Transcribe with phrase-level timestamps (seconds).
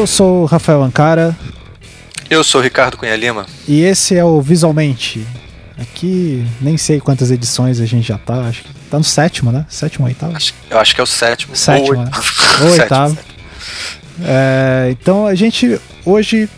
[0.00, 1.36] Eu sou o Rafael Ancara.
[2.30, 3.44] Eu sou o Ricardo Cunha Lima.
[3.68, 5.26] E esse é o Visualmente.
[5.78, 8.46] Aqui nem sei quantas edições a gente já tá.
[8.46, 9.66] Acho que tá no sétimo, né?
[9.68, 10.34] Sétimo ou oitavo?
[10.34, 11.54] Acho, eu acho que é o sétimo.
[11.54, 11.98] Sétimo.
[11.98, 12.10] Ou, né?
[12.64, 13.18] ou oitavo.
[14.22, 16.48] É, então a gente hoje.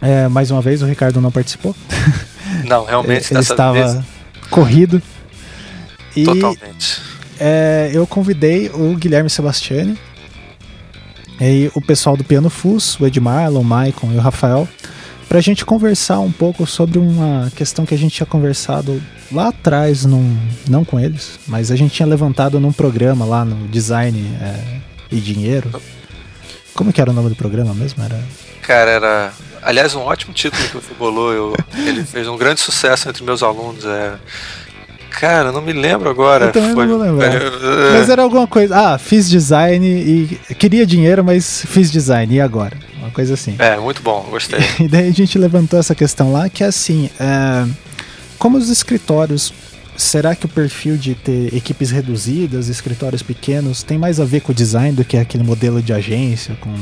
[0.00, 1.76] É, mais uma vez o Ricardo não participou.
[2.64, 4.04] Não, realmente ele estava vez...
[4.48, 5.02] corrido.
[6.16, 7.02] E, Totalmente.
[7.38, 9.98] É, eu convidei o Guilherme Sebastiani
[11.40, 14.68] e o pessoal do Piano Fus, o Edmar, o Maicon e o Rafael,
[15.28, 19.48] para a gente conversar um pouco sobre uma questão que a gente tinha conversado lá
[19.48, 20.36] atrás, num,
[20.68, 24.80] não com eles, mas a gente tinha levantado num programa lá no Design é,
[25.10, 25.70] e Dinheiro.
[26.74, 28.02] Como que era o nome do programa mesmo?
[28.02, 28.20] Era...
[28.62, 29.32] Cara, era.
[29.62, 31.32] Aliás, um ótimo título que você bolou.
[31.32, 31.54] Eu,
[31.86, 33.84] ele fez um grande sucesso entre meus alunos.
[33.84, 34.14] É
[35.10, 36.46] Cara, não me lembro agora.
[36.46, 36.86] Eu também Foi...
[36.86, 37.30] não vou lembrar.
[37.92, 38.76] Mas era alguma coisa.
[38.76, 40.54] Ah, fiz design e.
[40.54, 42.34] Queria dinheiro, mas fiz design.
[42.34, 42.76] E agora?
[42.98, 43.56] Uma coisa assim.
[43.58, 44.60] É, muito bom, gostei.
[44.80, 47.10] E daí a gente levantou essa questão lá, que é assim.
[47.18, 47.66] É...
[48.38, 49.52] Como os escritórios.
[49.96, 54.50] Será que o perfil de ter equipes reduzidas, escritórios pequenos, tem mais a ver com
[54.50, 56.72] o design do que aquele modelo de agência, com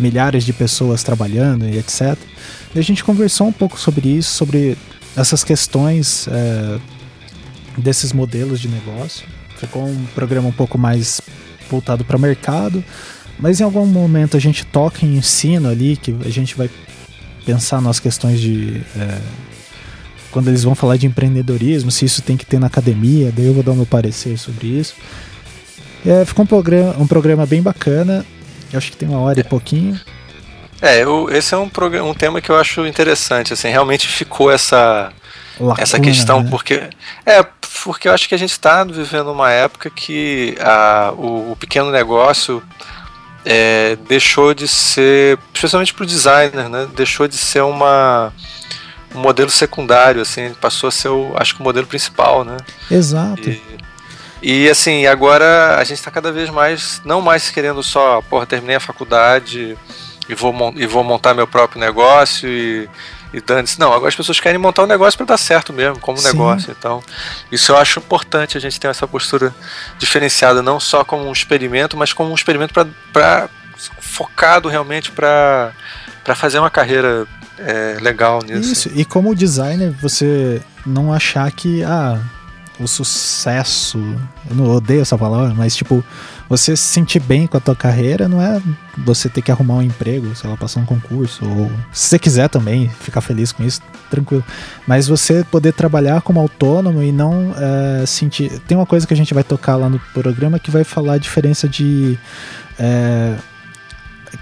[0.00, 2.16] milhares de pessoas trabalhando e etc.
[2.74, 4.78] E a gente conversou um pouco sobre isso, sobre
[5.14, 6.78] essas questões é,
[7.76, 9.26] desses modelos de negócio.
[9.58, 11.20] Ficou um programa um pouco mais
[11.70, 12.84] voltado para o mercado,
[13.38, 16.68] mas em algum momento a gente toca em ensino ali, que a gente vai
[17.44, 18.82] pensar nas questões de.
[18.96, 19.18] É,
[20.30, 23.54] quando eles vão falar de empreendedorismo, se isso tem que ter na academia, daí eu
[23.54, 24.94] vou dar o meu parecer sobre isso.
[26.04, 28.24] É, ficou um programa, um programa bem bacana,
[28.72, 30.00] eu acho que tem uma hora e pouquinho.
[30.80, 34.50] É, eu, esse é um, programa, um tema que eu acho interessante, assim, realmente ficou
[34.50, 35.12] essa
[35.60, 36.50] Lacuna, essa questão, né?
[36.50, 36.90] porque
[37.24, 37.44] é
[37.84, 41.90] porque eu acho que a gente está vivendo uma época que a, o, o pequeno
[41.90, 42.62] negócio
[43.44, 48.32] é, deixou de ser, especialmente para o designer, né, deixou de ser uma
[49.14, 52.56] um modelo secundário, assim, passou a ser o, acho que o modelo principal, né?
[52.90, 53.48] Exato.
[53.48, 53.62] E,
[54.42, 58.76] e assim, agora a gente está cada vez mais, não mais querendo só, porra, terminei
[58.76, 59.76] a faculdade
[60.28, 62.88] e vou, e vou montar meu próprio negócio e
[63.32, 63.78] e dane-se.
[63.78, 66.74] Não, agora as pessoas querem montar um negócio para dar certo mesmo, como um negócio.
[66.76, 67.02] Então,
[67.50, 69.54] isso eu acho importante a gente ter essa postura
[69.98, 72.74] diferenciada, não só como um experimento, mas como um experimento
[73.12, 73.48] para
[74.00, 75.72] focado realmente para
[76.36, 77.26] fazer uma carreira
[77.58, 78.72] é, legal nisso.
[78.72, 82.20] Isso, e como designer, você não achar que ah,
[82.78, 83.98] o sucesso,
[84.48, 86.04] eu não odeio essa palavra, mas tipo,
[86.52, 88.60] você se sentir bem com a tua carreira não é
[88.98, 92.46] você ter que arrumar um emprego, sei lá, passar um concurso, ou se você quiser
[92.50, 93.80] também ficar feliz com isso,
[94.10, 94.44] tranquilo.
[94.86, 98.58] Mas você poder trabalhar como autônomo e não é, sentir.
[98.66, 101.18] Tem uma coisa que a gente vai tocar lá no programa que vai falar a
[101.18, 102.18] diferença de.
[102.78, 103.34] É,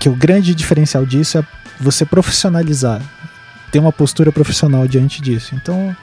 [0.00, 1.44] que o grande diferencial disso é
[1.78, 3.00] você profissionalizar,
[3.71, 5.54] ter uma postura profissional diante disso.
[5.54, 5.97] Então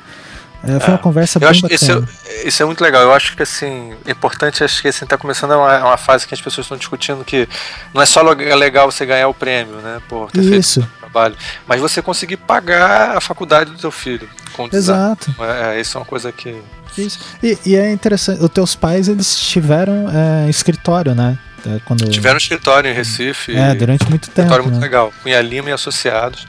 [0.68, 1.02] é, foi uma é.
[1.02, 1.92] conversa eu bem acho isso
[2.26, 3.02] é, isso é, muito legal.
[3.02, 6.34] Eu acho que assim, é importante, acho que assim, tá começando uma, uma fase que
[6.34, 7.48] as pessoas estão discutindo que
[7.94, 10.02] não é só legal você ganhar o prêmio, né?
[10.08, 10.82] Por ter isso.
[10.82, 11.36] feito trabalho.
[11.66, 14.30] Mas você conseguir pagar a faculdade do teu filho.
[14.54, 15.34] Com Exato.
[15.40, 16.62] É, isso é uma coisa que.
[16.98, 17.20] Isso.
[17.42, 21.38] E, e é interessante, os teus pais eles tiveram é, escritório, né?
[21.66, 22.08] É, quando...
[22.10, 23.56] Tiveram escritório em Recife.
[23.56, 24.42] É, durante muito tempo.
[24.42, 24.82] Escritório muito né?
[24.82, 25.14] legal.
[25.24, 26.48] Cunha Lima e Associados.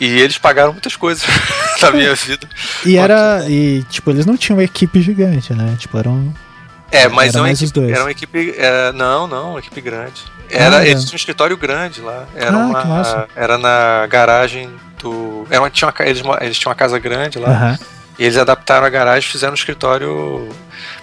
[0.00, 1.24] E eles pagaram muitas coisas
[1.82, 2.48] na minha vida.
[2.84, 3.44] E era.
[3.48, 5.76] E, tipo, eles não tinham uma equipe gigante, né?
[5.78, 6.32] Tipo, eram.
[6.90, 8.54] É, mas era, uma equipe, era uma equipe.
[8.56, 10.22] Era, não, não, uma equipe grande.
[10.48, 12.26] Era, ah, eles tinham um escritório grande lá.
[12.34, 14.70] Era, ah, uma, era na garagem
[15.02, 15.46] do.
[15.50, 17.48] Era uma, tinha uma, eles, eles tinham uma casa grande lá.
[17.48, 17.86] Uhum.
[18.18, 20.48] E eles adaptaram a garagem e fizeram um escritório.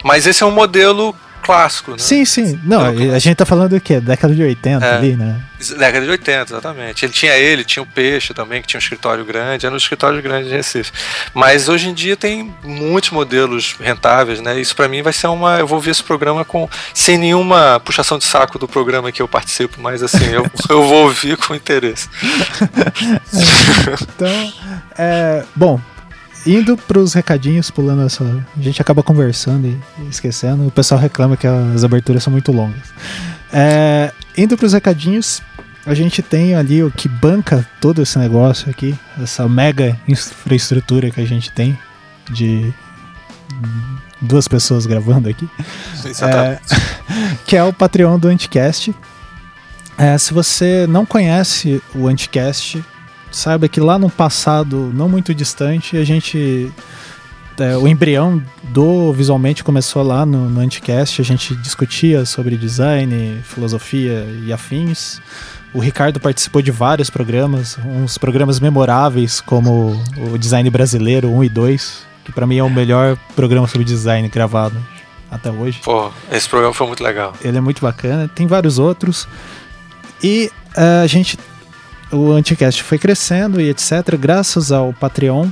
[0.03, 1.97] Mas esse é um modelo clássico, né?
[1.99, 2.59] Sim, sim.
[2.63, 3.99] Não, a gente tá falando do quê?
[3.99, 5.41] Década de 80 é, ali, né?
[5.77, 7.05] Década de 80, exatamente.
[7.05, 10.21] Ele tinha ele, tinha o Peixe também, que tinha um escritório grande, era um escritório
[10.21, 10.91] grande de Recife.
[11.33, 14.59] Mas hoje em dia tem muitos modelos rentáveis, né?
[14.59, 15.59] Isso para mim vai ser uma.
[15.59, 19.27] Eu vou ver esse programa com sem nenhuma puxação de saco do programa que eu
[19.27, 22.09] participo, mas assim, eu, eu vou ouvir com interesse.
[24.01, 24.53] então,
[24.97, 25.79] é, bom,
[26.45, 28.23] indo pros recadinhos, pulando essa.
[28.57, 30.67] A gente acaba conversando e esquecendo.
[30.67, 32.93] O pessoal reclama que as aberturas são muito longas.
[33.51, 35.41] É, indo pros recadinhos,
[35.85, 41.19] a gente tem ali o que banca todo esse negócio aqui, essa mega infraestrutura que
[41.19, 41.77] a gente tem
[42.29, 42.73] de
[44.21, 45.49] duas pessoas gravando aqui.
[46.21, 46.59] É,
[47.45, 48.93] que é o Patreon do Anticast.
[49.97, 52.83] É, se você não conhece o Anticast,
[53.31, 56.71] saiba que lá no passado não muito distante, a gente.
[57.59, 63.39] É, o embrião do Visualmente começou lá no, no Anticast, a gente discutia sobre design,
[63.43, 65.21] filosofia e afins.
[65.73, 71.49] O Ricardo participou de vários programas, uns programas memoráveis, como o Design Brasileiro 1 e
[71.49, 74.75] 2, que para mim é o melhor programa sobre design gravado
[75.31, 75.79] até hoje.
[75.81, 77.33] Pô, esse programa foi muito legal.
[77.41, 78.27] Ele é muito bacana.
[78.27, 79.27] Tem vários outros.
[80.21, 81.37] E uh, a gente.
[82.11, 84.17] O Anticast foi crescendo e etc.
[84.19, 85.49] Graças ao Patreon,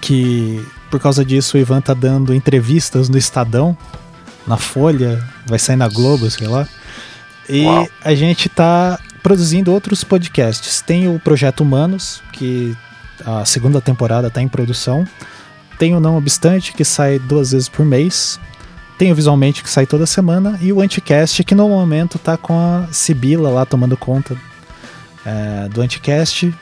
[0.00, 3.76] que por causa disso o Ivan tá dando entrevistas no Estadão,
[4.46, 6.68] na Folha, vai sair na Globo, sei lá.
[7.48, 7.88] E Uau.
[8.04, 10.80] a gente tá produzindo outros podcasts.
[10.80, 12.76] Tem o Projeto Humanos, que
[13.24, 15.06] a segunda temporada está em produção.
[15.78, 18.38] Tem o Não Obstante, que sai duas vezes por mês.
[18.98, 20.58] Tem o Visualmente, que sai toda semana.
[20.60, 24.36] E o Anticast, que no momento está com a Sibila lá tomando conta
[25.26, 26.54] é, do Anticast,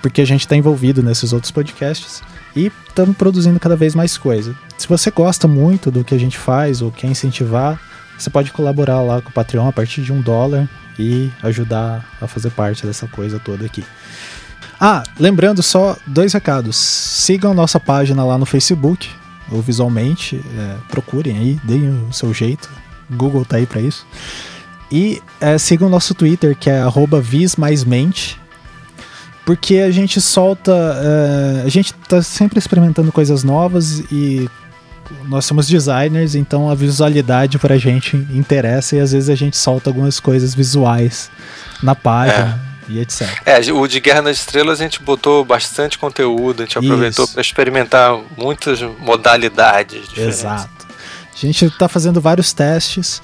[0.00, 2.22] porque a gente está envolvido nesses outros podcasts.
[2.54, 4.54] E estamos produzindo cada vez mais coisa.
[4.78, 7.78] Se você gosta muito do que a gente faz ou quer incentivar,
[8.16, 10.66] você pode colaborar lá com o Patreon a partir de um dólar
[10.98, 13.84] e ajudar a fazer parte dessa coisa toda aqui.
[14.80, 16.76] Ah, lembrando só dois recados.
[16.76, 19.08] Sigam nossa página lá no Facebook,
[19.50, 22.70] ou visualmente, é, procurem aí, deem o seu jeito.
[23.10, 24.06] Google tá aí para isso.
[24.90, 26.82] E é, sigam o nosso Twitter, que é
[27.22, 28.40] @vismaismente,
[29.44, 34.48] porque a gente solta, é, a gente tá sempre experimentando coisas novas e
[35.24, 39.90] nós somos designers, então a visualidade pra gente interessa e às vezes a gente solta
[39.90, 41.30] algumas coisas visuais
[41.82, 42.60] na página.
[42.62, 42.66] É.
[42.88, 43.22] E etc.
[43.44, 47.40] É, o de Guerra nas Estrelas a gente botou bastante conteúdo, a gente aproveitou para
[47.40, 50.38] experimentar muitas modalidades diferentes.
[50.38, 50.86] Exato.
[51.34, 53.20] A gente está fazendo vários testes.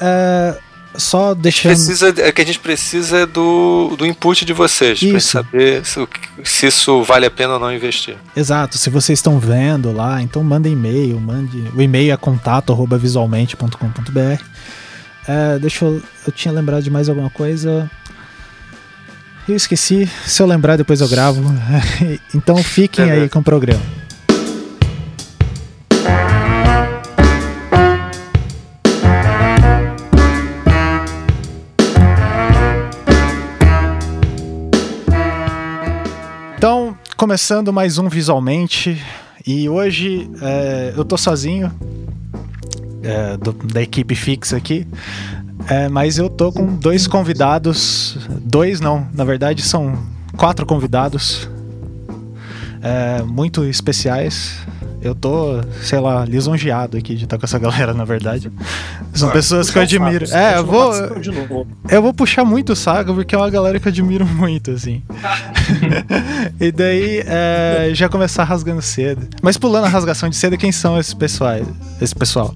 [0.00, 0.56] É,
[0.96, 1.72] só deixando.
[1.72, 6.04] Precisa, é que a gente precisa é do, do input de vocês para saber se,
[6.44, 8.16] se, isso vale a pena ou não investir.
[8.36, 8.76] Exato.
[8.78, 11.70] Se vocês estão vendo lá, então manda e-mail, mande.
[11.74, 14.42] O e-mail é contato@visualmente.com.br.
[15.26, 16.00] É, deixa eu.
[16.26, 17.90] Eu tinha lembrado de mais alguma coisa.
[19.48, 20.08] Eu esqueci.
[20.26, 21.42] Se eu lembrar, depois eu gravo.
[22.34, 24.01] então fiquem aí com o programa.
[37.22, 39.00] Começando mais um Visualmente
[39.46, 41.72] e hoje é, eu tô sozinho
[43.00, 44.88] é, do, da equipe fixa aqui,
[45.68, 49.96] é, mas eu tô com dois convidados, dois não, na verdade são
[50.36, 51.48] quatro convidados
[52.82, 54.56] é, muito especiais
[55.02, 58.52] eu tô, sei lá, lisonjeado aqui de estar com essa galera, na verdade.
[59.12, 60.24] São ah, pessoas que eu admiro.
[60.26, 61.66] Saco, é, eu vou.
[61.90, 65.02] Eu vou puxar muito o saco porque é uma galera que eu admiro muito, assim.
[66.60, 69.26] e daí é, já começar rasgando cedo.
[69.42, 71.66] Mas pulando a rasgação de cedo, quem são esses pessoais?
[72.00, 72.54] Esse pessoal?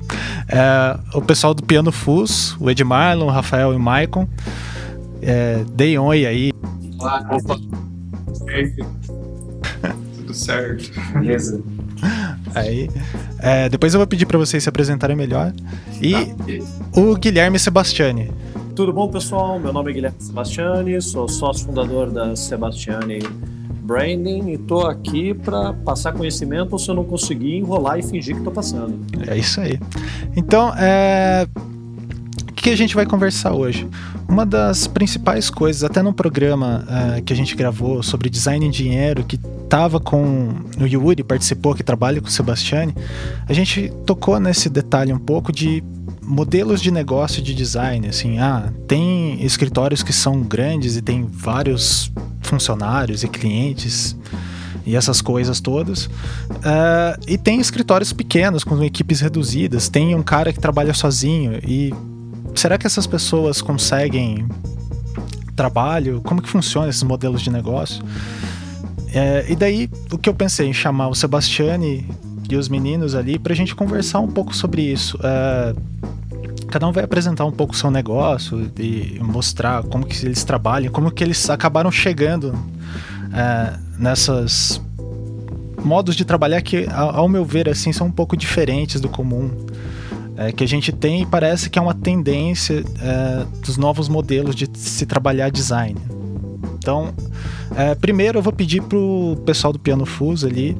[0.48, 4.28] É, o pessoal do Piano Fus, o Ed Marlon, o Rafael e o Maicon.
[5.20, 6.52] É, deem oi aí.
[7.00, 7.58] Olá, opa.
[10.16, 10.92] Tudo certo.
[11.12, 11.60] Beleza.
[12.56, 12.88] Aí,
[13.38, 15.52] é, depois eu vou pedir para vocês se apresentarem melhor.
[16.00, 17.00] E tá.
[17.00, 18.32] o Guilherme Sebastiani.
[18.74, 19.60] Tudo bom, pessoal?
[19.60, 23.18] Meu nome é Guilherme Sebastiani, sou sócio fundador da Sebastiani
[23.82, 28.36] Branding e tô aqui para passar conhecimento ou se eu não conseguir enrolar e fingir
[28.36, 28.98] que tô passando.
[29.28, 29.78] É isso aí.
[30.34, 31.46] Então, é...
[32.66, 33.88] que a gente vai conversar hoje?
[34.28, 38.70] Uma das principais coisas, até no programa uh, que a gente gravou sobre design em
[38.70, 42.92] dinheiro, que tava com o Yuri, participou, que trabalha com o Sebastiani,
[43.48, 45.80] a gente tocou nesse detalhe um pouco de
[46.20, 52.10] modelos de negócio de design, assim, ah, tem escritórios que são grandes e tem vários
[52.40, 54.16] funcionários e clientes
[54.84, 56.06] e essas coisas todas.
[56.06, 61.94] Uh, e tem escritórios pequenos, com equipes reduzidas, tem um cara que trabalha sozinho e
[62.60, 64.46] será que essas pessoas conseguem
[65.54, 66.20] trabalho?
[66.22, 68.04] Como que funciona esses modelos de negócio?
[69.12, 72.06] É, e daí o que eu pensei em chamar o Sebastiani
[72.48, 75.18] e os meninos ali para a gente conversar um pouco sobre isso.
[75.22, 75.74] É,
[76.68, 80.92] cada um vai apresentar um pouco o seu negócio e mostrar como que eles trabalham,
[80.92, 82.52] como que eles acabaram chegando
[83.32, 84.80] é, nessas
[85.82, 89.65] modos de trabalhar que, ao meu ver, assim, são um pouco diferentes do comum
[90.36, 94.54] é, que a gente tem e parece que é uma tendência é, dos novos modelos
[94.54, 95.98] de se trabalhar design.
[96.78, 97.12] Então,
[97.74, 100.76] é, primeiro eu vou pedir pro pessoal do Piano Fuse ali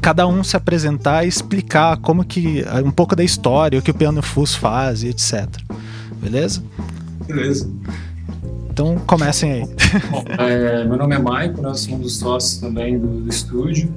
[0.00, 3.94] cada um se apresentar e explicar como que um pouco da história, o que o
[3.94, 5.46] Piano Fuse faz e etc.
[6.22, 6.62] Beleza?
[7.26, 7.70] Beleza.
[8.70, 9.60] Então comecem aí.
[10.10, 13.92] Bom, é, meu nome é Maico, né, sou um dos sócios também do, do estúdio.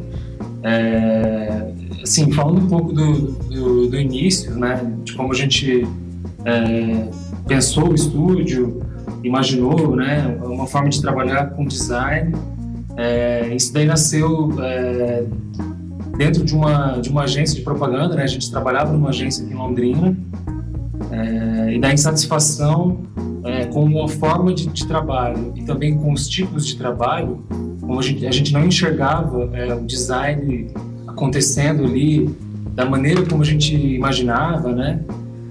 [0.64, 5.86] É, assim, falando um pouco do, do, do, início, né, de como a gente
[6.46, 7.10] é,
[7.48, 8.82] pensou o estúdio,
[9.24, 12.34] imaginou, né, uma forma de trabalhar com design.
[12.96, 15.26] É, isso daí nasceu é,
[16.18, 18.24] dentro de uma de uma agência de propaganda, né?
[18.24, 20.16] A gente trabalhava numa agência aqui em Londrina
[21.12, 23.02] é, e da insatisfação
[23.44, 27.44] é, com a forma de, de, trabalho e também com os tipos de trabalho,
[27.94, 30.68] como a gente, não enxergava é, o design
[31.08, 32.28] acontecendo ali
[32.74, 35.00] da maneira como a gente imaginava, né?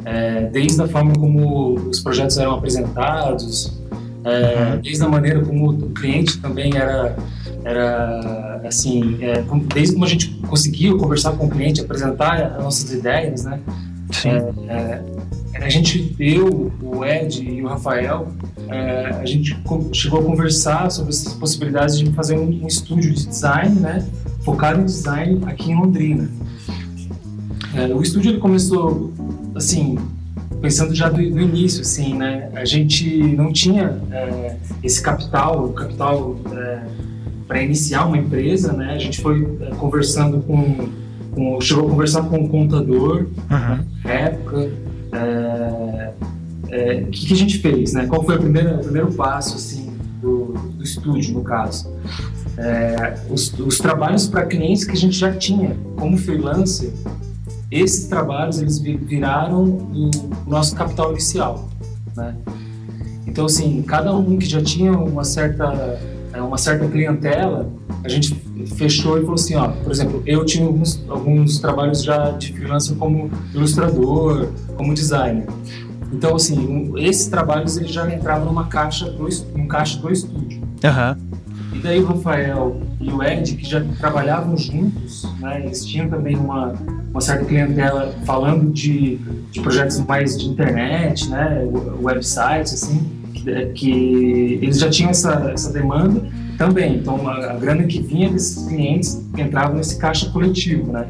[0.05, 3.81] É, desde a forma como os projetos eram apresentados,
[4.25, 4.81] é, uhum.
[4.81, 7.17] desde a maneira como o cliente também era
[7.65, 12.93] era assim é, desde como a gente conseguiu conversar com o cliente apresentar as nossas
[12.93, 13.61] ideias né
[14.11, 14.31] Sim.
[15.63, 18.29] A gente eu o Ed e o Rafael
[18.69, 19.57] é, a gente
[19.93, 24.07] chegou a conversar sobre essas possibilidades de fazer um, um estúdio de design né
[24.45, 26.29] focado em design aqui em Londrina
[27.75, 29.13] é, o estúdio ele começou
[29.55, 29.99] assim
[30.63, 32.49] pensando já do, do, início, assim, né?
[32.55, 36.83] A gente não tinha é, esse capital, o capital é,
[37.49, 38.95] para iniciar uma empresa, né?
[38.95, 40.89] A gente foi é, conversando com,
[41.33, 43.85] com, chegou a conversar com um contador uhum.
[44.09, 44.71] época.
[45.13, 46.13] O é,
[46.71, 48.07] é, que, que, a gente fez, né?
[48.07, 51.93] Qual foi primeira, o primeiro passo, assim, do, do estúdio, no caso?
[52.57, 56.93] É, os, os trabalhos para clientes que a gente já tinha como freelancer
[57.73, 60.11] esses trabalhos eles viraram o
[60.47, 61.71] nosso capital inicial,
[62.15, 62.37] né?
[63.27, 65.99] Então assim, cada um que já tinha uma certa
[66.35, 67.71] é, uma certa clientela,
[68.05, 68.35] a gente
[68.77, 72.97] fechou e falou assim, ó, por exemplo, eu tinha alguns, alguns trabalhos já de freelancer
[72.97, 74.49] como ilustrador,
[74.83, 75.47] como designer.
[76.13, 80.61] Então assim, um, esses trabalhos eles já entravam numa caixa do, num caixa do estúdio.
[80.61, 81.33] Uhum.
[81.75, 86.37] E daí o Rafael e o Ed, que já trabalhavam juntos, né, eles tinham também
[86.37, 86.75] uma,
[87.11, 89.19] uma certa clientela falando de,
[89.51, 91.67] de projetos mais de internet, né,
[92.03, 96.23] websites, assim, que, que eles já tinham essa, essa demanda
[96.59, 96.97] também.
[96.97, 101.07] Então, a, a grana que vinha desses clientes entrava nesse caixa coletivo, né.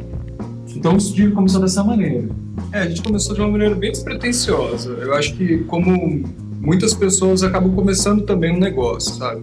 [0.74, 2.28] Então, o estúdio começou dessa maneira.
[2.72, 4.90] É, a gente começou de uma maneira bem despretensiosa.
[4.92, 6.24] Eu acho que, como
[6.60, 9.42] muitas pessoas acabam começando também um negócio, sabe?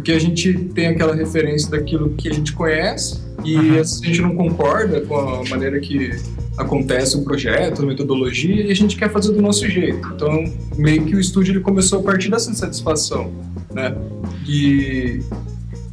[0.00, 3.80] porque a gente tem aquela referência daquilo que a gente conhece e uhum.
[3.80, 6.10] a gente não concorda com a maneira que
[6.56, 10.08] acontece o projeto, a metodologia, e a gente quer fazer do nosso jeito.
[10.14, 10.44] Então,
[10.76, 13.30] meio que o estúdio ele começou a partir dessa satisfação,
[13.72, 13.94] né?
[14.48, 15.20] E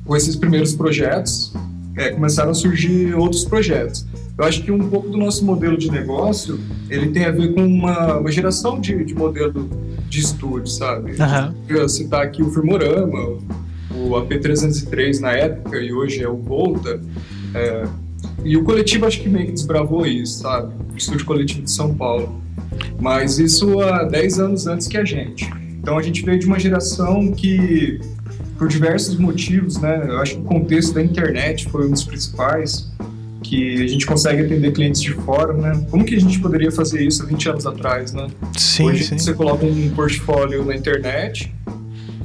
[0.06, 1.54] com esses primeiros projetos,
[1.98, 4.06] é, começaram a surgir outros projetos.
[4.38, 7.66] Eu acho que um pouco do nosso modelo de negócio, ele tem a ver com
[7.66, 9.68] uma, uma geração de, de modelo
[10.08, 11.12] de estúdio, sabe?
[11.14, 11.56] Uhum.
[11.68, 13.38] Eu citar aqui o Firmorama,
[13.92, 17.02] o AP303 na época e hoje é o Volta.
[17.56, 17.84] É,
[18.44, 20.72] e o coletivo acho que meio que desbravou isso, sabe?
[20.94, 22.40] O estúdio coletivo de São Paulo.
[23.00, 25.50] Mas isso há 10 anos antes que a gente.
[25.80, 28.00] Então a gente veio de uma geração que,
[28.58, 30.06] por diversos motivos, né?
[30.08, 32.88] Eu acho que o contexto da internet foi um dos principais,
[33.44, 35.86] que a gente consegue atender clientes de fora, né?
[35.90, 38.28] Como que a gente poderia fazer isso há 20 anos atrás, né?
[38.58, 39.18] Sim, Hoje sim.
[39.18, 41.54] você coloca um portfólio na internet,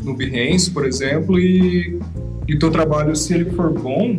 [0.02, 2.00] no Behance, por exemplo, e,
[2.48, 4.18] o teu trabalho, se ele for bom,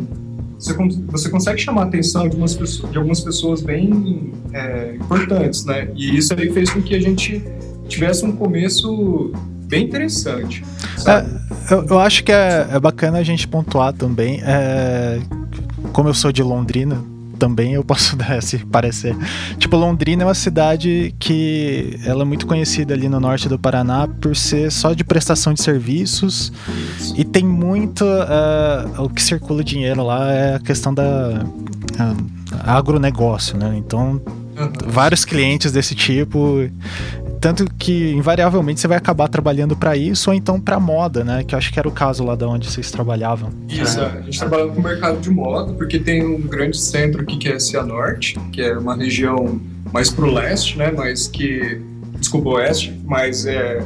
[0.58, 0.74] você,
[1.06, 5.88] você consegue chamar a atenção de, umas pessoas, de algumas pessoas bem é, importantes, né?
[5.94, 7.42] E isso aí fez com que a gente
[7.86, 9.32] tivesse um começo
[9.66, 10.64] bem interessante.
[11.06, 11.24] É,
[11.72, 14.40] eu, eu, acho que é, é, bacana a gente pontuar também.
[15.94, 17.02] Como eu sou de Londrina,
[17.38, 19.16] também eu posso dar esse parecer.
[19.58, 24.06] Tipo, Londrina é uma cidade que ela é muito conhecida ali no norte do Paraná
[24.06, 26.52] por ser só de prestação de serviços
[27.16, 32.34] e tem muito uh, o que circula dinheiro lá é a questão da uh,
[32.64, 33.74] agronegócio, né?
[33.76, 34.20] Então
[34.86, 36.68] vários clientes desse tipo
[37.44, 41.44] tanto que, invariavelmente, você vai acabar trabalhando para isso ou então para moda, né?
[41.44, 43.50] Que eu acho que era o caso lá da onde vocês trabalhavam.
[43.68, 44.06] Isso, é.
[44.06, 47.50] a gente trabalhava com o mercado de moda, porque tem um grande centro aqui que
[47.50, 49.60] é Cianorte, que é uma região
[49.92, 50.90] mais pro leste, né?
[50.90, 51.82] Mas que.
[52.18, 53.84] Desculpa, oeste, mas é,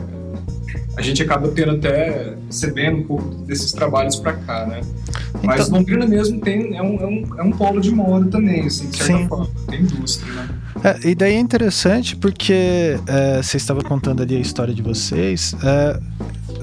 [0.96, 4.82] a gente acaba tendo até recebendo um pouco desses trabalhos para cá, né?
[5.30, 8.66] Então, Mas Londrina mesmo tem, é, um, é, um, é um polo de moda também,
[8.66, 9.28] assim, de certa sim.
[9.28, 10.48] forma, tem indústria, né?
[10.84, 15.54] É, e daí é interessante porque é, você estava contando ali a história de vocês.
[15.62, 16.00] É,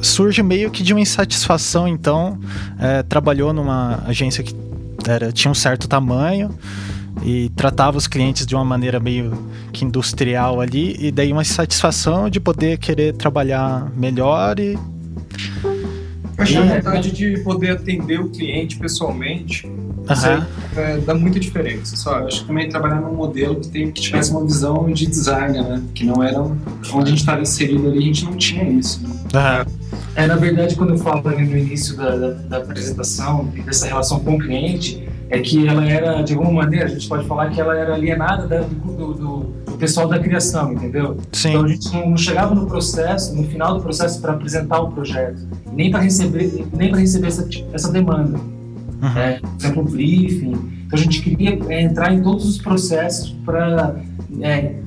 [0.01, 2.39] surge meio que de uma insatisfação, então.
[2.79, 4.55] É, trabalhou numa agência que
[5.07, 6.49] era, tinha um certo tamanho
[7.23, 9.31] e tratava os clientes de uma maneira meio
[9.71, 14.77] que industrial ali, e daí uma insatisfação de poder querer trabalhar melhor e.
[16.37, 19.69] Eu que a vontade de poder atender o cliente pessoalmente
[20.09, 20.47] Aham.
[20.75, 22.27] é, dá muita diferença, sabe?
[22.27, 25.81] acho que também trabalhar num modelo que, tem, que tivesse uma visão de design, né?
[25.93, 29.01] Que não era onde a gente estava inserido ali, a gente não tinha isso.
[29.01, 29.09] Né?
[29.33, 29.65] Aham.
[30.15, 33.85] É, na verdade, quando eu falo ali no início da, da, da apresentação e dessa
[33.85, 37.49] relação com o cliente, é que ela era, de alguma maneira, a gente pode falar
[37.49, 41.17] que ela era alienada da- do, do, pessoal da criação, entendeu?
[41.31, 41.49] Sim.
[41.49, 44.91] Então a gente não, não chegava no processo, no final do processo, para apresentar o
[44.91, 48.39] projeto, nem para receber, nem para receber essa, essa demanda.
[49.05, 49.17] Uhum.
[49.17, 50.51] É, por exemplo, o briefing.
[50.87, 53.95] Então a gente queria é, entrar em todos os processos para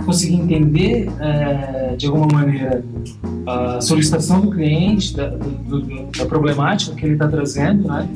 [0.04, 2.84] conseguir entender, é, de alguma maneira,
[3.46, 8.06] a solicitação do cliente, da, do- da problemática que ele está trazendo, né?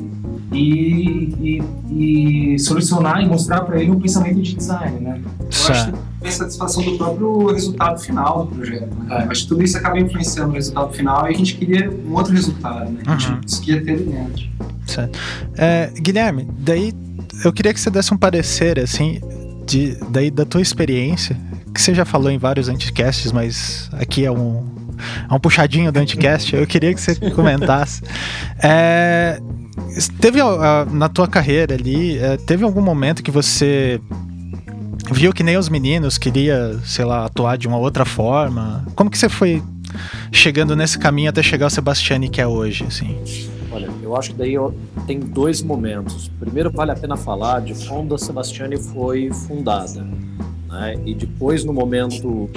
[0.51, 5.19] E, e, e solucionar e mostrar para ele um pensamento de design, né?
[5.39, 5.91] Eu acho que
[6.21, 8.95] tem a satisfação do próprio resultado final do projeto.
[8.95, 9.23] Né?
[9.25, 12.13] Eu acho que tudo isso acaba influenciando no resultado final e a gente queria um
[12.13, 12.99] outro resultado, né?
[13.07, 13.33] A gente Uhum.
[13.35, 14.43] não conseguia ter ali dentro.
[15.57, 16.93] É, Guilherme, daí
[17.43, 19.19] eu queria que você desse um parecer, assim,
[19.65, 21.37] de, daí da tua experiência,
[21.73, 24.65] que você já falou em vários anticasts, mas aqui é um,
[25.29, 28.01] é um puxadinho do anticast, eu queria que você comentasse.
[28.61, 29.39] É,
[30.19, 33.99] teve ah, na tua carreira ali, é, teve algum momento que você
[35.11, 38.85] viu que nem os meninos queria, sei lá, atuar de uma outra forma?
[38.95, 39.61] Como que você foi
[40.31, 43.17] chegando nesse caminho até chegar ao Sebastiani que é hoje, assim?
[43.73, 44.53] Olha, eu acho que daí
[45.07, 46.29] tem dois momentos.
[46.39, 50.05] Primeiro, vale a pena falar de quando a Sebastiani foi fundada.
[50.69, 51.01] Né?
[51.03, 52.49] E depois, no momento,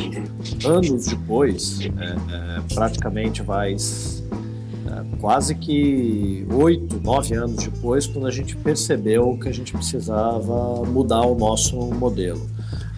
[0.62, 8.30] anos depois, é, é, praticamente vai é, quase que oito, nove anos depois, quando a
[8.30, 12.46] gente percebeu que a gente precisava mudar o nosso modelo.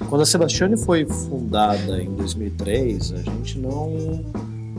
[0.09, 4.25] Quando a Sebastiani foi fundada em 2003, a gente não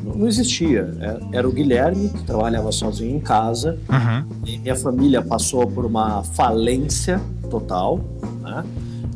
[0.04, 0.94] não existia.
[1.00, 4.26] É- Era o Guilherme, que trabalhava sozinho em casa, Uhum.
[4.46, 8.00] e minha família passou por uma falência total,
[8.42, 8.64] né?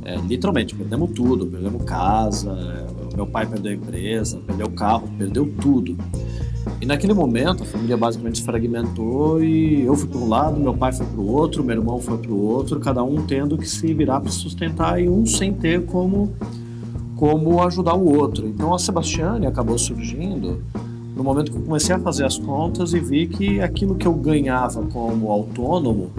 [0.06, 5.50] É, literalmente, perdemos tudo, perdemos casa, meu pai perdeu a empresa, perdeu o carro, perdeu
[5.62, 5.96] tudo.
[6.82, 10.74] E naquele momento a família basicamente se fragmentou e eu fui para um lado, meu
[10.74, 13.68] pai foi para o outro, meu irmão foi para o outro, cada um tendo que
[13.68, 16.34] se virar para sustentar e um sem ter como
[17.24, 18.46] como ajudar o outro.
[18.46, 20.62] Então a Sebastiane acabou surgindo
[21.16, 24.14] no momento que eu comecei a fazer as contas e vi que aquilo que eu
[24.14, 26.12] ganhava como autônomo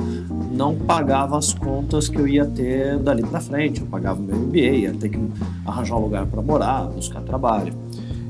[0.50, 3.82] não pagava as contas que eu ia ter dali para frente.
[3.82, 5.20] Eu pagava o meu MBA, ia ter que
[5.66, 7.83] arranjar um lugar para morar, buscar trabalho.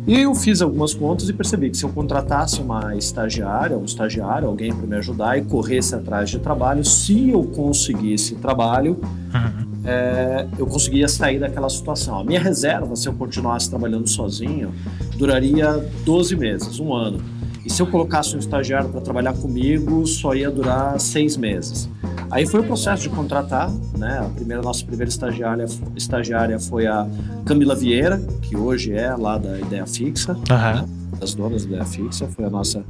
[0.07, 4.47] E eu fiz algumas contas e percebi que se eu contratasse uma estagiária, um estagiário,
[4.49, 8.99] alguém para me ajudar e corresse atrás de trabalho, se eu conseguisse trabalho,
[9.35, 9.81] Uhum.
[9.85, 12.19] é, eu conseguia sair daquela situação.
[12.21, 14.73] A minha reserva, se eu continuasse trabalhando sozinho,
[15.17, 15.73] duraria
[16.05, 17.19] 12 meses, um ano.
[17.65, 21.89] E se eu colocasse um estagiário para trabalhar comigo, só ia durar seis meses.
[22.35, 24.19] Aí foi o processo de contratar, né?
[24.19, 27.07] A primeira nossa primeira estagiária, estagiária foi a
[27.47, 30.85] Camila Vieira, que hoje é lá da Ideia Fixa, Aham.
[31.21, 32.83] das donas da Ideia Fixa, foi a nossa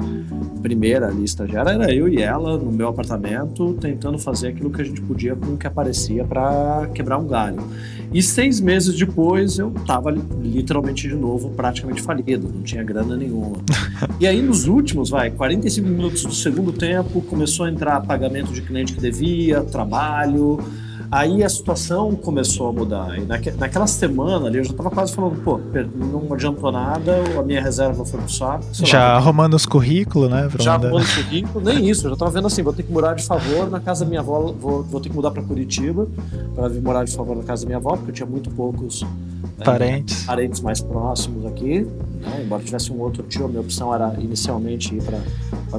[0.63, 4.85] primeira ali estagiária, era eu e ela no meu apartamento tentando fazer aquilo que a
[4.85, 7.63] gente podia com o que aparecia para quebrar um galho.
[8.15, 13.57] E seis meses depois eu estava literalmente de novo praticamente falido, não tinha grana nenhuma.
[14.21, 18.63] E aí nos últimos, vai, 45 minutos do segundo tempo, começou a entrar pagamento de
[18.63, 20.61] cliente que devia, trabalho.
[21.11, 23.19] Aí a situação começou a mudar.
[23.19, 25.61] E naque, naquela semana ali eu já estava quase falando, pô,
[25.95, 28.65] não adiantou nada, a minha reserva foi pro saco.
[28.73, 30.49] sei lá, Já arrumando os currículos, né?
[30.59, 33.15] já arrumando o currículo, nem isso, eu já tava vendo assim, vou ter que morar
[33.15, 36.07] de favor na casa da minha avó, vou, vou ter que mudar para Curitiba
[36.55, 39.03] para vir morar de favor na casa da minha avó, porque eu tinha muito poucos
[39.03, 39.09] né,
[39.63, 40.25] Parentes.
[40.25, 41.87] parentes mais próximos aqui,
[42.21, 45.21] né, embora tivesse um outro tio, a minha opção era inicialmente ir para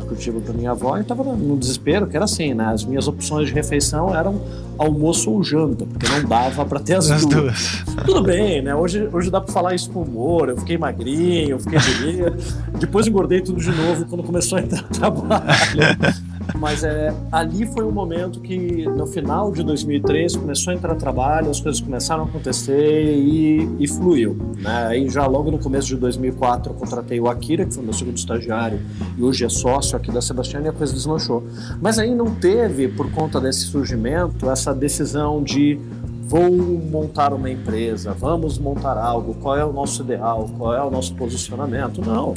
[0.01, 3.47] Curitiba para minha avó, e tava no desespero, que era assim, né, as minhas opções
[3.47, 4.41] de refeição eram
[4.77, 7.43] almoço ou janta, porque não dava para ter as, As duas.
[7.43, 7.83] duas.
[8.05, 8.75] Tudo bem, né?
[8.75, 10.49] Hoje, hoje dá pra falar isso com humor.
[10.49, 12.55] Eu fiquei magrinho, eu fiquei bonito.
[12.77, 15.25] Depois engordei tudo de novo quando começou a entrar trabalho.
[16.57, 21.49] Mas é, ali foi um momento que, no final de 2003, começou a entrar trabalho,
[21.49, 24.37] as coisas começaram a acontecer e, e fluiu.
[24.57, 24.87] Né?
[24.87, 28.17] Aí já logo no começo de 2004 eu contratei o Akira, que foi meu segundo
[28.17, 28.79] estagiário
[29.17, 31.43] e hoje é sócio aqui da Sebastião e a coisa deslanchou.
[31.81, 35.79] Mas aí não teve, por conta desse surgimento, essa decisão de
[36.27, 40.89] vou montar uma empresa, vamos montar algo, qual é o nosso ideal, qual é o
[40.89, 42.01] nosso posicionamento.
[42.01, 42.33] Não.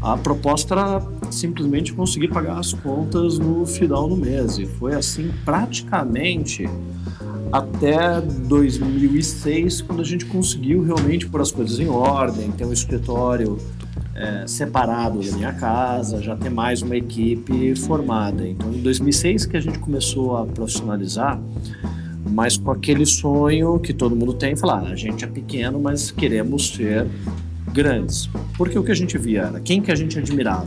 [0.00, 4.58] A proposta era simplesmente conseguir pagar as contas no final do mês.
[4.58, 6.66] E foi assim praticamente
[7.52, 13.58] até 2006, quando a gente conseguiu realmente pôr as coisas em ordem, ter um escritório
[14.14, 18.46] é, separado da minha casa, já ter mais uma equipe formada.
[18.46, 21.40] Então, em 2006 que a gente começou a profissionalizar,
[22.30, 26.10] mas com aquele sonho que todo mundo tem, falar, ah, a gente é pequeno, mas
[26.10, 27.06] queremos ser
[27.72, 28.28] grandes.
[28.56, 30.66] Porque o que a gente via era quem que a gente admirava?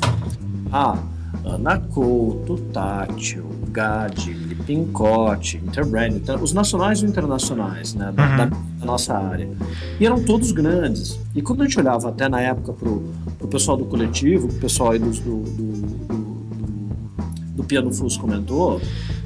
[0.71, 0.97] Ah,
[1.45, 8.37] Ana Couto, Tátil, Gadi, Pincote, Interbrand, os nacionais e internacionais né, da, uhum.
[8.37, 9.49] da, da, nossa área.
[9.99, 11.19] E eram todos grandes.
[11.35, 14.91] E quando a gente olhava até na época para o pessoal do coletivo, o pessoal
[14.91, 16.45] aí do, do, do,
[17.55, 18.79] do Piano Fus comentou,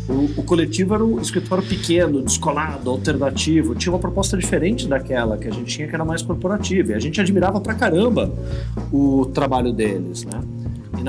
[0.08, 5.48] o, o, coletivo era um escritório pequeno, descolado, alternativo, tinha uma proposta diferente daquela que
[5.48, 6.92] a gente tinha, que era mais corporativa.
[6.92, 8.32] E a gente admirava pra caramba
[8.92, 10.42] o trabalho deles, né?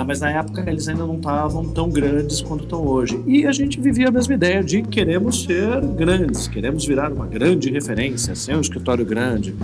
[0.04, 3.20] mas na época eles ainda não estavam tão grandes quanto estão hoje.
[3.26, 7.70] E a gente vivia a mesma ideia de queremos ser grandes, queremos virar uma grande
[7.70, 9.54] referência, ser um escritório grande.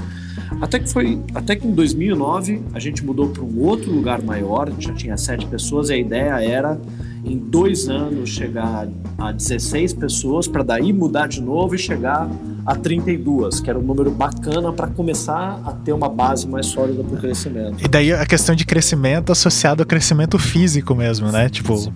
[0.61, 4.73] Até que foi, até que em 2009 a gente mudou para um outro lugar maior,
[4.79, 6.81] já tinha sete pessoas e a ideia era
[7.25, 8.87] em dois anos chegar
[9.19, 12.29] a 16 pessoas para daí mudar de novo e chegar
[12.67, 17.03] a 32, que era um número bacana para começar a ter uma base mais sólida
[17.03, 17.85] para o crescimento.
[17.85, 21.49] E daí a questão de crescimento associado ao crescimento físico mesmo, né?
[21.49, 21.93] Tipo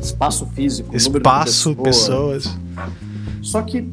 [0.00, 2.46] espaço físico, espaço, pessoas.
[2.46, 2.58] pessoas.
[3.42, 3.86] Só que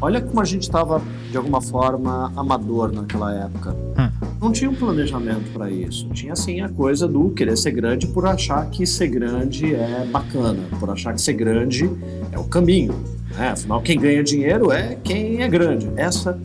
[0.00, 3.76] olha como a gente estava de alguma forma amador naquela época.
[3.98, 4.05] Hum.
[4.40, 6.08] Não tinha um planejamento para isso.
[6.10, 10.62] Tinha assim a coisa do querer ser grande por achar que ser grande é bacana,
[10.78, 11.90] por achar que ser grande
[12.30, 12.94] é o caminho.
[13.36, 13.50] Né?
[13.50, 15.90] Afinal, quem ganha dinheiro é quem é grande.
[15.96, 16.38] Essa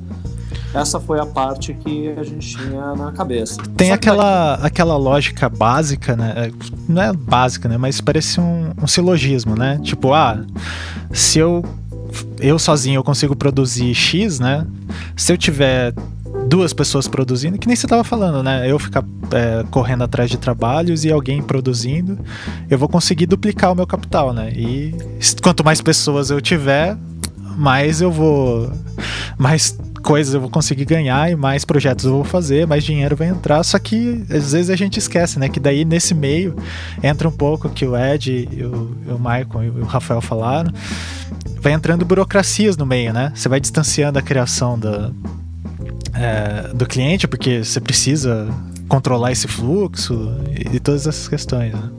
[0.73, 3.62] essa foi a parte que a gente tinha na cabeça.
[3.75, 6.34] Tem aquela, aquela lógica básica, né?
[6.38, 6.51] É,
[6.88, 7.77] não é básica, né?
[7.77, 9.80] Mas parece um, um silogismo, né?
[9.84, 10.41] Tipo, ah,
[11.12, 11.63] se eu
[12.39, 14.65] eu sozinho eu consigo produzir X, né?
[15.15, 15.93] Se eu tiver
[16.52, 18.70] duas pessoas produzindo, que nem você estava falando, né?
[18.70, 22.20] Eu ficar é, correndo atrás de trabalhos e alguém produzindo,
[22.70, 24.52] eu vou conseguir duplicar o meu capital, né?
[24.54, 24.94] E
[25.42, 26.98] quanto mais pessoas eu tiver,
[27.56, 28.70] mais eu vou.
[29.38, 33.30] Mais coisas eu vou conseguir ganhar e mais projetos eu vou fazer, mais dinheiro vai
[33.30, 33.64] entrar.
[33.64, 35.48] Só que às vezes a gente esquece, né?
[35.48, 36.54] Que daí nesse meio
[37.02, 40.74] entra um pouco que o Ed, o, o Michael e o Rafael falaram.
[41.62, 43.32] Vai entrando burocracias no meio, né?
[43.34, 45.12] Você vai distanciando a criação da,
[46.13, 48.47] é, do cliente, porque você precisa
[48.88, 51.74] controlar esse fluxo e, e todas essas questões.
[51.74, 51.89] Né?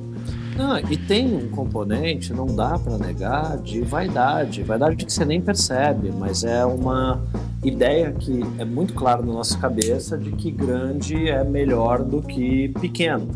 [0.56, 4.62] Não, e tem um componente, não dá para negar, de vaidade.
[4.62, 7.22] Vaidade que você nem percebe, mas é uma
[7.64, 12.68] ideia que é muito clara na nossa cabeça de que grande é melhor do que
[12.80, 13.28] pequeno.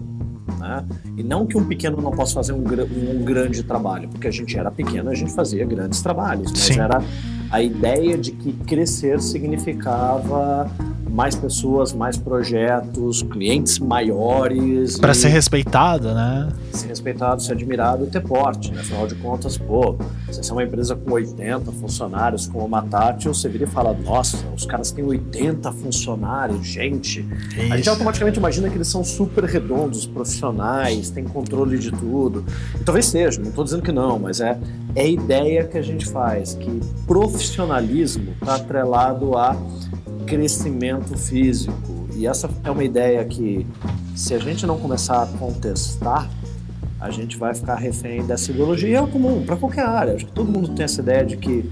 [0.58, 0.84] Né?
[1.16, 4.56] E não que um pequeno não possa fazer um, um grande trabalho, porque a gente
[4.58, 6.80] era pequeno, a gente fazia grandes trabalhos, mas Sim.
[6.80, 7.02] era
[7.50, 10.70] a ideia de que crescer significava
[11.10, 14.98] mais pessoas, mais projetos, clientes maiores.
[14.98, 16.48] Para ser respeitado, né?
[16.72, 18.80] Ser respeitado, ser admirado e ter porte, né?
[18.80, 23.48] Afinal de contas, pô, você é uma empresa com 80 funcionários, como a Tátil, você
[23.48, 27.20] vira e fala: nossa, os caras têm 80 funcionários, gente.
[27.20, 27.72] Isso.
[27.72, 32.44] A gente automaticamente imagina que eles são super redondos, profissionais, têm controle de tudo.
[32.80, 34.58] E talvez seja, não estou dizendo que não, mas é,
[34.94, 39.56] é a ideia que a gente faz, que profissionalismo está atrelado a
[40.26, 42.08] crescimento físico.
[42.14, 43.66] E essa é uma ideia que,
[44.14, 46.28] se a gente não começar a contestar,
[47.00, 48.88] a gente vai ficar refém dessa ideologia.
[48.88, 50.14] E é comum para qualquer área.
[50.14, 51.70] Acho que todo mundo tem essa ideia de que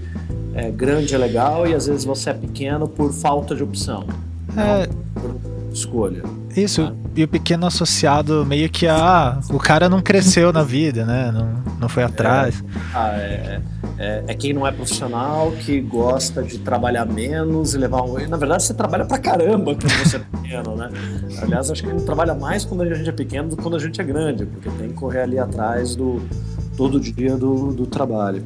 [0.53, 4.07] é, grande é legal e às vezes você é pequeno por falta de opção.
[4.55, 4.87] É...
[5.19, 5.35] Por
[5.73, 6.23] escolha.
[6.55, 8.95] Isso, e o pequeno associado meio que a.
[8.95, 11.29] Ah, o cara não cresceu na vida, né?
[11.31, 12.63] Não, não foi atrás.
[12.63, 13.61] É, ah, é,
[13.97, 18.15] é, é, quem não é profissional, que gosta de trabalhar menos e levar um.
[18.27, 20.89] Na verdade, você trabalha pra caramba quando você é pequeno, né?
[21.41, 23.75] Aliás, acho que a gente trabalha mais quando a gente é pequeno do que quando
[23.75, 26.21] a gente é grande, porque tem que correr ali atrás do
[26.77, 28.43] todo dia do, do trabalho.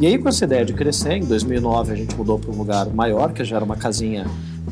[0.00, 2.86] E aí, com essa ideia de crescer, em 2009 a gente mudou para um lugar
[2.86, 4.26] maior, que já era uma casinha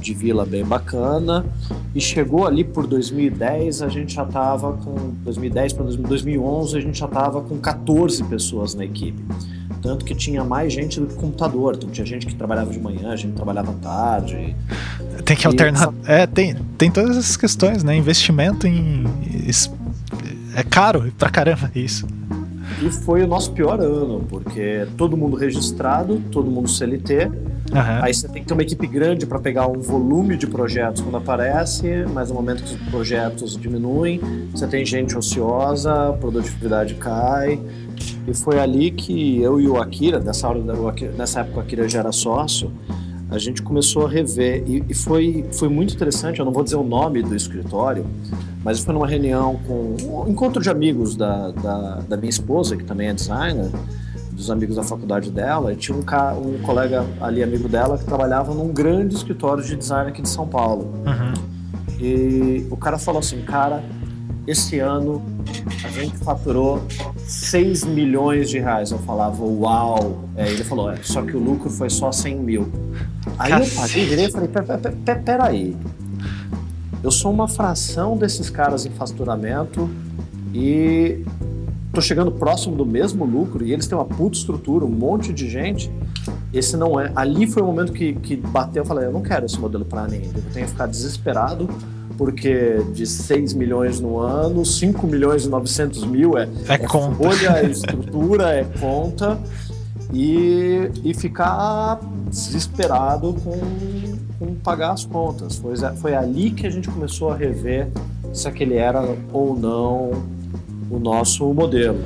[0.04, 1.44] de vila bem bacana.
[1.94, 6.98] E chegou ali por 2010, a gente já estava com 2010 para 2011, a gente
[6.98, 9.24] já estava com 14 pessoas na equipe.
[9.80, 11.74] Tanto que tinha mais gente do que computador.
[11.76, 14.54] Então tinha gente que trabalhava de manhã, gente que trabalhava tarde.
[15.24, 15.92] Tem que alternar.
[16.06, 17.96] É, tem, tem todas essas questões, né?
[17.96, 19.04] Investimento em.
[20.56, 22.06] É caro pra caramba isso.
[22.84, 27.30] E foi o nosso pior ano, porque todo mundo registrado, todo mundo CLT
[27.72, 28.02] Uhum.
[28.02, 31.16] Aí você tem que ter uma equipe grande para pegar um volume de projetos quando
[31.16, 34.20] aparece, mas no momento que os projetos diminuem,
[34.52, 37.58] você tem gente ociosa, a produtividade cai.
[38.28, 40.60] E foi ali que eu e o Akira, nessa, hora,
[41.16, 42.70] nessa época o Akira já era sócio,
[43.30, 44.62] a gente começou a rever.
[44.66, 48.06] E, e foi, foi muito interessante, eu não vou dizer o nome do escritório,
[48.64, 52.84] mas foi numa reunião com um encontro de amigos da, da, da minha esposa, que
[52.84, 53.70] também é designer,
[54.32, 56.34] dos amigos da faculdade dela, e tinha um, ca...
[56.34, 60.48] um colega ali, amigo dela, que trabalhava num grande escritório de design aqui de São
[60.48, 60.94] Paulo.
[61.06, 61.34] Uhum.
[62.00, 63.84] E o cara falou assim, cara,
[64.46, 65.22] esse ano
[65.84, 66.82] a gente faturou
[67.26, 68.90] 6 milhões de reais.
[68.90, 70.24] Eu falava, uau!
[70.36, 72.72] É, ele falou, é, só que o lucro foi só 100 mil.
[73.38, 74.00] Aí Cacete.
[74.00, 74.50] eu virei e falei,
[75.24, 75.76] peraí,
[77.04, 79.90] eu sou uma fração desses caras em faturamento
[80.54, 81.22] e
[81.92, 85.48] tô chegando próximo do mesmo lucro e eles têm uma puta estrutura, um monte de
[85.48, 85.92] gente.
[86.50, 87.12] Esse não é.
[87.14, 88.82] Ali foi o momento que, que bateu.
[88.82, 90.22] Eu falei, eu não quero esse modelo para mim.
[90.34, 91.68] Eu tenho que ficar desesperado
[92.16, 97.16] porque de 6 milhões no ano, 5 milhões e 900 mil é, é, é conta.
[97.16, 99.38] folha, é estrutura, é conta.
[100.10, 103.58] E, e ficar desesperado com,
[104.62, 105.56] pagar as contas.
[105.56, 107.88] Foi, foi ali que a gente começou a rever
[108.32, 110.10] se aquele era ou não
[110.90, 111.98] o nosso modelo.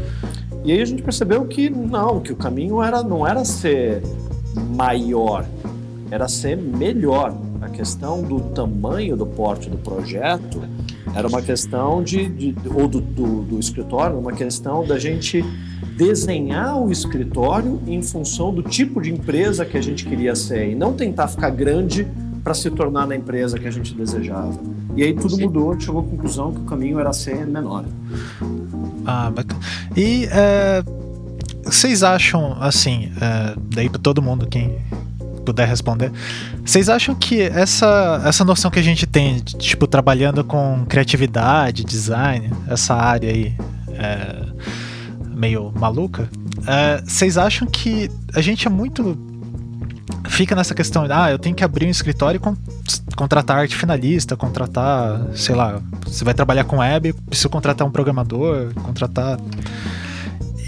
[0.65, 4.03] E aí a gente percebeu que não, que o caminho era, não era ser
[4.77, 5.47] maior,
[6.11, 7.35] era ser melhor.
[7.61, 10.63] A questão do tamanho do porte do projeto
[11.15, 15.45] era uma questão de, de ou do, do, do escritório, uma questão da gente
[15.97, 20.75] desenhar o escritório em função do tipo de empresa que a gente queria ser e
[20.75, 22.07] não tentar ficar grande
[22.43, 24.59] para se tornar na empresa que a gente desejava.
[24.97, 27.85] E aí tudo mudou, chegou à conclusão que o caminho era ser menor.
[29.07, 29.61] Ah, bacana.
[29.97, 30.83] E é,
[31.65, 34.79] vocês acham, assim, é, daí para todo mundo, quem
[35.45, 36.13] puder responder,
[36.65, 42.51] vocês acham que essa, essa noção que a gente tem, tipo, trabalhando com criatividade, design,
[42.69, 43.55] essa área aí,
[43.91, 44.45] é,
[45.35, 46.29] meio maluca,
[46.67, 49.17] é, vocês acham que a gente é muito
[50.29, 52.57] fica nessa questão, ah, eu tenho que abrir um escritório e con
[53.17, 58.73] contratar arte finalista, contratar, sei lá, você vai trabalhar com web, preciso contratar um programador,
[58.85, 59.39] contratar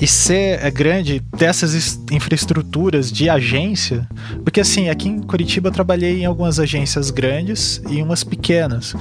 [0.01, 4.09] e ser é grande, ter essas infraestruturas de agência,
[4.43, 8.95] porque assim, aqui em Curitiba eu trabalhei em algumas agências grandes e umas pequenas.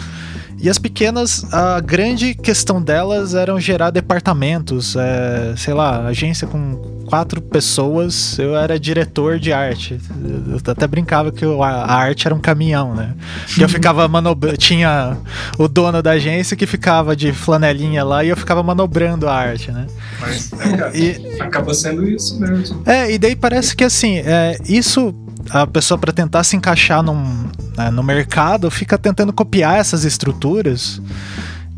[0.62, 7.00] E as pequenas, a grande questão delas eram gerar departamentos, é, sei lá, agência com
[7.10, 10.00] quatro pessoas, eu era diretor de arte.
[10.48, 13.16] Eu até brincava que a arte era um caminhão, né?
[13.58, 14.58] E eu ficava manobrando.
[14.58, 15.18] Tinha
[15.58, 19.72] o dono da agência que ficava de flanelinha lá e eu ficava manobrando a arte,
[19.72, 19.88] né?
[20.20, 22.84] Mas é, e, acaba sendo isso mesmo.
[22.86, 25.12] É, e daí parece que assim, é, isso
[25.50, 27.46] a pessoa para tentar se encaixar num,
[27.78, 31.02] né, no mercado fica tentando copiar essas estruturas.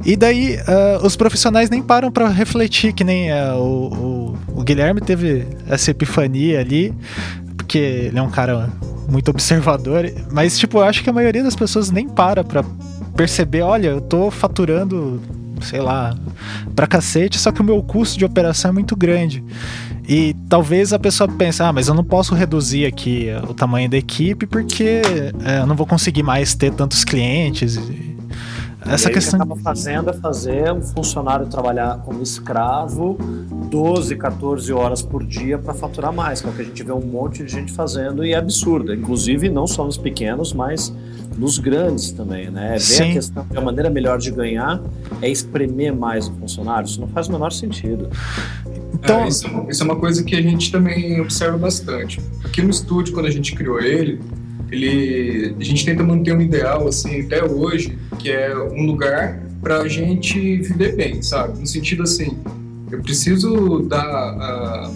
[0.04, 4.64] E daí uh, os profissionais nem param para refletir, que nem uh, o, o, o,
[4.64, 6.94] Guilherme teve essa epifania ali,
[7.56, 8.70] porque ele é um cara
[9.08, 12.64] muito observador, mas tipo, eu acho que a maioria das pessoas nem para para
[13.16, 15.22] perceber, olha, eu tô faturando,
[15.62, 16.16] sei lá,
[16.76, 19.44] pra cacete, só que o meu custo de operação é muito grande.
[20.08, 23.98] E talvez a pessoa pense, ah, mas eu não posso reduzir aqui o tamanho da
[23.98, 25.02] equipe porque
[25.46, 27.80] é, eu não vou conseguir mais ter tantos clientes.
[28.86, 29.40] Essa e questão.
[29.40, 33.18] O que acaba fazendo é fazer um funcionário trabalhar como escravo
[33.70, 36.92] 12, 14 horas por dia para faturar mais, que é o que a gente vê
[36.92, 38.94] um monte de gente fazendo e é absurdo.
[38.94, 40.94] Inclusive, não só nos pequenos, mas
[41.38, 42.74] nos grandes também, né?
[42.74, 43.10] Ver Sim.
[43.12, 44.82] a questão que a maneira melhor de ganhar
[45.22, 46.86] é espremer mais o funcionário.
[46.86, 48.10] Isso não faz o menor sentido.
[48.94, 52.20] Então, é, isso, é isso, é uma coisa que a gente também observa bastante.
[52.44, 54.20] Aqui no estúdio, quando a gente criou ele,
[54.70, 59.82] ele a gente tenta manter um ideal, assim, até hoje, que é um lugar para
[59.82, 61.60] a gente viver bem, sabe?
[61.60, 62.38] No sentido assim,
[62.92, 64.92] eu preciso dar a,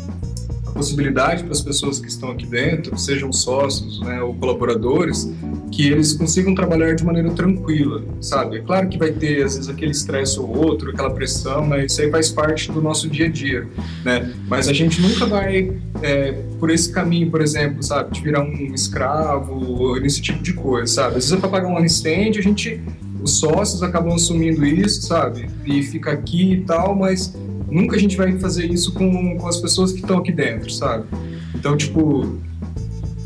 [0.75, 5.31] possibilidade para as pessoas que estão aqui dentro, sejam sócios né, ou colaboradores,
[5.71, 8.57] que eles consigam trabalhar de maneira tranquila, sabe?
[8.57, 12.01] É claro que vai ter, às vezes, aquele estresse ou outro, aquela pressão, mas isso
[12.01, 13.67] aí faz parte do nosso dia a dia,
[14.03, 14.33] né?
[14.47, 18.13] Mas a gente nunca vai é, por esse caminho, por exemplo, sabe?
[18.13, 21.17] De virar um escravo, ou esse tipo de coisa, sabe?
[21.17, 22.81] Às vezes é para pagar um incêndio, a gente...
[23.23, 25.49] Os sócios acabam assumindo isso, sabe?
[25.65, 27.33] E fica aqui e tal, mas
[27.75, 31.05] nunca a gente vai fazer isso com, com as pessoas que estão aqui dentro, sabe?
[31.53, 32.38] Então, tipo,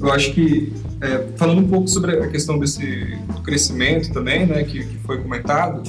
[0.01, 4.83] eu acho que é, falando um pouco sobre a questão desse crescimento também, né, que,
[4.83, 5.83] que foi comentado,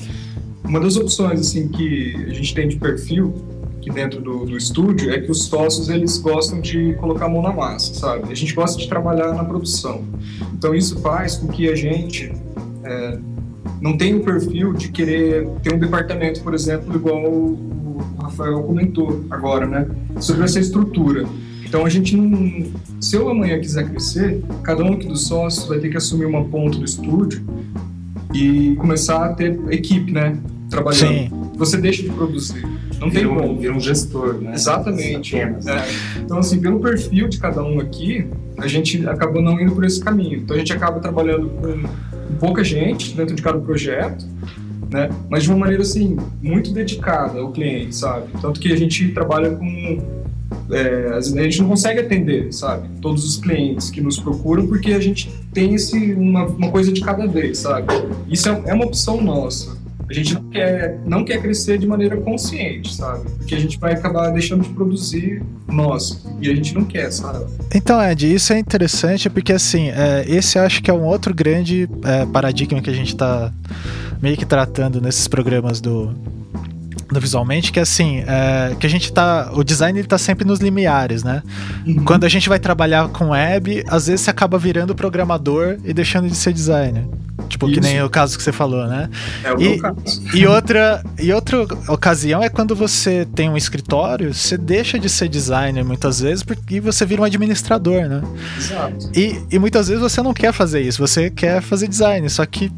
[0.63, 3.35] uma das opções assim que a gente tem de perfil
[3.79, 7.41] aqui dentro do, do, estúdio é que os sócios eles gostam de colocar a mão
[7.41, 8.31] na massa, sabe?
[8.31, 10.05] A gente gosta de trabalhar na produção.
[10.53, 12.31] Então isso faz com que a gente
[12.85, 13.19] é,
[13.81, 17.81] não tenha o perfil de querer ter um departamento, por exemplo, igual o
[18.31, 19.87] Rafael comentou agora, né?
[20.21, 21.27] Sobre essa estrutura.
[21.65, 22.67] Então a gente não.
[23.01, 26.45] Se eu amanhã quiser crescer, cada um aqui dos sócios vai ter que assumir uma
[26.45, 27.45] ponta do estúdio
[28.35, 30.39] e começar a ter equipe, né?
[30.71, 31.09] trabalhando.
[31.09, 31.31] Sim.
[31.57, 32.65] Você deixa de produzir.
[32.99, 33.59] Não vira tem como.
[33.59, 34.55] Vira um gestor, né?
[34.55, 35.37] Exatamente.
[35.37, 35.55] É.
[36.19, 40.01] Então, assim, pelo perfil de cada um aqui, a gente acabou não indo por esse
[40.01, 40.39] caminho.
[40.39, 44.25] Então, a gente acaba trabalhando com pouca gente dentro de cada projeto,
[44.93, 45.09] né?
[45.29, 48.29] Mas de uma maneira, assim, muito dedicada ao cliente, sabe?
[48.41, 50.21] Tanto que a gente trabalha com
[50.71, 55.01] é, a gente não consegue atender, sabe, todos os clientes que nos procuram porque a
[55.01, 57.87] gente tem esse uma, uma coisa de cada vez, sabe?
[58.29, 59.80] Isso é, é uma opção nossa.
[60.11, 63.31] A gente não quer, não quer crescer de maneira consciente, sabe?
[63.39, 66.27] Porque a gente vai acabar deixando de produzir nós.
[66.41, 67.47] E a gente não quer, sabe?
[67.73, 71.89] Então, Ed, isso é interessante porque, assim, é, esse acho que é um outro grande
[72.05, 73.53] é, paradigma que a gente está
[74.21, 76.13] meio que tratando nesses programas do,
[77.21, 79.51] visualmente, que é assim, é, que a gente tá.
[79.55, 81.43] O design ele tá sempre nos limiares, né?
[81.87, 82.05] Uhum.
[82.05, 86.29] Quando a gente vai trabalhar com web, às vezes você acaba virando programador e deixando
[86.29, 87.05] de ser designer.
[87.51, 87.75] Tipo, Isso.
[87.75, 89.11] que nem o caso que você falou, né?
[89.43, 90.23] É o e, caso.
[90.33, 95.29] E outra, e outra ocasião é quando você tem um escritório, você deixa de ser
[95.29, 98.23] designer muitas vezes porque você vira um administrador, né?
[98.57, 99.11] Exato.
[99.17, 102.71] E, e muitas vezes você não quer fazer isso, você quer fazer design, só que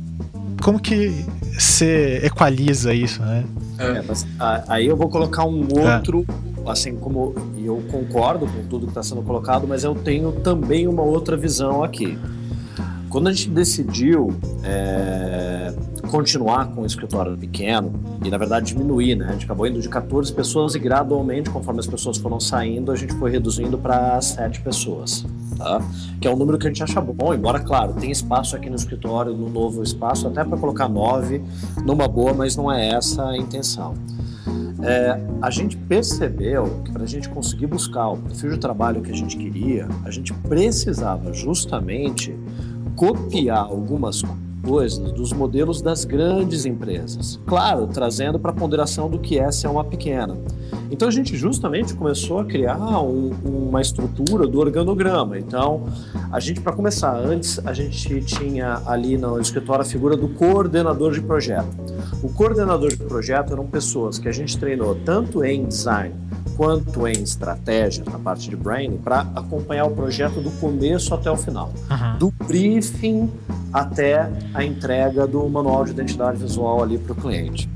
[0.62, 1.12] como que
[1.58, 3.44] você equaliza isso, né?
[3.78, 4.26] É, mas,
[4.68, 6.24] aí eu vou colocar um outro,
[6.66, 6.70] é.
[6.70, 11.02] assim como eu concordo com tudo que está sendo colocado, mas eu tenho também uma
[11.02, 12.16] outra visão aqui.
[13.12, 15.74] Quando a gente decidiu é,
[16.10, 17.92] continuar com o escritório pequeno
[18.24, 19.26] e, na verdade, diminuir, né?
[19.28, 22.96] A gente acabou indo de 14 pessoas e, gradualmente, conforme as pessoas foram saindo, a
[22.96, 25.26] gente foi reduzindo para 7 pessoas,
[25.58, 25.82] tá?
[26.22, 28.76] Que é um número que a gente acha bom, embora, claro, tem espaço aqui no
[28.76, 31.42] escritório, no novo espaço, até para colocar 9
[31.84, 33.92] numa boa, mas não é essa a intenção.
[34.82, 39.12] É, a gente percebeu que para a gente conseguir buscar o perfil de trabalho que
[39.12, 42.34] a gente queria, a gente precisava justamente
[42.96, 44.22] copiar algumas
[44.62, 47.40] coisas dos modelos das grandes empresas.
[47.46, 50.38] Claro, trazendo para a ponderação do que é ser uma pequena.
[50.90, 55.38] Então a gente justamente começou a criar um, uma estrutura do organograma.
[55.38, 55.84] Então,
[56.30, 61.12] a gente, para começar, antes a gente tinha ali no escritório a figura do coordenador
[61.12, 61.66] de projeto.
[62.22, 66.14] O coordenador de projeto eram pessoas que a gente treinou tanto em design
[66.62, 71.36] quanto em estratégia, na parte de branding, para acompanhar o projeto do começo até o
[71.36, 71.72] final.
[71.90, 72.18] Uhum.
[72.18, 73.28] Do briefing
[73.72, 77.68] até a entrega do manual de identidade visual ali para o cliente.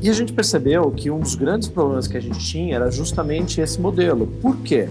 [0.00, 3.60] E a gente percebeu que um dos grandes problemas que a gente tinha era justamente
[3.60, 4.28] esse modelo.
[4.40, 4.88] Por quê?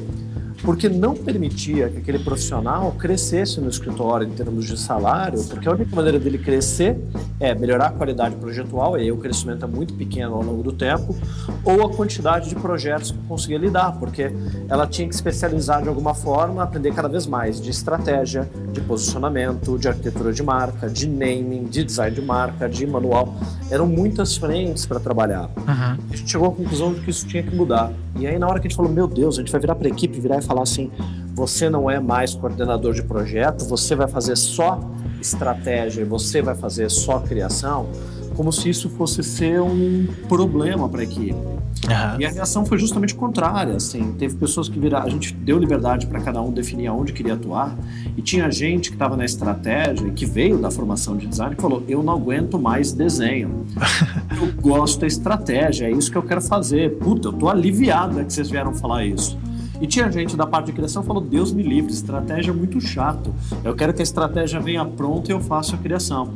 [0.63, 5.71] Porque não permitia que aquele profissional crescesse no escritório em termos de salário, porque a
[5.71, 6.97] única maneira dele crescer
[7.39, 10.71] é melhorar a qualidade projetual, e aí o crescimento é muito pequeno ao longo do
[10.71, 11.15] tempo,
[11.63, 14.32] ou a quantidade de projetos que conseguia lidar, porque
[14.69, 19.78] ela tinha que especializar de alguma forma, aprender cada vez mais de estratégia, de posicionamento,
[19.78, 23.34] de arquitetura de marca, de naming, de design de marca, de manual.
[23.69, 25.50] Eram muitas frentes para trabalhar.
[25.58, 25.97] Uhum.
[26.12, 27.91] A gente chegou à conclusão de que isso tinha que mudar.
[28.19, 29.88] E aí, na hora que a gente falou, meu Deus, a gente vai virar para
[29.88, 30.91] a equipe, virar e falar assim:
[31.34, 34.80] você não é mais coordenador de projeto, você vai fazer só
[35.21, 37.88] estratégia, você vai fazer só criação,
[38.36, 41.38] como se isso fosse ser um problema para a equipe.
[41.88, 42.22] Uhum.
[42.22, 43.76] E a reação foi justamente contrária.
[43.76, 47.34] Assim, teve pessoas que viraram, a gente deu liberdade para cada um definir aonde queria
[47.34, 47.76] atuar,
[48.15, 51.62] e tinha gente que estava na estratégia e que veio da formação de design que
[51.62, 53.65] falou: Eu não aguento mais desenho.
[54.39, 56.98] eu gosto da estratégia, é isso que eu quero fazer.
[56.98, 59.38] Puta, eu tô aliviada que vocês vieram falar isso.
[59.82, 63.34] E tinha gente da parte de criação falou: Deus me livre, estratégia é muito chato.
[63.63, 66.32] Eu quero que a estratégia venha pronta e eu faça a criação.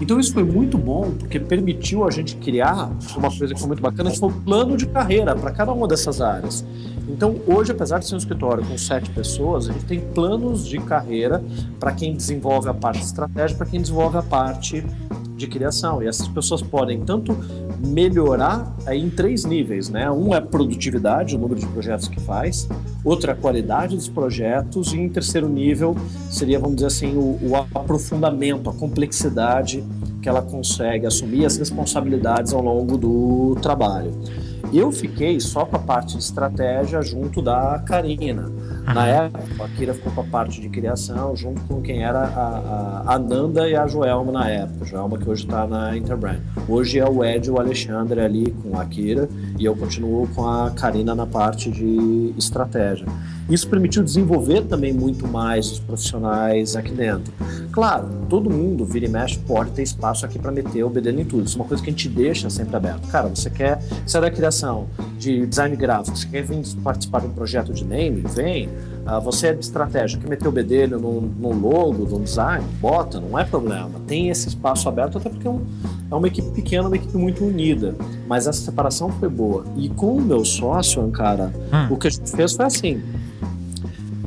[0.00, 3.82] Então isso foi muito bom porque permitiu a gente criar uma coisa que foi muito
[3.82, 6.64] bacana, que foi um plano de carreira para cada uma dessas áreas.
[7.08, 10.78] Então, hoje, apesar de ser um escritório com sete pessoas, a gente tem planos de
[10.78, 11.42] carreira
[11.80, 14.84] para quem desenvolve a parte de estratégia, para quem desenvolve a parte
[15.38, 16.02] de criação.
[16.02, 17.34] E essas pessoas podem tanto
[17.78, 20.10] melhorar aí em três níveis, né?
[20.10, 22.68] Um é produtividade, o número de projetos que faz,
[23.04, 25.96] outra é a qualidade dos projetos e em terceiro nível
[26.28, 29.84] seria, vamos dizer assim, o, o aprofundamento, a complexidade
[30.20, 34.12] que ela consegue assumir as responsabilidades ao longo do trabalho.
[34.72, 38.52] Eu fiquei só com a parte de estratégia junto da Karina.
[38.94, 43.04] Na época, a Kira ficou com a parte de criação, junto com quem era a,
[43.06, 44.84] a, a Nanda e a Joelma na época.
[44.86, 46.40] Joelma que hoje está na Interbrand.
[46.68, 49.28] Hoje é o Ed e o Alexandre ali com a Kira
[49.58, 53.06] e eu continuo com a Karina na parte de estratégia.
[53.48, 57.32] Isso permitiu desenvolver também muito mais os profissionais aqui dentro.
[57.72, 61.24] Claro, todo mundo, vira e mexe, pode ter espaço aqui para meter o bedelho em
[61.24, 61.46] tudo.
[61.46, 63.08] Isso é uma coisa que a gente deixa sempre aberto.
[63.08, 64.86] Cara, você quer sair da criação
[65.18, 68.22] de design gráfico, você quer vir participar de um projeto de name?
[68.34, 68.68] Vem.
[68.68, 72.62] Uh, você é de estratégia, quer meter o bedelho no, no logo, no design?
[72.78, 73.92] Bota, não é problema.
[74.06, 75.64] Tem esse espaço aberto, até porque é um
[76.10, 77.94] é uma equipe pequena, uma equipe muito unida.
[78.26, 79.64] Mas essa separação foi boa.
[79.76, 81.94] E com o meu sócio, Ankara, Hum.
[81.94, 83.02] o que a gente fez foi assim: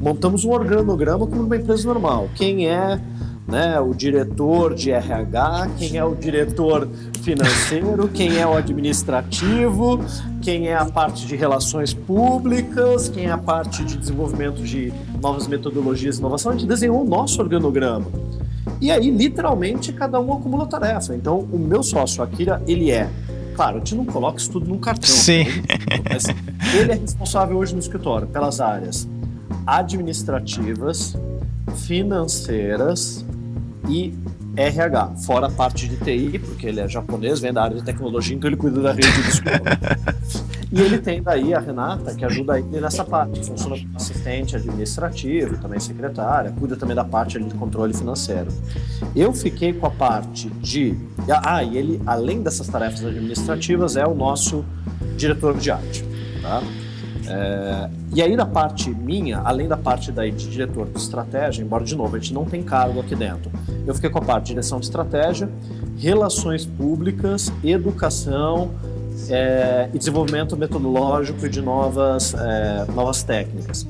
[0.02, 2.28] montamos um organograma como uma empresa normal.
[2.36, 3.00] Quem é
[3.48, 6.88] né, o diretor de RH, quem é o diretor
[7.22, 10.00] financeiro, quem é o administrativo,
[10.42, 14.92] quem é a parte de relações públicas, quem é a parte de desenvolvimento de
[15.22, 16.52] novas metodologias e inovação.
[16.52, 18.08] A gente desenhou o nosso organograma.
[18.80, 21.16] E aí, literalmente, cada um acumula tarefa.
[21.16, 23.10] Então, o meu sócio, Akira, ele é.
[23.56, 25.10] Claro, a gente não coloca isso tudo num cartão.
[25.10, 25.46] Sim.
[26.10, 26.26] Mas
[26.74, 29.08] ele é responsável hoje no escritório pelas áreas
[29.66, 31.16] administrativas,
[31.86, 33.26] financeiras
[33.88, 34.14] e
[34.56, 38.36] RH, fora a parte de TI, porque ele é japonês, vem da área de tecnologia,
[38.36, 39.80] então ele cuida da rede do escritório.
[40.72, 45.58] E ele tem daí a Renata, que ajuda ele nessa parte, funciona como assistente administrativo,
[45.58, 48.48] também secretária, cuida também da parte ali de controle financeiro.
[49.14, 50.96] Eu fiquei com a parte de.
[51.44, 54.64] Ah, e ele, além dessas tarefas administrativas, é o nosso
[55.18, 56.06] diretor de arte.
[56.42, 56.62] Tá?
[57.32, 61.84] É, e aí, da parte minha, além da parte daí de diretor de estratégia, embora
[61.84, 63.50] de novo a gente não tem cargo aqui dentro,
[63.88, 65.50] eu fiquei com a parte de direção de estratégia,
[65.98, 68.72] relações públicas, educação
[69.30, 73.88] é, e desenvolvimento metodológico de novas, é, novas técnicas.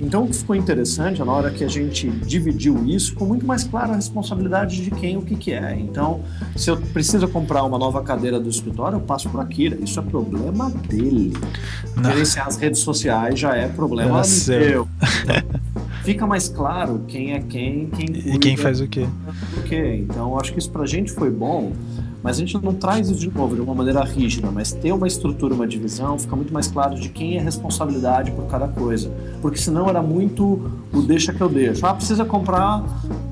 [0.00, 3.46] Então, o que ficou interessante é na hora que a gente dividiu isso, ficou muito
[3.46, 5.76] mais clara a responsabilidade de quem o que, que é.
[5.78, 6.20] Então,
[6.56, 9.76] se eu preciso comprar uma nova cadeira do escritório, eu passo por Akira.
[9.80, 11.32] Isso é problema dele.
[11.96, 12.10] Não.
[12.10, 14.58] Gerenciar as redes sociais já é problema seu.
[14.60, 14.88] meu.
[15.24, 15.42] Então,
[16.04, 19.06] fica mais claro quem é quem, quem E quem faz o quê?
[19.54, 20.04] do quê.
[20.08, 21.72] Então, acho que isso pra gente foi bom,
[22.24, 25.06] mas a gente não traz isso de novo de uma maneira rígida, mas ter uma
[25.06, 29.12] estrutura, uma divisão, fica muito mais claro de quem é responsabilidade por cada coisa.
[29.42, 31.84] Porque senão era muito o deixa que eu deixo.
[31.86, 32.82] Ah, precisa comprar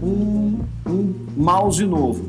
[0.03, 2.28] um, um mouse novo.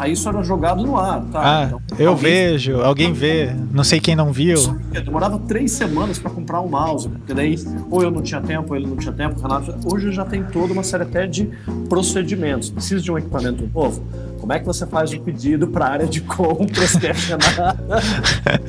[0.00, 1.40] Aí isso era jogado no ar, tá?
[1.42, 4.56] Ah, Então, eu alguém- vejo, alguém vê, não sei quem não viu.
[4.92, 7.56] Que demorava três semanas para comprar um mouse, porque daí
[7.90, 9.72] ou eu não tinha tempo, ou ele não tinha tempo, Renato.
[9.90, 11.48] Hoje já tem toda uma série até de
[11.88, 12.70] procedimentos.
[12.70, 14.02] Precisa de um equipamento novo?
[14.44, 17.78] Como é que você faz o pedido para a área de compras é Renata?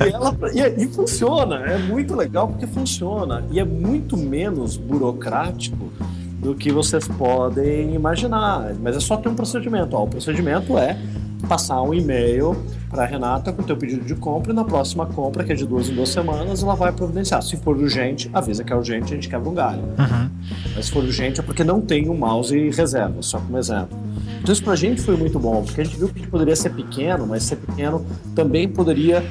[0.06, 3.44] e, ela, e, e funciona, é muito legal porque funciona.
[3.50, 5.92] E é muito menos burocrático
[6.40, 8.72] do que vocês podem imaginar.
[8.80, 9.94] Mas é só ter um procedimento.
[9.94, 10.96] Ó, o procedimento é
[11.48, 12.56] passar um e-mail
[12.88, 15.54] para a Renata com o teu pedido de compra e na próxima compra, que é
[15.54, 17.42] de duas em duas semanas, ela vai providenciar.
[17.42, 19.82] Se for urgente, avisa que é urgente, a gente quebra um galho.
[19.82, 20.30] Uhum.
[20.74, 23.98] Mas se for urgente é porque não tem um mouse e reserva, só como exemplo.
[24.40, 26.70] Então isso pra gente foi muito bom, porque a gente viu que a poderia ser
[26.70, 29.22] pequeno, mas ser pequeno também poderia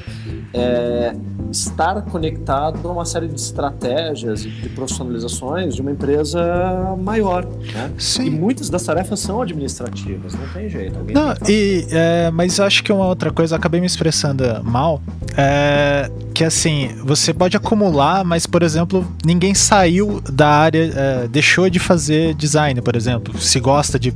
[0.56, 1.14] é,
[1.50, 7.92] estar conectado a uma série de estratégias e de profissionalizações de uma empresa maior, né?
[7.96, 8.30] E Sim.
[8.30, 10.98] muitas das tarefas são administrativas, não tem jeito.
[11.12, 15.00] Não, e, é, mas acho que uma outra coisa, acabei me expressando mal,
[15.36, 21.70] é que assim, você pode acumular, mas, por exemplo, ninguém saiu da área, é, deixou
[21.70, 23.38] de fazer design, por exemplo.
[23.40, 24.12] Se gosta de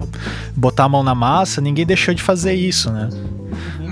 [0.54, 3.08] botar a mão na massa, ninguém deixou de fazer isso, né?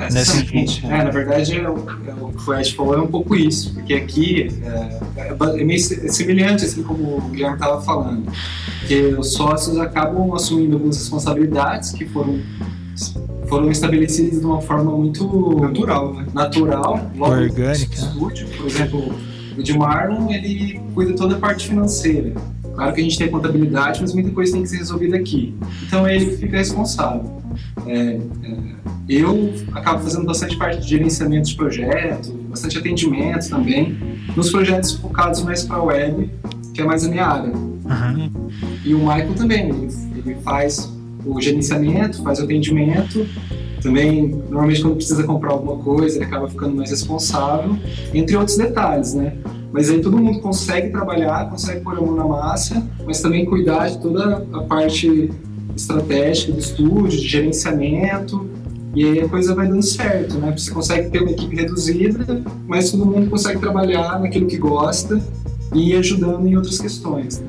[0.06, 0.86] Exatamente.
[0.86, 1.76] É, na verdade, é o,
[2.06, 4.48] é o que o Ed falou é um pouco isso, porque aqui
[5.16, 8.30] é, é meio se- semelhante, assim como o Guilherme estava falando,
[8.86, 12.40] que os sócios acabam assumindo algumas responsabilidades que foram,
[13.48, 16.26] foram estabelecidas de uma forma muito Natural, né?
[16.34, 17.94] natural, logo Orgânica.
[17.94, 18.46] estúdio.
[18.56, 19.14] Por exemplo,
[19.56, 22.32] o de Marlon, ele cuida toda a parte financeira.
[22.78, 25.52] Claro que a gente tem contabilidade, mas muita coisa tem que ser resolvida aqui.
[25.84, 27.42] Então ele que fica responsável.
[27.88, 28.20] É, é,
[29.08, 33.98] eu acabo fazendo bastante parte de gerenciamento de projeto, bastante atendimento também,
[34.36, 36.30] nos projetos focados mais para a web,
[36.72, 37.52] que é mais a minha área.
[37.52, 38.30] Uhum.
[38.84, 39.88] E o Michael também, ele,
[40.24, 40.88] ele faz
[41.26, 43.26] o gerenciamento, faz o atendimento.
[43.82, 47.76] Também, normalmente, quando precisa comprar alguma coisa, ele acaba ficando mais responsável,
[48.14, 49.36] entre outros detalhes, né?
[49.72, 53.88] Mas aí todo mundo consegue trabalhar, consegue pôr a mão na massa, mas também cuidar
[53.88, 55.30] de toda a parte
[55.76, 58.48] estratégica do estúdio, de gerenciamento,
[58.94, 60.52] e aí a coisa vai dando certo, né?
[60.56, 65.20] Você consegue ter uma equipe reduzida, mas todo mundo consegue trabalhar naquilo que gosta
[65.74, 67.38] e ir ajudando em outras questões.
[67.40, 67.46] né?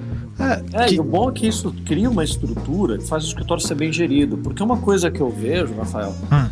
[0.73, 3.27] É, É, que- e o bom é que isso cria uma estrutura que faz o
[3.27, 4.37] escritório ser bem gerido.
[4.37, 6.47] Porque uma coisa que eu vejo, Rafael, Hum.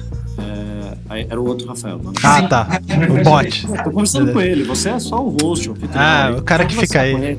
[1.10, 2.00] É, aí era o outro Rafael.
[2.04, 2.82] Não, Ah, tá.
[3.10, 3.68] O bot.
[3.84, 5.78] Tô conversando com ele, você é só o host, o.
[5.94, 7.38] Ah, o cara que fica aí.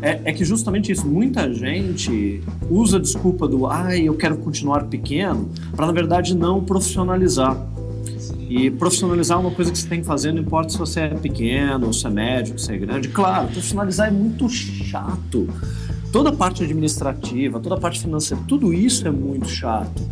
[0.00, 4.84] É, é que justamente isso, muita gente usa a desculpa do ai, eu quero continuar
[4.84, 7.56] pequeno, para na verdade não profissionalizar.
[8.48, 11.08] E profissionalizar é uma coisa que você tem que fazer, não importa se você é
[11.08, 13.08] pequeno, se é médio, se é grande.
[13.08, 15.48] Claro, profissionalizar é muito chato.
[16.10, 20.02] Toda a parte administrativa, toda a parte financeira, tudo isso é muito chato.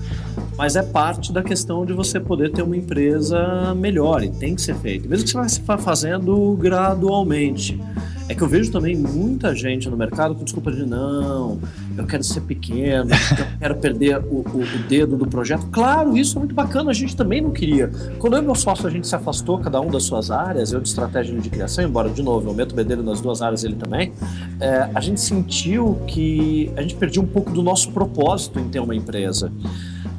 [0.57, 4.61] Mas é parte da questão de você poder ter uma empresa melhor e tem que
[4.61, 5.09] ser feito.
[5.09, 7.81] Mesmo que você vá fazendo gradualmente.
[8.29, 11.61] É que eu vejo também muita gente no mercado com desculpa de não,
[11.97, 15.67] eu quero ser pequeno, eu quero perder o, o, o, dedo do projeto.
[15.69, 17.89] Claro, isso é muito bacana, a gente também não queria.
[18.19, 20.81] Quando eu e meu sócio a gente se afastou, cada um das suas áreas, eu
[20.81, 23.77] de estratégia de criação, embora de novo eu meto o bedelho nas duas áreas, ele
[23.77, 24.13] também,
[24.59, 28.81] é, a gente sentiu que a gente perdia um pouco do nosso propósito em ter
[28.81, 29.53] uma empresa.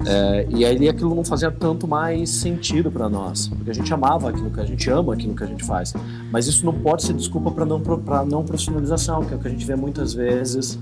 [0.08, 4.30] É, e aí aquilo não fazia tanto mais sentido para nós, porque a gente amava
[4.30, 5.94] aquilo que a gente ama aquilo que a gente faz.
[6.32, 9.48] Mas isso não pode ser desculpa para não para não profissionalização, que é o que
[9.48, 10.80] a gente vê muitas vezes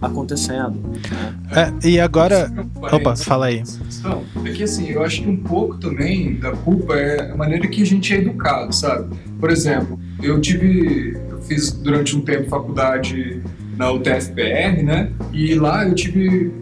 [0.00, 0.80] acontecendo.
[1.10, 1.72] Né?
[1.82, 2.50] É, e agora,
[2.80, 3.62] opa, fala aí.
[4.02, 7.68] Não, é que assim, eu acho que um pouco também da culpa é a maneira
[7.68, 9.14] que a gente é educado, sabe?
[9.38, 13.42] Por exemplo, eu tive, eu fiz durante um tempo faculdade
[13.76, 15.12] na UTFPR, né?
[15.32, 16.52] E lá eu tive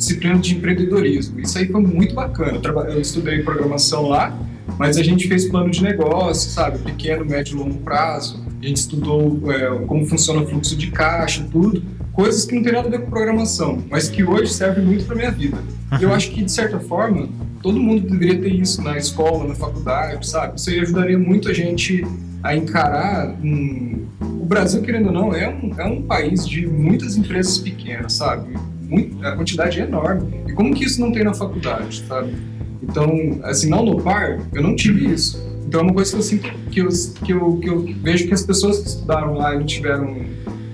[0.00, 1.38] disciplina de empreendedorismo.
[1.40, 2.58] Isso aí foi muito bacana.
[2.62, 4.36] Eu, eu estudei programação lá,
[4.78, 6.78] mas a gente fez plano de negócio, sabe?
[6.78, 8.42] Pequeno, médio e longo prazo.
[8.60, 11.82] A gente estudou é, como funciona o fluxo de caixa, tudo.
[12.12, 15.14] Coisas que não tem nada a ver com programação, mas que hoje servem muito para
[15.14, 15.58] minha vida.
[15.98, 17.28] E eu acho que, de certa forma,
[17.62, 20.58] todo mundo deveria ter isso na escola, na faculdade, sabe?
[20.58, 22.04] Isso aí ajudaria muito a gente
[22.42, 24.06] a encarar um...
[24.20, 28.56] o Brasil querendo ou não é um, é um país de muitas empresas pequenas sabe
[28.90, 30.42] muito, a quantidade é enorme.
[30.48, 32.34] E como que isso não tem na faculdade, sabe?
[32.82, 35.40] Então, assim, não no par, eu não tive isso.
[35.66, 36.88] Então é uma coisa que eu sinto que eu,
[37.24, 40.16] que eu, que eu vejo que as pessoas que estudaram lá e não tiveram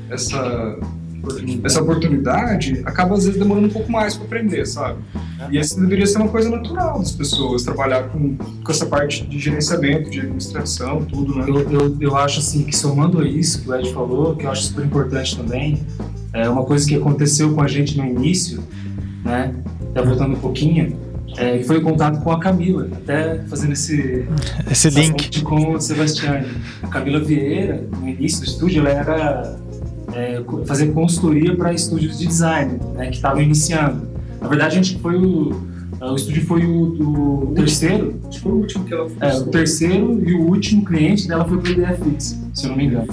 [0.08, 0.78] essa
[1.64, 5.00] essa oportunidade acaba às vezes demorando um pouco mais para aprender, sabe?
[5.50, 9.38] E essa deveria ser uma coisa natural das pessoas, trabalhar com, com essa parte de
[9.38, 11.44] gerenciamento, de administração, tudo, né?
[11.48, 14.62] Eu, eu, eu acho assim que somando isso que o Ed falou, que eu acho
[14.62, 15.84] super importante também,
[16.36, 18.62] é uma coisa que aconteceu com a gente no início,
[19.24, 19.54] né?
[19.90, 20.96] Até voltando um pouquinho,
[21.36, 24.26] é, foi o contato com a Camila, até fazendo esse,
[24.70, 26.48] esse link com o Sebastiane.
[26.82, 29.56] A Camila Vieira, no início do estúdio, ela era
[30.14, 34.08] é, fazer consultoria para estúdios de design, né, que estavam iniciando.
[34.40, 35.50] Na verdade, a gente foi o,
[36.00, 38.20] o estúdio foi o, o terceiro.
[38.28, 39.20] Acho que foi o último que ela fez.
[39.20, 42.84] É, o terceiro e o último cliente dela foi o IDFX, se eu não me
[42.84, 43.08] engano.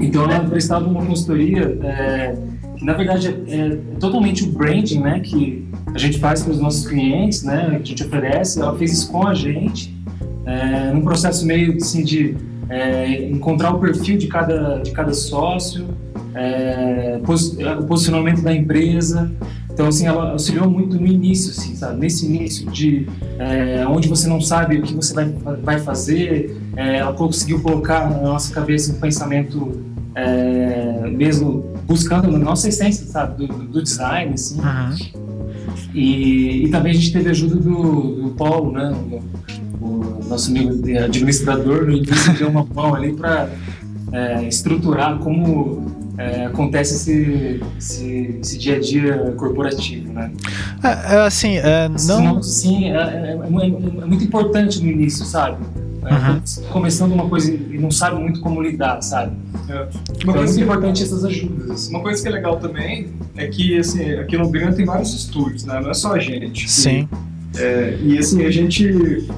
[0.00, 2.36] Então ela prestava uma consultoria é,
[2.76, 6.60] que na verdade é, é, totalmente o branding, né, que a gente faz para os
[6.60, 8.60] nossos clientes, né, que a gente oferece.
[8.60, 9.94] Ela fez isso com a gente,
[10.46, 12.36] é, num processo meio assim de
[12.68, 15.86] é, encontrar o perfil de cada de cada sócio,
[16.34, 17.18] é,
[17.78, 19.30] o posicionamento da empresa.
[19.78, 22.00] Então, assim, ela auxiliou muito no início, assim, sabe?
[22.00, 23.06] Nesse início de
[23.38, 25.26] é, onde você não sabe o que você vai,
[25.62, 29.80] vai fazer, é, ela conseguiu colocar na nossa cabeça um pensamento
[30.16, 33.46] é, mesmo buscando na nossa essência, sabe?
[33.46, 34.60] Do, do design, assim.
[34.60, 34.96] Uhum.
[35.94, 38.92] E, e, também a gente teve a ajuda do, do Paulo, né?
[39.80, 40.72] O, o nosso amigo
[41.04, 43.48] administrador, no início deu uma mão ali para
[44.10, 50.32] é, estruturar como é, acontece esse, esse, esse, dia a dia corporativo, né?
[50.82, 52.42] É, é assim, é, não...
[52.42, 55.62] Sim, é, é, é, muito importante no início, sabe?
[56.02, 56.68] Uhum.
[56.72, 59.36] Começando uma coisa e não sabe muito como lidar, sabe?
[59.68, 59.88] É.
[60.24, 61.88] Uma coisa é importante essas ajudas.
[61.88, 65.64] Uma coisa que é legal também é que assim, aqui no Brigante tem vários estúdios,
[65.64, 65.80] né?
[65.80, 66.68] Não é só a gente.
[66.68, 67.08] Sim.
[67.54, 69.28] E, é, e assim, a gente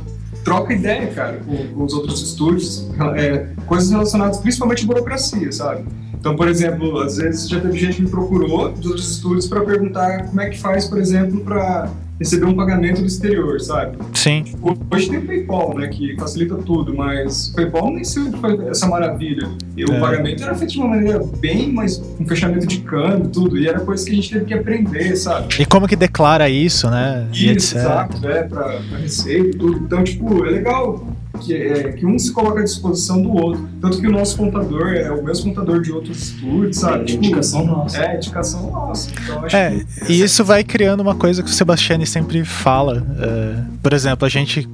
[0.45, 5.85] troca ideia, cara, com, com os outros estúdios, é, coisas relacionadas principalmente à burocracia, sabe?
[6.21, 9.63] Então, por exemplo, às vezes já teve gente que me procurou de outros estúdios para
[9.63, 11.91] perguntar como é que faz, por exemplo, para
[12.21, 13.97] receber um pagamento do exterior, sabe?
[14.13, 14.45] Sim.
[14.93, 18.87] Hoje tem o PayPal, né, que facilita tudo, mas o PayPal nem sempre foi essa
[18.87, 19.49] maravilha.
[19.75, 19.99] E o é.
[19.99, 23.81] pagamento era feito de uma maneira bem mais um fechamento de câmbio, tudo, e era
[23.81, 25.55] coisa que a gente teve que aprender, sabe?
[25.59, 27.27] E como que declara isso, né?
[27.33, 29.79] Isso, exato, é, pra, pra receita e tudo.
[29.79, 31.03] Então, tipo, é legal
[31.41, 33.69] que, é, que um se coloca à disposição do outro.
[33.81, 37.03] Tanto que o nosso contador é o mesmo contador de outros estúdios, sabe?
[37.03, 38.03] É, tipo, indicação nossa.
[38.03, 39.11] É, indicação nossa.
[39.11, 43.05] Então, é, e isso vai criando uma coisa que o Sebastiani sempre fala.
[43.19, 44.69] É, por exemplo, a gente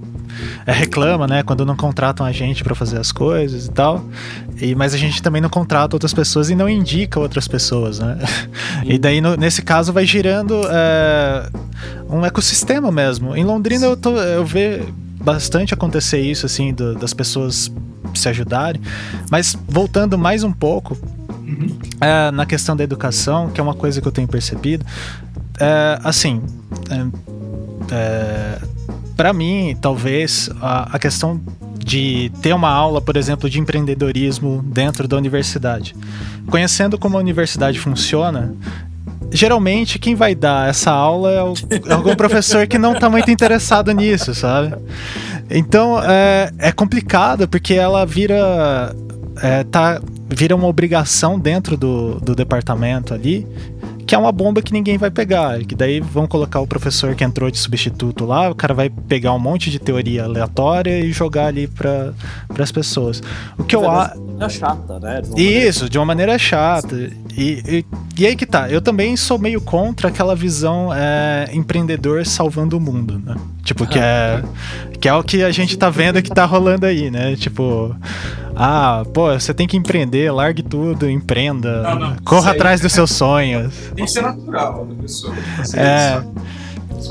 [0.67, 4.05] é, reclama, né, quando não contratam a gente para fazer as coisas e tal.
[4.61, 8.19] E, mas a gente também não contrata outras pessoas e não indica outras pessoas, né?
[8.85, 11.49] E daí, no, nesse caso, vai girando é,
[12.09, 13.35] um ecossistema mesmo.
[13.35, 14.87] Em Londrina, eu, tô, eu vejo
[15.27, 17.73] bastante acontecer isso, assim, do, das pessoas
[18.15, 18.81] se ajudarem.
[19.29, 20.97] Mas voltando mais um pouco
[21.29, 21.77] uhum.
[22.01, 24.87] é, na questão da educação, que é uma coisa que eu tenho percebido,
[25.59, 26.41] é, assim,
[26.89, 27.07] é,
[27.93, 28.59] é
[29.17, 31.41] para mim, talvez a, a questão
[31.77, 35.97] de ter uma aula, por exemplo, de empreendedorismo dentro da universidade.
[36.49, 38.55] conhecendo como a universidade funciona,
[39.31, 43.93] geralmente quem vai dar essa aula é, é algum professor que não está muito interessado
[43.93, 44.75] nisso, sabe?
[45.51, 48.95] Então é, é complicado porque ela vira
[49.43, 53.47] é, tá, vira uma obrigação dentro do, do departamento ali
[54.07, 55.59] que é uma bomba que ninguém vai pegar.
[55.65, 59.33] Que daí vão colocar o professor que entrou de substituto lá, o cara vai pegar
[59.33, 62.15] um monte de teoria aleatória e jogar ali para
[62.59, 63.23] as pessoas.
[63.59, 64.27] O que eu acho.
[64.39, 65.23] É chata, né?
[65.23, 66.95] De Isso, de uma maneira chata.
[67.37, 67.85] E, e,
[68.19, 72.81] e, aí que tá, eu também sou meio contra aquela visão é, empreendedor salvando o
[72.81, 73.35] mundo, né?
[73.67, 74.45] Tipo, que é,
[75.01, 77.35] que é o que a gente tá vendo que tá rolando aí, né?
[77.35, 77.97] Tipo,
[78.55, 83.11] ah, pô, você tem que empreender, largue tudo, empreenda, não, não, corra atrás dos seus
[83.11, 83.75] sonhos.
[83.99, 85.35] Isso é natural da pessoa.
[85.75, 86.23] É.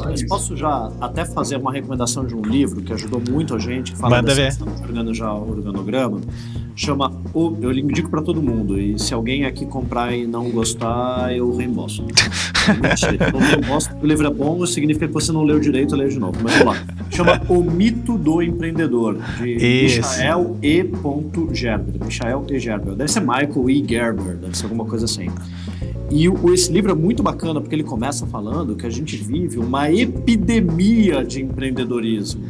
[0.04, 3.92] Mas posso já até fazer uma recomendação de um livro que ajudou muito a gente,
[3.92, 4.52] que fala Manda ver.
[4.52, 6.22] jogando já organograma.
[6.76, 11.34] Chama o, eu indico para todo mundo e se alguém aqui comprar e não gostar,
[11.34, 12.04] eu reembolso.
[13.32, 16.38] não reembolso, o livro é bom, significa que você não leu direito, leio de novo.
[16.44, 16.84] Mas vamos lá.
[17.10, 20.02] Chama O Mito do Empreendedor, de Isso.
[20.02, 20.92] Michael E.
[21.54, 21.94] Gerber.
[22.04, 22.60] Michael E.
[22.60, 22.96] Gerber.
[22.96, 23.86] Deve ser Michael E.
[23.88, 25.30] Gerber, deve ser alguma coisa assim.
[26.10, 29.58] E o, esse livro é muito bacana porque ele começa falando que a gente vive
[29.58, 32.44] uma epidemia de empreendedorismo.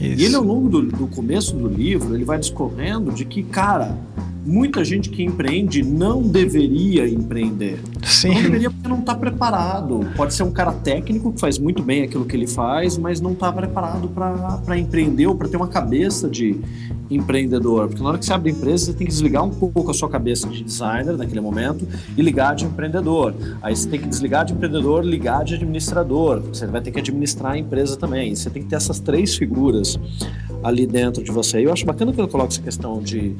[0.00, 0.20] Isso.
[0.20, 3.98] E ele, ao longo do, do começo do livro, ele vai discorrendo de que, cara,
[4.44, 7.80] muita gente que empreende não deveria empreender.
[8.02, 8.34] Sim.
[8.34, 10.00] Não deveria porque não está preparado.
[10.16, 13.32] Pode ser um cara técnico que faz muito bem aquilo que ele faz, mas não
[13.32, 16.60] está preparado para empreender ou para ter uma cabeça de
[17.10, 17.88] empreendedor.
[17.88, 20.08] Porque na hora que você abre empresa, você tem que desligar um pouco a sua
[20.08, 21.86] cabeça de designer naquele momento
[22.16, 23.34] e ligar de empreendedor.
[23.62, 26.40] Aí você tem que desligar de empreendedor, ligar de administrador.
[26.40, 28.34] Você vai ter que administrar a empresa também.
[28.34, 29.98] Você tem que ter essas três figuras
[30.62, 31.60] ali dentro de você.
[31.60, 33.36] E eu acho bacana que ele coloca essa questão de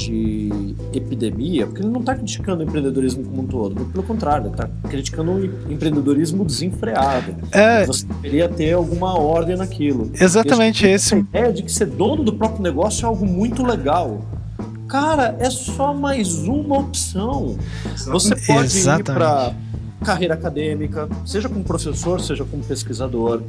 [0.00, 4.54] de epidemia, porque ele não está criticando o empreendedorismo como um todo, pelo contrário, ele
[4.54, 7.34] está criticando o empreendedorismo desenfreado.
[7.52, 7.84] É...
[7.86, 10.10] Você deveria ter alguma ordem naquilo.
[10.14, 11.14] Exatamente esse.
[11.14, 14.24] A ideia de que ser dono do próprio negócio é algo muito legal.
[14.88, 17.56] Cara, é só mais uma opção.
[18.06, 19.10] Você pode Exatamente.
[19.10, 19.54] ir para
[20.04, 23.42] carreira acadêmica, seja como professor, seja como pesquisador.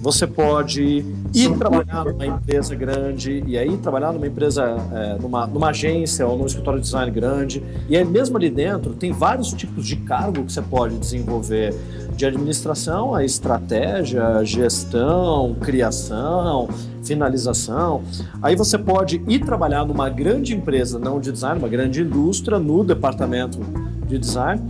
[0.00, 1.04] Você pode
[1.34, 6.38] ir trabalhar numa empresa grande e aí trabalhar numa empresa, é, numa, numa agência ou
[6.38, 7.62] num escritório de design grande.
[7.88, 11.74] E aí mesmo ali dentro tem vários tipos de cargo que você pode desenvolver,
[12.16, 16.68] de administração a estratégia, gestão, criação,
[17.04, 18.02] finalização.
[18.42, 22.82] Aí você pode ir trabalhar numa grande empresa, não de design, uma grande indústria, no
[22.82, 23.58] departamento
[24.06, 24.62] de design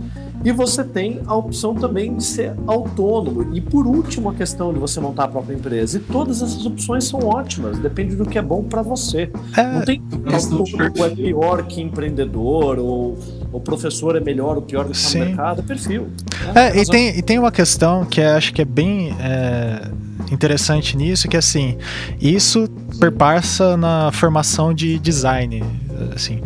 [0.43, 3.53] e você tem a opção também de ser autônomo.
[3.53, 5.97] E por último, a questão de você montar a própria empresa.
[5.97, 9.29] E todas essas opções são ótimas, depende do que é bom para você.
[9.57, 13.17] É, Não tem autônomo é pior que empreendedor, ou
[13.51, 16.07] o professor é melhor ou pior do que está no mercado, é perfil.
[16.55, 19.15] É, é e, tem, e tem uma questão que acho que é bem.
[19.19, 21.77] É interessante nisso que assim
[22.21, 22.67] isso
[22.99, 25.63] perpassa na formação de design
[26.13, 26.41] assim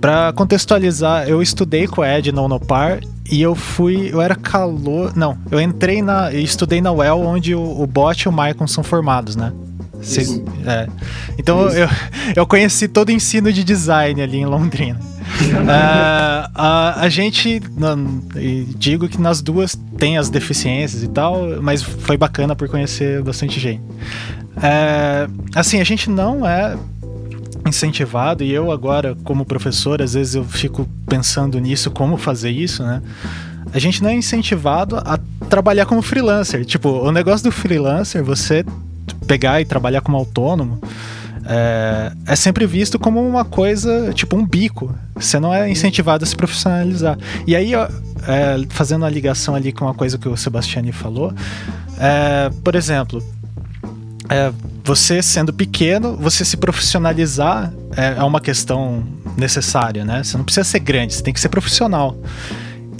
[0.00, 3.00] para contextualizar eu estudei com o Ed na Unopar
[3.30, 4.10] e eu fui.
[4.12, 5.12] Eu era calor.
[5.16, 6.32] Não, eu entrei na.
[6.32, 9.52] Eu estudei na UEL, onde o, o Bot e o Maicon são formados, né?
[10.02, 10.88] Cês, é.
[11.38, 11.88] Então eu,
[12.34, 14.98] eu conheci todo o ensino de design ali em Londrina.
[14.98, 17.62] uh, a, a gente,
[18.76, 23.60] digo que nas duas tem as deficiências e tal, mas foi bacana por conhecer bastante
[23.60, 23.82] gente.
[24.56, 26.76] Uh, assim, a gente não é
[27.66, 32.82] incentivado e eu agora como professor às vezes eu fico pensando nisso como fazer isso
[32.82, 33.02] né?
[33.72, 36.64] A gente não é incentivado a trabalhar como freelancer.
[36.64, 38.64] Tipo o negócio do freelancer você
[39.26, 40.78] pegar e trabalhar como autônomo
[41.44, 44.94] é, é sempre visto como uma coisa tipo um bico.
[45.14, 47.16] Você não é incentivado a se profissionalizar.
[47.46, 47.86] E aí é,
[48.68, 51.32] fazendo a ligação ali com uma coisa que o Sebastiani falou
[51.98, 53.22] é, por exemplo
[54.28, 54.52] é,
[54.84, 59.04] você sendo pequeno, você se profissionalizar é, é, uma questão
[59.36, 60.22] necessária, né?
[60.22, 62.16] Você não precisa ser grande, você tem que ser profissional.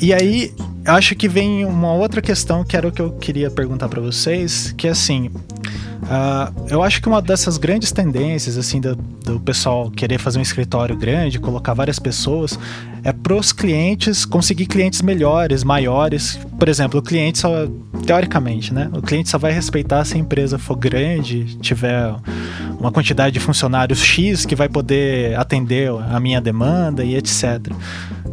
[0.00, 0.52] E aí,
[0.84, 4.74] acho que vem uma outra questão que era o que eu queria perguntar para vocês,
[4.76, 9.90] que é assim, uh, eu acho que uma dessas grandes tendências, assim, do, do pessoal
[9.90, 12.58] querer fazer um escritório grande, colocar várias pessoas,
[13.04, 16.38] é para os clientes conseguir clientes melhores, maiores.
[16.58, 17.66] Por exemplo, o cliente só,
[18.06, 18.88] teoricamente, né?
[18.92, 22.14] O cliente só vai respeitar se a empresa for grande, tiver
[22.78, 27.72] uma quantidade de funcionários X que vai poder atender a minha demanda e etc.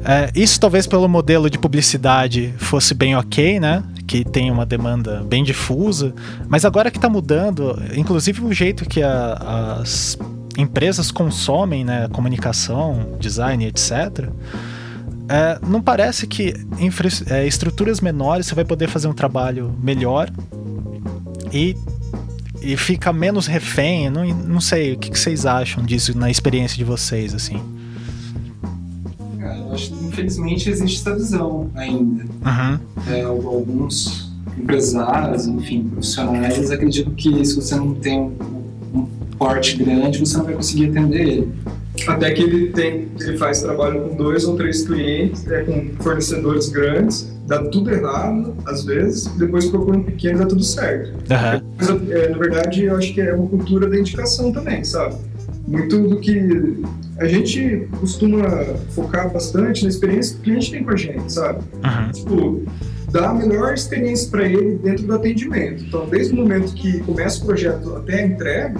[0.03, 3.83] É, isso talvez pelo modelo de publicidade fosse bem ok, né?
[4.07, 6.13] Que tem uma demanda bem difusa,
[6.47, 10.17] mas agora que está mudando, inclusive o jeito que a, as
[10.59, 14.29] empresas consomem né, comunicação, design, etc.,
[15.31, 20.27] é, não parece que infra, é, estruturas menores você vai poder fazer um trabalho melhor
[21.53, 21.77] e,
[22.63, 24.09] e fica menos refém?
[24.09, 27.61] Não, não sei, o que, que vocês acham disso na experiência de vocês, assim?
[29.39, 32.23] Cara, eu acho que infelizmente existe essa visão ainda.
[32.23, 32.79] Uhum.
[33.07, 38.33] É, alguns empresários, enfim, profissionais acreditam que se você não tem um,
[38.95, 39.07] um
[39.39, 41.53] porte grande, você não vai conseguir atender ele.
[42.07, 46.69] Até que ele tem, ele faz trabalho com dois ou três clientes, é, com fornecedores
[46.69, 51.09] grandes, dá tudo errado, às vezes, depois procura um pequeno e dá tudo certo.
[51.09, 51.61] Uhum.
[51.77, 55.15] Mas, é, na verdade, eu acho que é uma cultura da indicação também, sabe?
[55.67, 56.81] Muito do que
[57.17, 58.45] a gente costuma
[58.91, 61.59] focar bastante na experiência que o cliente tem com a gente, sabe?
[61.83, 62.11] Uhum.
[62.11, 62.63] Tipo,
[63.11, 65.83] dar a melhor experiência para ele dentro do atendimento.
[65.83, 68.79] Então, desde o momento que começa o projeto até a entrega,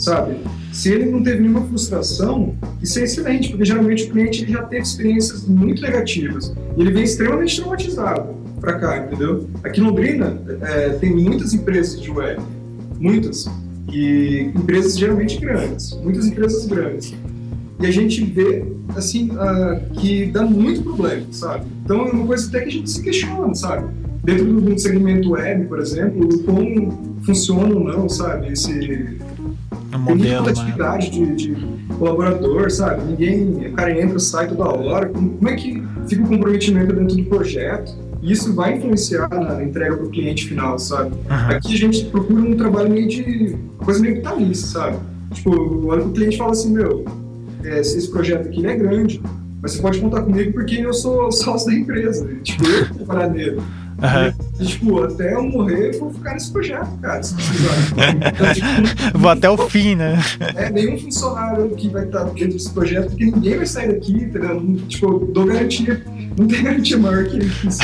[0.00, 0.38] sabe?
[0.72, 4.62] Se ele não teve nenhuma frustração, isso é excelente, porque geralmente o cliente ele já
[4.62, 9.48] teve experiências muito negativas e ele vem extremamente traumatizado para cá, entendeu?
[9.62, 12.40] Aqui em Londrina é, tem muitas empresas de web,
[12.98, 13.46] muitas,
[13.92, 17.14] e empresas geralmente grandes, muitas empresas grandes.
[17.80, 21.64] E a gente vê, assim, uh, que dá muito problema, sabe?
[21.82, 23.88] Então é uma coisa até que a gente se questiona, sabe?
[24.22, 28.52] Dentro do segmento web, por exemplo, como funciona ou não, sabe?
[28.52, 29.16] Esse,
[29.96, 30.50] Um tem modelo, né?
[30.50, 31.56] atividade de, de
[31.98, 33.02] colaborador, sabe?
[33.04, 35.08] Ninguém, o cara entra, sai toda hora.
[35.08, 37.92] Como, é que fica o comprometimento dentro do projeto?
[38.22, 41.10] E isso vai influenciar na entrega para o cliente final, sabe?
[41.10, 41.56] Uhum.
[41.56, 43.56] Aqui a gente procura um trabalho meio de.
[43.78, 44.98] coisa meio vitalícia, sabe?
[45.32, 47.04] Tipo, olha pro cliente fala assim: meu,
[47.64, 49.20] é, esse projeto aqui é grande,
[49.62, 52.28] mas você pode contar comigo porque eu sou sócio da empresa.
[52.42, 53.60] Tipo, eu vou trabalhar nele.
[54.00, 54.46] Uhum.
[54.60, 57.20] E, tipo, até eu morrer, eu vou ficar nesse projeto, cara.
[57.20, 60.18] Então, tipo, Vou até o fim, né?
[60.56, 64.76] é, nenhum funcionário que vai estar dentro desse projeto, porque ninguém vai sair daqui, entendeu?
[64.88, 66.02] Tipo, eu dou garantia,
[66.38, 67.78] não tem garantia maior que isso.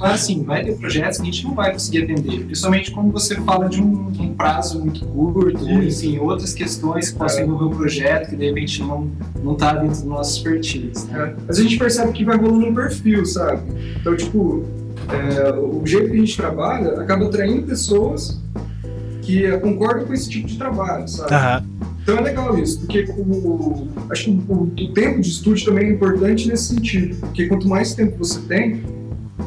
[0.00, 3.34] Mas assim, vai ter projetos que a gente não vai conseguir atender, principalmente quando você
[3.36, 7.70] fala de um, um prazo muito curto, ou enfim, outras questões que possam envolver o
[7.70, 9.10] projeto que de repente não
[9.42, 11.06] não está dentro do nosso expertise.
[11.06, 11.34] Né?
[11.36, 13.62] É, Mas a gente percebe que vai rolando um perfil, sabe?
[14.00, 14.64] Então, tipo,
[15.12, 18.40] é, o jeito que a gente trabalha acaba atraindo pessoas
[19.22, 21.34] que é, concordam com esse tipo de trabalho, sabe?
[21.34, 21.64] Aham.
[22.02, 25.88] Então é legal isso, porque o, o- acho que o, o tempo de estúdio também
[25.88, 28.82] é importante nesse sentido, porque quanto mais tempo você tem,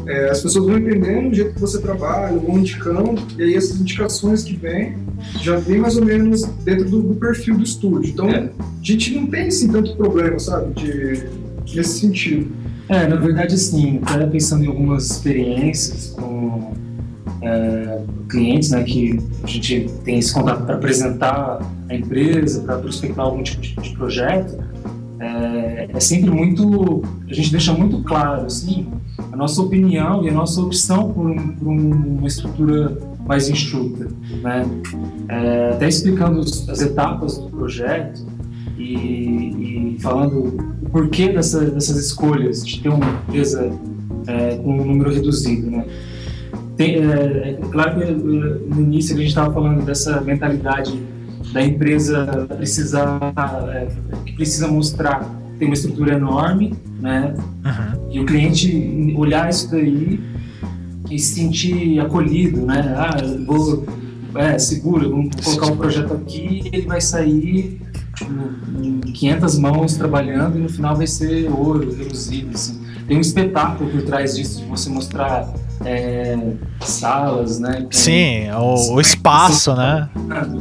[0.05, 3.79] é, as pessoas vão entendendo o jeito que você trabalha, vão indicando, e aí essas
[3.79, 4.95] indicações que vêm
[5.41, 8.11] já vem mais ou menos dentro do, do perfil do estúdio.
[8.11, 8.49] Então É.
[8.49, 11.23] a gente não tem assim tanto problema, sabe, de,
[11.73, 12.51] nesse sentido.
[12.89, 16.73] É, na verdade, assim, até pensando em algumas experiências com
[17.41, 23.23] é, clientes, né, que a gente tem esse contato para apresentar a empresa, para prospectar
[23.25, 24.57] algum tipo de, de projeto,
[25.19, 28.87] é, é sempre muito, a gente deixa muito claro, assim,
[29.31, 34.07] a nossa opinião e a nossa opção por, um- por um- uma estrutura mais enxuta,
[34.41, 34.65] né?
[35.27, 38.25] É, até explicando as etapas do projeto
[38.79, 43.71] e, e falando o porquê dessa, dessas escolhas de ter uma empresa
[44.25, 45.85] é, com um número reduzido, né?
[46.77, 50.97] Tem, é, é claro que eh, no início a gente estava falando dessa mentalidade
[51.51, 53.19] da empresa precisar,
[53.73, 53.87] é,
[54.25, 57.35] que precisa mostrar tem uma estrutura enorme, né?
[57.65, 58.11] Uhum.
[58.11, 60.21] E o cliente olhar isso daí
[61.11, 62.95] e se sentir acolhido, né?
[62.95, 63.85] Ah, vou,
[64.35, 67.81] é, seguro, vamos colocar um projeto aqui ele vai sair
[68.19, 68.31] tipo,
[68.83, 72.79] em 500 mãos trabalhando e no final vai ser ouro, reluzido, assim.
[73.07, 75.51] Tem um espetáculo por trás disso, de você mostrar
[75.83, 76.37] é,
[76.81, 77.81] salas, né?
[77.83, 80.07] com- Sim, o, o espaço, né?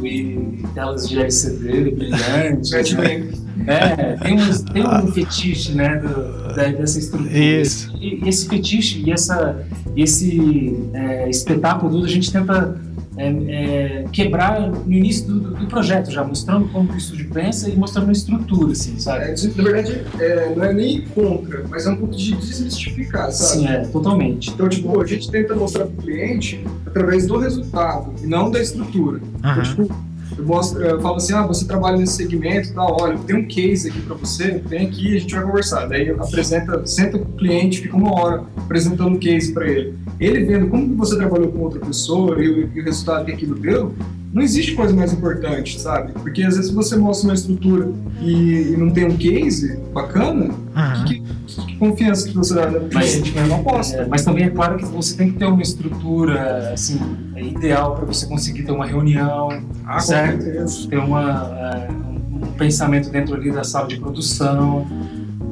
[0.02, 2.70] E telas de LCD brilhantes.
[2.94, 3.28] Né?
[3.66, 7.36] É, tem, uns, tem um fetiche, né, do- da- dessa estrutura.
[7.36, 7.92] Isso.
[8.00, 12.80] E, e esse fetiche e essa, esse é, espetáculo todo a gente tenta
[13.18, 17.28] é, é, quebrar no início do, do- do projeto já, mostrando como que o estúdio
[17.30, 19.24] pensa e mostrando a estrutura, assim, sabe?
[19.24, 23.60] É, na verdade, é, não é nem contra, mas é um pouco de desmistificar, sabe?
[23.60, 24.50] Sim, é, totalmente.
[24.50, 29.20] Então, tipo, a gente tenta mostrar pro cliente através do resultado e não da estrutura.
[29.38, 29.62] Então, Uhum.
[29.62, 33.46] tipo, eu, mostro, eu falo assim, ah, você trabalha nesse segmento, tá, olha, tem um
[33.46, 35.86] case aqui pra você, vem aqui a gente vai conversar.
[35.86, 39.94] Daí apresenta, senta com o cliente, fica uma hora apresentando o case pra ele.
[40.20, 43.32] Ele vendo como que você trabalhou com outra pessoa e, o- e o resultado que
[43.32, 43.94] aquilo deu,
[44.32, 46.12] não existe coisa mais importante, sabe?
[46.12, 51.04] Porque às vezes você mostra uma estrutura e, e não tem um case bacana, Uhum.
[51.06, 53.36] que, que- que confiança que você dá no Mas- cliente?
[53.36, 53.94] Eu não aposto.
[53.96, 57.00] É, mas também é claro que você tem que ter uma estrutura assim,
[57.34, 59.48] é ideal para você conseguir ter uma reunião,
[59.86, 60.44] Ah, certo?
[60.88, 62.08] ter uma, é, um
[62.38, 64.86] um pensamento dentro ali da sala de produção.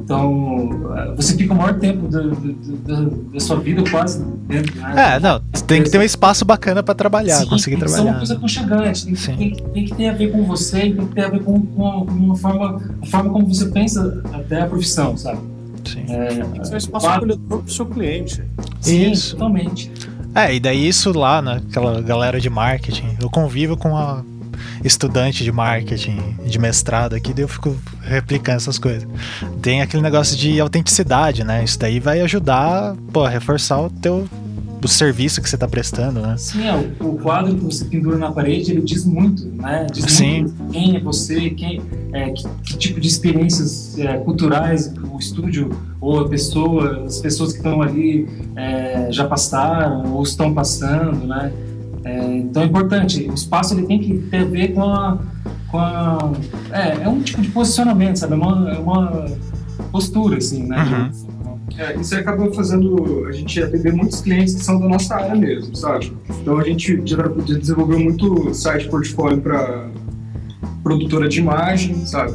[0.07, 0.70] Então,
[1.16, 2.28] você fica o maior tempo da, da,
[2.94, 4.72] da, da sua vida quase dentro.
[4.80, 5.16] Né?
[5.16, 8.04] É, não, tem que ter um espaço bacana para trabalhar, Sim, conseguir tem que trabalhar.
[8.04, 9.36] ser uma coisa aconchegante, tem, Sim.
[9.36, 11.88] tem, tem que ter a ver com você, tem que ter a ver com, com
[11.88, 15.40] a, com uma forma, a forma como você pensa até a profissão, sabe?
[15.84, 16.04] Sim.
[16.09, 18.44] É, Tem que ser um espaço acolhedor pro seu cliente.
[18.80, 19.32] sim, Isso.
[19.32, 19.90] totalmente.
[20.36, 24.22] É, e daí isso lá naquela galera de marketing, eu convivo com a
[24.84, 29.07] estudante de marketing de mestrado aqui, daí eu fico replicando essas coisas.
[29.62, 31.64] Tem aquele negócio de autenticidade, né?
[31.64, 34.28] Isso daí vai ajudar, pô, a reforçar o teu
[34.84, 36.36] o serviço que você tá prestando, né?
[36.38, 39.86] Sim, é, o, o quadro que você pendura na parede, ele diz muito, né?
[39.92, 40.42] Diz Sim.
[40.42, 41.82] muito quem é você, quem,
[42.12, 47.52] é, que, que tipo de experiências é, culturais o estúdio ou a pessoa, as pessoas
[47.52, 51.52] que estão ali é, já passaram ou estão passando, né?
[52.07, 55.18] É, então é importante, o espaço ele tem que ter a ver com a...
[55.68, 56.32] Com a
[56.70, 58.34] é, é um tipo de posicionamento, sabe?
[58.34, 59.26] É uma, é uma
[59.90, 60.84] postura, assim, né?
[60.84, 61.36] Uhum.
[61.76, 65.74] É, isso acabou fazendo a gente atender muitos clientes que são da nossa área mesmo,
[65.74, 66.12] sabe?
[66.40, 69.88] Então a gente já, já desenvolveu muito site portfólio para
[70.82, 72.34] produtora de imagem, sabe?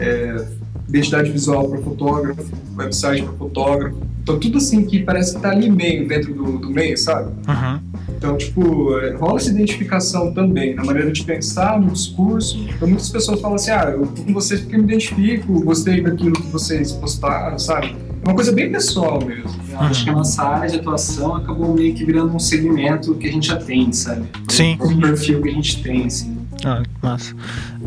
[0.00, 0.46] É,
[0.88, 2.42] identidade visual para fotógrafo,
[2.76, 3.96] website para fotógrafo.
[4.22, 7.30] Então tudo assim que parece que tá ali meio dentro do, do meio, sabe?
[7.48, 7.89] Uhum.
[8.20, 12.62] Então, tipo, é, rola essa identificação também na maneira de pensar, no discurso.
[12.68, 16.02] Então, muitas pessoas falam assim: ah, eu tô com vocês porque eu me identifico, gostei
[16.02, 17.96] daquilo que vocês postaram, sabe?
[18.22, 19.58] É uma coisa bem pessoal mesmo.
[19.70, 23.26] Eu acho que a nossa área de atuação acabou meio que virando um segmento que
[23.26, 24.26] a gente atende, sabe?
[24.50, 24.76] Sim.
[24.78, 26.36] Um perfil que a gente tem, assim.
[26.62, 27.34] Ah, massa.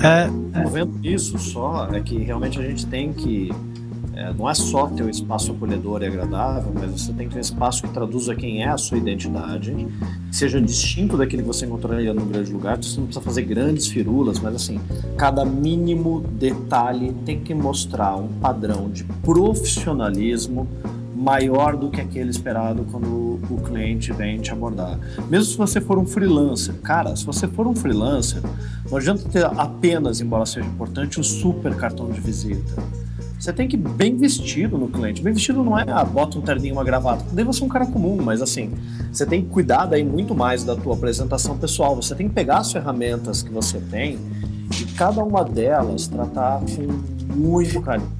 [0.01, 0.27] É,
[0.63, 3.51] Movendo isso só, é que realmente a gente tem que.
[4.15, 7.39] É, não é só ter um espaço acolhedor e agradável, mas você tem que ter
[7.39, 11.65] um espaço que traduza quem é a sua identidade, que seja distinto daquele que você
[11.65, 12.77] encontraria num grande lugar.
[12.77, 14.79] Então, você não precisa fazer grandes firulas, mas assim,
[15.17, 20.67] cada mínimo detalhe tem que mostrar um padrão de profissionalismo
[21.15, 24.99] maior do que aquele esperado quando o cliente vem te abordar.
[25.29, 28.41] Mesmo se você for um freelancer, cara, se você for um freelancer,
[28.91, 33.02] não adianta ter apenas, embora seja importante, um super cartão de visita.
[33.39, 35.21] Você tem que ir bem vestido no cliente.
[35.21, 37.25] Bem vestido não é, ah, bota um terninho, uma gravata.
[37.31, 38.71] Daí você é um cara comum, mas assim,
[39.11, 41.95] você tem que cuidar daí muito mais da tua apresentação pessoal.
[41.95, 44.17] Você tem que pegar as ferramentas que você tem
[44.79, 48.11] e cada uma delas tratar com muito carinho.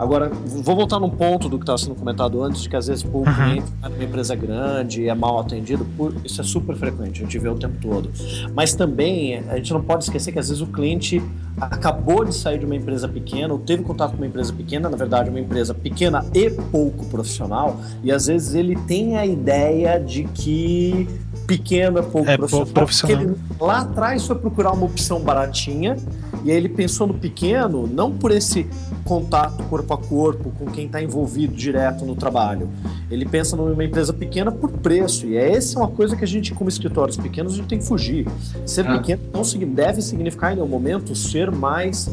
[0.00, 3.02] Agora, vou voltar num ponto do que estava sendo comentado antes, de que às vezes
[3.02, 3.34] pô, o Uhum.
[3.34, 5.84] cliente é uma empresa grande é mal atendido.
[5.94, 8.10] Pô, isso é super frequente, a gente vê o tempo todo.
[8.54, 11.22] Mas também a gente não pode esquecer que às vezes o cliente
[11.60, 14.96] acabou de sair de uma empresa pequena, ou teve contato com uma empresa pequena, na
[14.96, 20.24] verdade, uma empresa pequena e pouco profissional, e às vezes ele tem a ideia de
[20.24, 21.06] que
[21.46, 23.18] pequeno é pouco É profissional, pouco profissional.
[23.18, 25.96] porque ele lá atrás foi procurar uma opção baratinha,
[26.44, 28.66] e aí ele pensou no pequeno, não por esse
[29.04, 32.68] contato corpo a corpo com quem está envolvido direto no trabalho.
[33.10, 36.54] Ele pensa numa empresa pequena por preço, e é essa uma coisa que a gente,
[36.54, 38.26] como escritórios pequenos, a gente tem que fugir.
[38.64, 38.98] Ser Ah.
[38.98, 39.42] pequeno não
[39.74, 42.10] deve significar, em nenhum momento, ser mais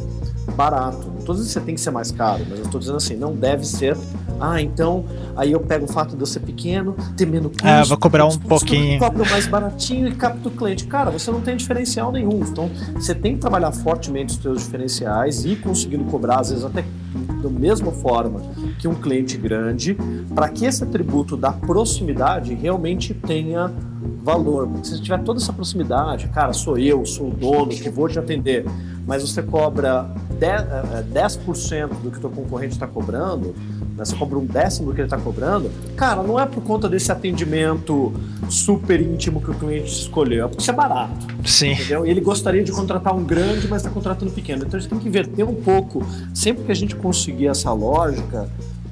[0.56, 1.06] barato.
[1.08, 3.16] Não estou dizendo que você tem que ser mais caro, mas eu estou dizendo assim,
[3.16, 3.96] não deve ser.
[4.40, 5.04] Ah, então,
[5.36, 7.66] aí eu pego o fato de eu ser pequeno, ter menos custo.
[7.66, 8.98] É, vou cobrar um custo, pouquinho.
[8.98, 10.86] Cobro mais baratinho e capto o cliente.
[10.86, 12.40] Cara, você não tem diferencial nenhum.
[12.40, 16.64] Então, você tem que trabalhar fortemente os seus diferenciais e ir conseguindo cobrar, às vezes
[16.64, 16.84] até
[17.42, 18.40] da mesma forma
[18.78, 19.96] que um cliente grande,
[20.34, 23.72] para que esse atributo da proximidade realmente tenha
[24.22, 24.66] valor.
[24.68, 28.08] Porque se você tiver toda essa proximidade, cara, sou eu, sou o dono que vou
[28.08, 28.64] te atender,
[29.06, 33.54] mas você cobra 10%, eh, 10% do que o teu concorrente está cobrando,
[33.98, 36.88] né, você cobra um décimo do que ele está cobrando, cara, não é por conta
[36.88, 38.12] desse atendimento
[38.48, 41.26] super íntimo que o cliente escolheu, é porque isso é barato.
[41.44, 41.72] sim.
[41.72, 42.06] Entendeu?
[42.06, 44.64] E ele gostaria de contratar um grande, mas está contratando pequeno.
[44.64, 46.04] Então a gente tem que inverter um pouco.
[46.32, 48.48] Sempre que a gente conseguir essa lógica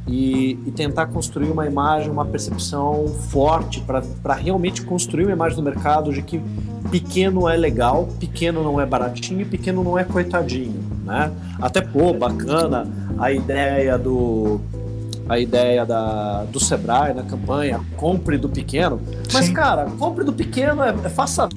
[0.09, 5.62] e, e tentar construir uma imagem, uma percepção forte para realmente construir uma imagem do
[5.62, 6.40] mercado de que
[6.90, 11.32] pequeno é legal, pequeno não é baratinho pequeno não é coitadinho, né?
[11.61, 12.86] Até pô, bacana
[13.18, 14.61] a ideia do
[15.29, 19.01] a ideia da, do Sebrae na campanha compre do pequeno,
[19.33, 19.53] mas Sim.
[19.53, 21.49] cara, compre do pequeno é, é faça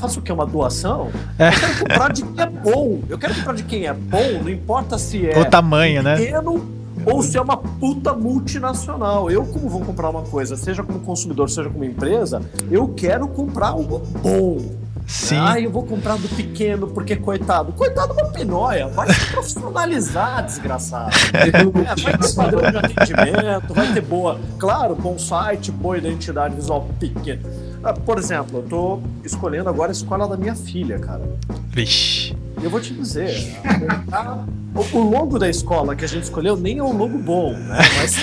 [0.00, 0.30] faça o que?
[0.30, 1.10] Uma doação?
[1.38, 1.48] É.
[1.48, 3.00] Eu quero comprar de quem é bom.
[3.08, 6.16] Eu quero comprar de quem é bom, não importa se é O tamanho, né?
[6.16, 9.30] pequeno ou se é uma puta multinacional.
[9.30, 13.68] Eu, como vou comprar uma coisa, seja como consumidor, seja como empresa, eu quero comprar
[13.68, 14.77] algo bom.
[15.08, 15.38] Sim.
[15.38, 17.72] Ah, eu vou comprar do pequeno porque coitado.
[17.72, 18.88] Coitado é uma pinóia.
[18.88, 21.16] Vai se profissionalizar, desgraçado.
[21.32, 24.38] É, vai ter padrão de atendimento, vai ter boa.
[24.58, 27.40] Claro, bom site, boa identidade visual pequeno.
[27.82, 31.22] Ah, Por exemplo, eu tô escolhendo agora a escola da minha filha, cara.
[31.68, 32.36] Vixe.
[32.62, 34.44] Eu vou te dizer, montar
[34.74, 37.78] o, logo da escola que a gente escolheu nem é um logo bom, né?
[37.98, 38.16] Mas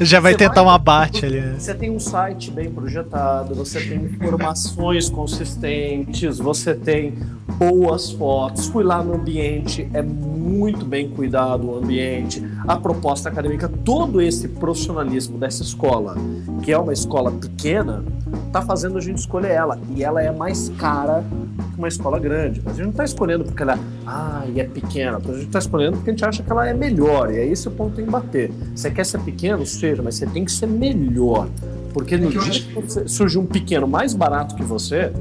[0.00, 1.40] Já vai tentar vai- um abate ali.
[1.40, 1.56] né?
[1.58, 7.14] você tem um site bem projetado, você tem informações consistentes, você tem
[7.58, 8.66] boas fotos.
[8.68, 14.48] Fui lá no ambiente, é muito bem cuidado o ambiente, a proposta acadêmica, todo esse
[14.48, 16.16] profissionalismo dessa escola,
[16.62, 18.04] que é uma escola pequena,
[18.52, 19.78] tá fazendo a gente escolher ela.
[19.94, 21.24] E ela é mais cara
[21.72, 22.60] que uma escola grande.
[22.64, 25.18] Mas a gente não está escolhendo porque ela ah, e é pequena.
[25.18, 27.32] A gente está escolhendo porque a gente acha que ela é melhor.
[27.32, 28.50] E aí esse ponto tem que bater.
[28.74, 29.66] Você quer ser pequeno?
[29.66, 31.48] Seja, mas você tem que ser melhor.
[31.92, 35.12] Porque no É dia que você- surge um pequeno mais barato que você,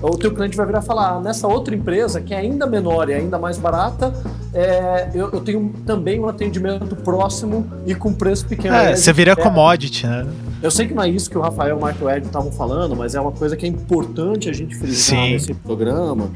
[0.00, 3.08] o teu cliente vai virar e falar, ah, nessa outra empresa, que é ainda menor
[3.08, 4.14] e ainda mais barata,
[4.52, 8.74] é, eu, eu tenho também um atendimento próximo e com preço pequeno.
[8.76, 10.24] É, você vira é, commodity, né?
[10.64, 12.96] Eu sei que não é isso que o Rafael e o Mark Ed estavam falando,
[12.96, 15.32] mas é uma coisa que é importante a gente frisar Sim.
[15.32, 16.30] nesse programa,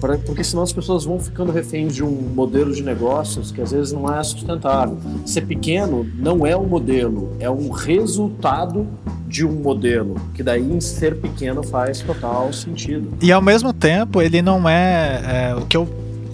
[0.00, 3.72] pra- porque senão as pessoas vão ficando reféns de um modelo de negócios que às
[3.72, 4.96] vezes não é sustentável.
[5.26, 8.86] Ser pequeno não é um modelo, é um resultado
[9.28, 13.08] de um modelo, que daí em ser pequeno faz total sentido.
[13.20, 15.86] E ao mesmo tempo, ele não é, é, o que eu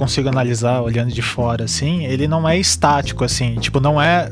[0.03, 4.29] consigo analisar olhando de fora assim, ele não é estático assim, tipo, não é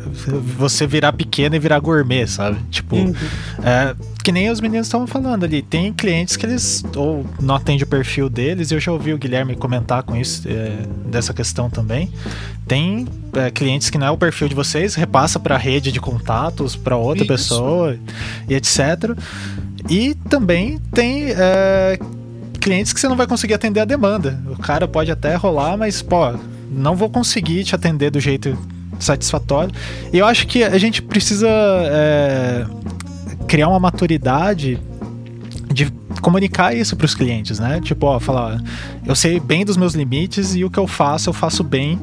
[0.58, 2.58] você virar pequeno e virar gourmet, sabe?
[2.70, 2.96] Tipo,
[3.62, 3.94] é,
[4.24, 7.86] que nem os meninos estavam falando ali, tem clientes que eles ou não atendem o
[7.86, 12.10] perfil deles, eu já ouvi o Guilherme comentar com isso, é, dessa questão também.
[12.66, 16.74] Tem é, clientes que não é o perfil de vocês, repassa para rede de contatos,
[16.74, 17.32] para outra Isso.
[17.32, 17.96] pessoa
[18.48, 19.16] e etc.
[19.88, 21.98] E também tem é,
[22.60, 24.40] clientes que você não vai conseguir atender a demanda.
[24.46, 26.32] O cara pode até rolar, mas, pô,
[26.70, 28.56] não vou conseguir te atender do jeito
[28.98, 29.74] satisfatório.
[30.12, 32.66] E eu acho que a gente precisa é,
[33.48, 34.78] criar uma maturidade
[35.72, 35.90] de
[36.20, 37.80] comunicar isso para os clientes, né?
[37.80, 41.30] Tipo, ó, falar, ó, eu sei bem dos meus limites e o que eu faço,
[41.30, 41.98] eu faço bem.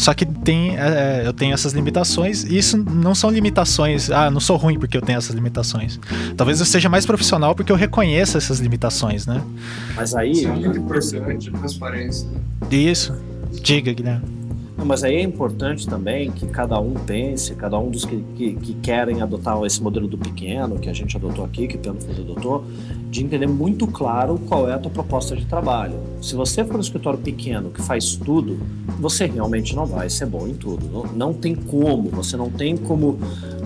[0.00, 4.10] Só que tem, é, eu tenho essas limitações, e isso não são limitações.
[4.10, 6.00] Ah, não sou ruim porque eu tenho essas limitações.
[6.38, 9.42] Talvez eu seja mais profissional porque eu reconheço essas limitações, né?
[9.94, 12.26] Mas aí, Isso é muito importante, transparência.
[12.70, 13.14] Isso.
[13.62, 14.24] Diga, Guilherme.
[14.74, 18.54] Não, mas aí é importante também que cada um pense, cada um dos que, que,
[18.54, 22.22] que querem adotar esse modelo do pequeno, que a gente adotou aqui, que o Fundo
[22.22, 22.64] adotou,
[23.10, 25.98] de entender muito claro qual é a tua proposta de trabalho.
[26.22, 28.60] Se você for um escritório pequeno que faz tudo,
[29.00, 30.86] você realmente não vai ser bom em tudo.
[30.88, 33.18] Não, não tem como, você não tem como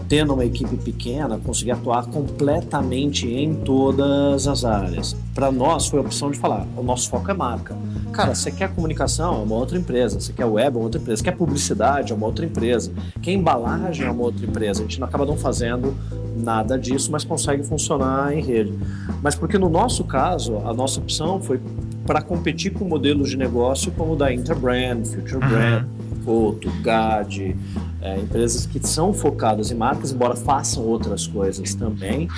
[0.09, 5.17] tendo uma equipe pequena, conseguir atuar completamente em todas as áreas.
[5.35, 7.77] Para nós foi a opção de falar, o nosso foco é marca.
[8.13, 10.21] Cara, você quer comunicação, é uma outra empresa.
[10.21, 11.19] Você quer web, é uma outra empresa.
[11.19, 12.93] Você quer publicidade, é uma outra empresa.
[13.21, 14.81] Quer embalagem, é uma outra empresa.
[14.81, 15.95] A gente não acaba não fazendo
[16.37, 18.73] nada disso, mas consegue funcionar em rede.
[19.21, 21.61] Mas porque no nosso caso, a nossa opção foi
[22.07, 25.87] para competir com modelos de negócio como o da Interbrand, Future Brand,
[26.25, 27.57] Foto, GAD,
[28.05, 32.29] é, empresas que são focadas em marcas, embora façam outras coisas também,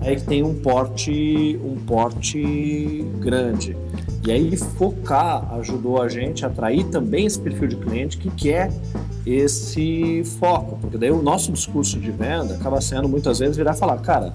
[0.00, 3.76] aí que tem um porte, um porte grande.
[4.26, 8.72] E aí focar ajudou a gente a atrair também esse perfil de cliente que quer
[9.24, 13.98] esse foco, porque daí o nosso discurso de venda acaba sendo muitas vezes virar falar,
[13.98, 14.34] cara,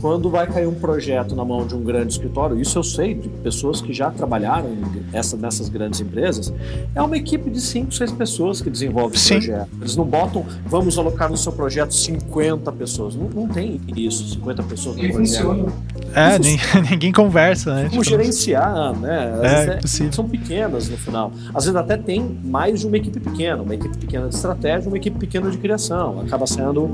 [0.00, 3.28] quando vai cair um projeto na mão de um grande escritório, isso eu sei de
[3.28, 4.70] pessoas que já trabalharam
[5.12, 6.52] essa, nessas grandes empresas,
[6.94, 9.68] é uma equipe de 5, 6 pessoas que desenvolve o projeto.
[9.80, 13.14] Eles não botam, vamos alocar no seu projeto 50 pessoas.
[13.14, 15.16] Não, não tem isso, 50 pessoas no projeto.
[15.18, 15.72] funciona.
[16.14, 16.58] É, nin-
[16.90, 17.80] ninguém conversa, né?
[17.88, 19.32] Como Tipo, gerenciar, né?
[19.34, 20.12] Às É, vezes impossível.
[20.12, 21.32] são pequenas no final.
[21.54, 24.96] Às vezes até tem mais de uma equipe pequena, uma equipe pequena de estratégia, uma
[24.96, 26.20] equipe pequena de criação.
[26.20, 26.90] Acaba sendo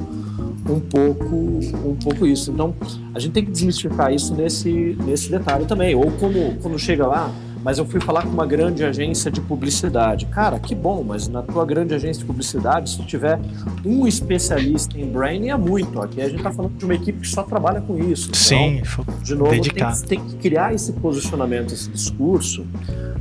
[0.68, 2.50] um pouco, um pouco isso.
[2.50, 2.74] Então,
[3.14, 5.94] a gente tem que desmistificar isso nesse, nesse detalhe também.
[5.94, 7.30] Ou como quando chega lá,
[7.62, 10.26] mas eu fui falar com uma grande agência de publicidade.
[10.26, 13.38] Cara, que bom, mas na tua grande agência de publicidade, se tiver
[13.84, 16.00] um especialista em branding, é muito.
[16.02, 18.28] Aqui a gente está falando de uma equipe que só trabalha com isso.
[18.28, 18.82] Então, Sim,
[19.22, 20.00] de novo, tem, Dedicado.
[20.02, 22.66] que- tem que criar esse posicionamento, esse discurso,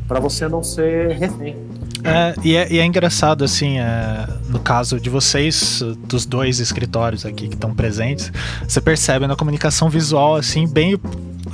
[0.10, 1.56] para você não ser refém.
[2.04, 7.26] É, e, é, e é engraçado, assim, é, no caso de vocês, dos dois escritórios
[7.26, 8.32] aqui que estão presentes,
[8.68, 11.00] você percebe na comunicação visual, assim, bem.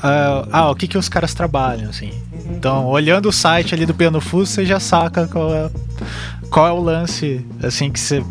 [0.01, 2.11] ah, ah, o que, que os caras trabalham, assim.
[2.49, 5.69] Então, olhando o site ali do Piano Fuso, você já saca qual é,
[6.49, 8.23] qual é o lance, assim, que você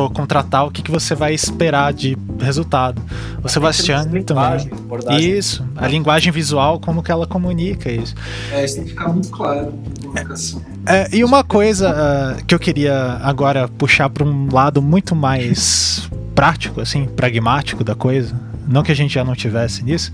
[0.00, 3.02] for contratar, o que, que você vai esperar de resultado.
[3.42, 4.70] O Sebastião também.
[4.72, 5.38] Abordagem.
[5.38, 8.14] Isso, a linguagem visual, como que ela comunica isso.
[8.52, 9.72] É, isso tem que ficar muito claro
[10.02, 10.62] comunicação.
[10.86, 16.08] É, e uma coisa ah, que eu queria agora puxar para um lado muito mais
[16.34, 18.34] prático, assim, pragmático da coisa,
[18.66, 20.12] não que a gente já não tivesse nisso,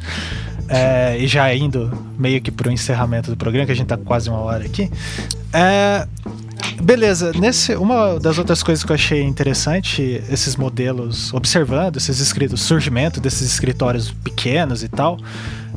[0.69, 4.29] é, e já indo meio que pro encerramento do programa, que a gente tá quase
[4.29, 4.91] uma hora aqui,
[5.53, 6.07] é,
[6.83, 12.61] Beleza, nesse, uma das outras coisas que eu achei interessante, esses modelos, observando esses escritos,
[12.61, 15.19] surgimento desses escritórios pequenos e tal,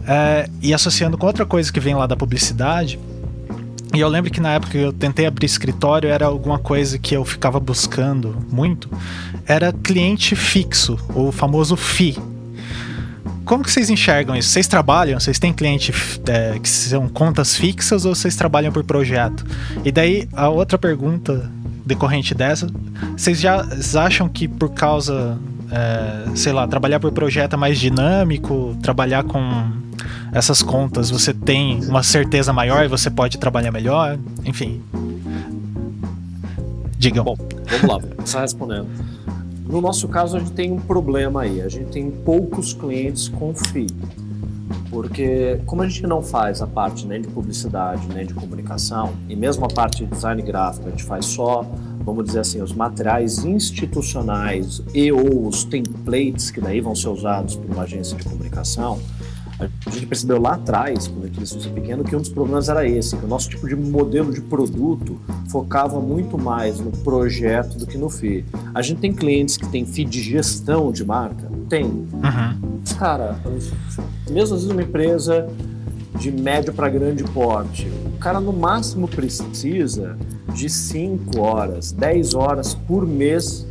[0.05, 2.99] é, e associando com outra coisa que vem lá da publicidade.
[3.93, 7.15] E eu lembro que na época que eu tentei abrir escritório era alguma coisa que
[7.15, 8.89] eu ficava buscando muito,
[9.47, 12.17] era cliente fixo, o famoso FI,
[13.49, 14.49] como que vocês enxergam isso?
[14.49, 15.19] Vocês trabalham?
[15.19, 15.91] Vocês têm cliente
[16.27, 19.43] é, que são contas fixas ou vocês trabalham por projeto?
[19.83, 21.49] E daí a outra pergunta
[21.83, 22.67] decorrente dessa,
[23.17, 23.65] vocês já
[23.99, 25.35] acham que por causa,
[25.71, 29.41] é, sei lá, trabalhar por projeto é mais dinâmico, trabalhar com
[30.31, 34.19] essas contas, você tem uma certeza maior e você pode trabalhar melhor?
[34.45, 34.79] Enfim.
[36.99, 37.23] Digam.
[37.23, 37.35] Bom,
[37.65, 38.87] vamos lá, vou começar respondendo.
[39.69, 41.61] No nosso caso, a gente tem um problema aí.
[41.61, 43.85] A gente tem poucos clientes com FII.
[44.89, 49.35] Porque, como a gente não faz a parte nem de publicidade, nem de comunicação, e
[49.35, 51.63] mesmo a parte de design gráfico, a gente faz só,
[52.03, 57.55] vamos dizer assim, os materiais institucionais e ou os templates que daí vão ser usados
[57.55, 58.99] por uma agência de comunicação,
[59.59, 62.87] a gente percebeu lá atrás, quando a gente estava pequeno, que um dos problemas era
[62.87, 67.85] esse, que o nosso tipo de modelo de produto focava muito mais no projeto do
[67.85, 68.45] que no FII.
[68.73, 71.49] A gente tem clientes que têm FII de gestão de marca?
[71.67, 71.85] Tem.
[71.85, 72.79] Uhum.
[72.97, 73.37] Cara,
[74.29, 75.47] mesmo às vezes uma empresa
[76.17, 80.17] de médio para grande porte, o cara no máximo precisa
[80.53, 83.67] de 5 horas, 10 horas por mês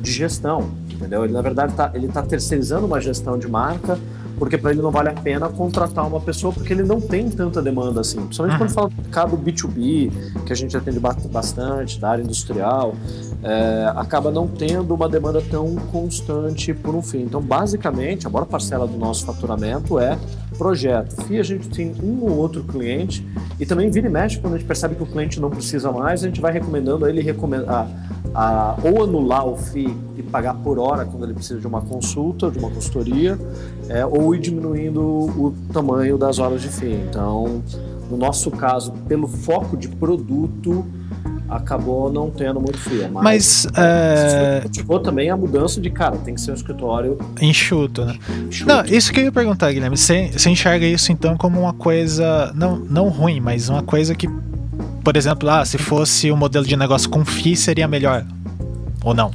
[0.00, 1.24] de gestão, entendeu?
[1.24, 3.98] Ele na verdade tá, ele está terceirizando uma gestão de marca
[4.38, 7.62] porque para ele não vale a pena contratar uma pessoa porque ele não tem tanta
[7.62, 8.20] demanda assim.
[8.20, 8.58] Principalmente uhum.
[8.58, 10.12] quando fala do mercado B2B,
[10.44, 12.94] que a gente atende bastante, da área industrial,
[13.42, 17.22] é, acaba não tendo uma demanda tão constante por um fim.
[17.22, 20.18] Então, basicamente, a maior parcela do nosso faturamento é
[20.56, 21.22] projeto.
[21.24, 23.26] FII a gente tem um ou outro cliente
[23.60, 26.22] e também vira e mexe quando a gente percebe que o cliente não precisa mais,
[26.22, 27.88] a gente vai recomendando a ele recomendar
[28.36, 32.50] a, ou anular o FII e pagar por hora quando ele precisa de uma consulta,
[32.50, 33.38] de uma consultoria,
[33.88, 37.06] é, ou ir diminuindo o tamanho das horas de FII.
[37.08, 37.62] Então,
[38.10, 40.84] no nosso caso, pelo foco de produto,
[41.48, 43.08] acabou não tendo muito FII.
[43.08, 44.60] Mas, mas é...
[44.64, 48.18] motivou também a mudança de, cara, tem que ser um escritório enxuto, né?
[48.48, 48.68] Enxuto.
[48.68, 49.96] Não, isso que eu ia perguntar, Guilherme.
[49.96, 54.28] Você, você enxerga isso então como uma coisa, não, não ruim, mas uma coisa que
[55.06, 58.26] por exemplo, ah, se fosse um modelo de negócio com FII, seria melhor?
[59.04, 59.30] Ou não?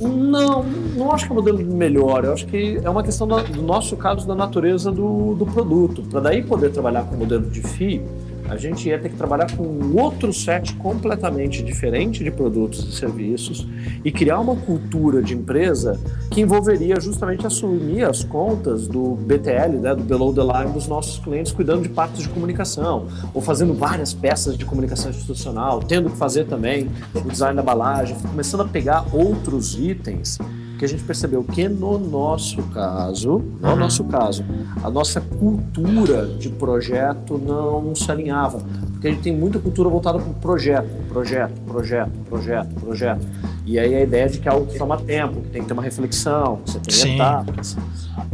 [0.00, 0.64] Não,
[0.96, 2.24] não acho que é um modelo melhor.
[2.24, 6.02] Eu acho que é uma questão do nosso caso da natureza do, do produto.
[6.02, 8.02] Para daí poder trabalhar com o modelo de FII,
[8.50, 12.92] a gente ia ter que trabalhar com um outro set completamente diferente de produtos e
[12.92, 13.66] serviços
[14.04, 15.98] e criar uma cultura de empresa
[16.28, 21.20] que envolveria justamente assumir as contas do BTL, né, do Below the Line dos nossos
[21.20, 26.16] clientes, cuidando de partes de comunicação ou fazendo várias peças de comunicação institucional, tendo que
[26.16, 30.38] fazer também o design da embalagem, começando a pegar outros itens
[30.80, 33.76] que a gente percebeu que no nosso caso, no uhum.
[33.76, 34.42] nosso caso,
[34.82, 38.62] a nossa cultura de projeto não se alinhava,
[39.00, 43.26] porque a gente tem muita cultura voltada para o projeto, projeto, projeto, projeto, projeto.
[43.64, 45.72] E aí a ideia de que é algo que toma tempo, que tem que ter
[45.72, 47.14] uma reflexão, que você tem Sim.
[47.14, 47.78] etapas.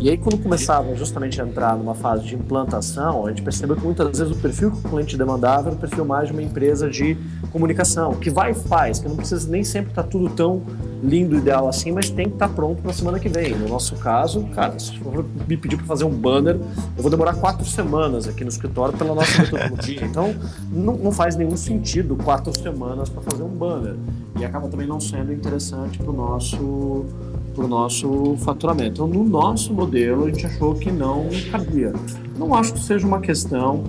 [0.01, 3.85] E aí quando começava justamente a entrar numa fase de implantação, a gente percebeu que
[3.85, 6.91] muitas vezes o perfil que o cliente demandava era o perfil mais de uma empresa
[6.91, 7.17] de
[7.53, 10.63] comunicação, que vai e faz, que não precisa nem sempre estar tá tudo tão
[11.03, 13.55] lindo, ideal assim, mas tem que estar tá pronto na semana que vem.
[13.55, 16.57] No nosso caso, cara, se for me pedir para fazer um banner,
[16.97, 20.05] eu vou demorar quatro semanas aqui no escritório pela nossa metodologia.
[20.05, 20.35] Então,
[20.71, 23.95] não, não faz nenhum sentido quatro semanas para fazer um banner.
[24.39, 27.07] E acaba também não sendo interessante para o nosso
[27.55, 28.91] para o nosso faturamento.
[28.93, 31.95] Então, no nosso modelo, a gente achou que não cabia.
[32.37, 33.83] Não acho que seja uma questão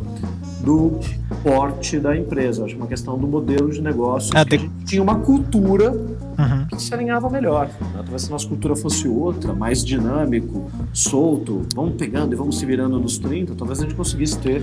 [0.68, 1.00] do
[1.42, 4.32] porte da empresa, acho é uma questão do modelo de negócio.
[4.36, 4.70] Ah, tem...
[4.86, 6.68] tinha uma cultura uhum.
[6.70, 7.68] que se alinhava melhor.
[7.68, 7.88] Né?
[7.96, 12.66] Talvez se a nossa cultura fosse outra, mais dinâmico, solto, vamos pegando e vamos se
[12.66, 14.62] virando nos 30, talvez a gente conseguisse ter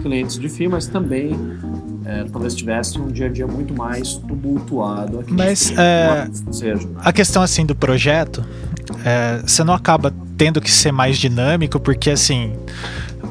[0.00, 1.36] clientes de FII, mas também
[2.04, 5.18] é, talvez tivesse um dia a dia muito mais tumultuado.
[5.18, 7.00] Aqui mas é, seja, né?
[7.00, 8.44] a questão assim do projeto,
[9.04, 12.52] é, você não acaba tendo que ser mais dinâmico, porque assim,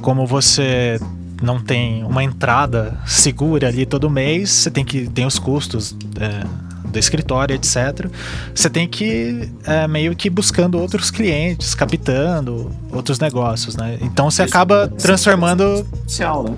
[0.01, 0.99] como você
[1.41, 6.45] não tem uma entrada segura ali todo mês, você tem que tem os custos é,
[6.89, 8.09] do escritório, etc.
[8.53, 13.97] Você tem que é, meio que buscando outros clientes, captando outros negócios, né?
[14.01, 15.85] Então você acaba transformando.
[15.89, 16.55] Comercial, né?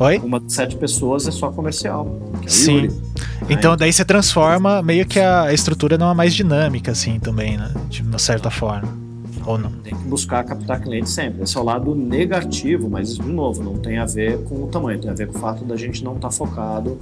[0.00, 0.18] Oi?
[0.18, 2.32] Uma de sete pessoas é só comercial.
[2.44, 2.74] É Sim.
[2.74, 2.96] Yuri.
[3.48, 7.72] Então daí você transforma meio que a estrutura numa mais dinâmica, assim, também, né?
[7.88, 9.07] De uma certa forma.
[9.46, 9.70] Ou não?
[9.70, 11.42] Tem que buscar captar cliente sempre.
[11.42, 15.00] Esse é o lado negativo, mas de novo, não tem a ver com o tamanho,
[15.00, 16.98] tem a ver com o fato da gente não estar tá focado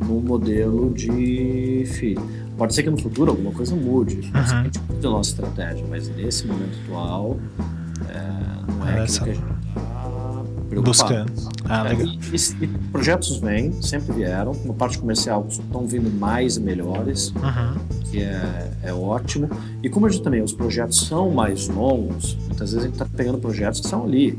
[0.00, 2.18] no modelo de FII.
[2.56, 5.10] Pode ser que no futuro alguma coisa mude, pode ser que a gente mude a
[5.10, 7.36] nossa estratégia, mas nesse momento atual
[8.08, 10.82] é, não é aquilo que a gente está preocupado.
[10.82, 11.32] Buscando.
[11.68, 12.06] Ah, É, legal.
[12.06, 14.52] e, e- e projetos vêm, sempre vieram.
[14.64, 17.80] Na parte comercial estão vindo mais e melhores, Uhum.
[18.16, 19.50] Que é, é ótimo.
[19.82, 23.04] E como a gente também, os projetos são mais longos, muitas vezes a gente está
[23.04, 24.38] pegando projetos que são ali.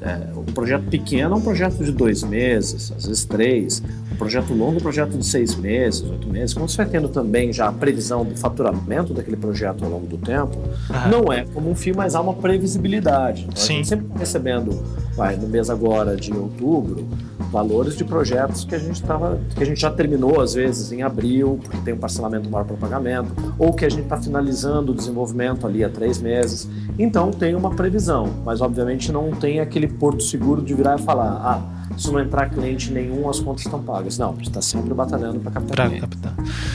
[0.00, 3.82] É, um projeto pequeno é um projeto de dois meses, às vezes três.
[4.12, 6.54] Um projeto longo é um projeto de seis meses, oito meses.
[6.54, 10.16] Como você vai tendo também já a previsão do faturamento daquele projeto ao longo do
[10.16, 10.56] tempo,
[10.88, 11.10] Aham.
[11.10, 13.42] não é como um fio, mas há uma previsibilidade.
[13.42, 13.72] Então, Sim.
[13.72, 14.82] A gente sempre está recebendo,
[15.16, 17.04] vai, no mês agora de outubro,
[17.50, 21.02] valores de projetos que a gente tava, que a gente já terminou às vezes em
[21.02, 24.94] abril, porque tem um parcelamento maior para pagamento, ou que a gente está finalizando o
[24.94, 26.68] desenvolvimento ali há três meses.
[26.98, 31.30] Então tem uma previsão, mas obviamente não tem aquele porto seguro de virar e falar,
[31.42, 34.18] ah, se não entrar cliente nenhum, as contas estão pagas.
[34.18, 36.00] Não, a gente está sempre batalhando para captar Pra cliente.
[36.06, 36.34] captar.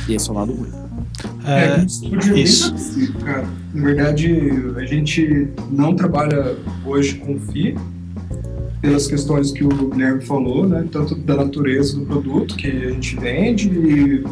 [0.10, 0.70] E esse é o lado ruim.
[1.46, 2.70] É, É, um estúdio bem isso.
[2.72, 3.48] parecido, cara.
[3.74, 7.78] Na verdade, a gente não trabalha hoje com FI,
[8.84, 10.86] pelas questões que o Guilherme falou, né?
[10.92, 14.26] Tanto da natureza do produto que a gente vende e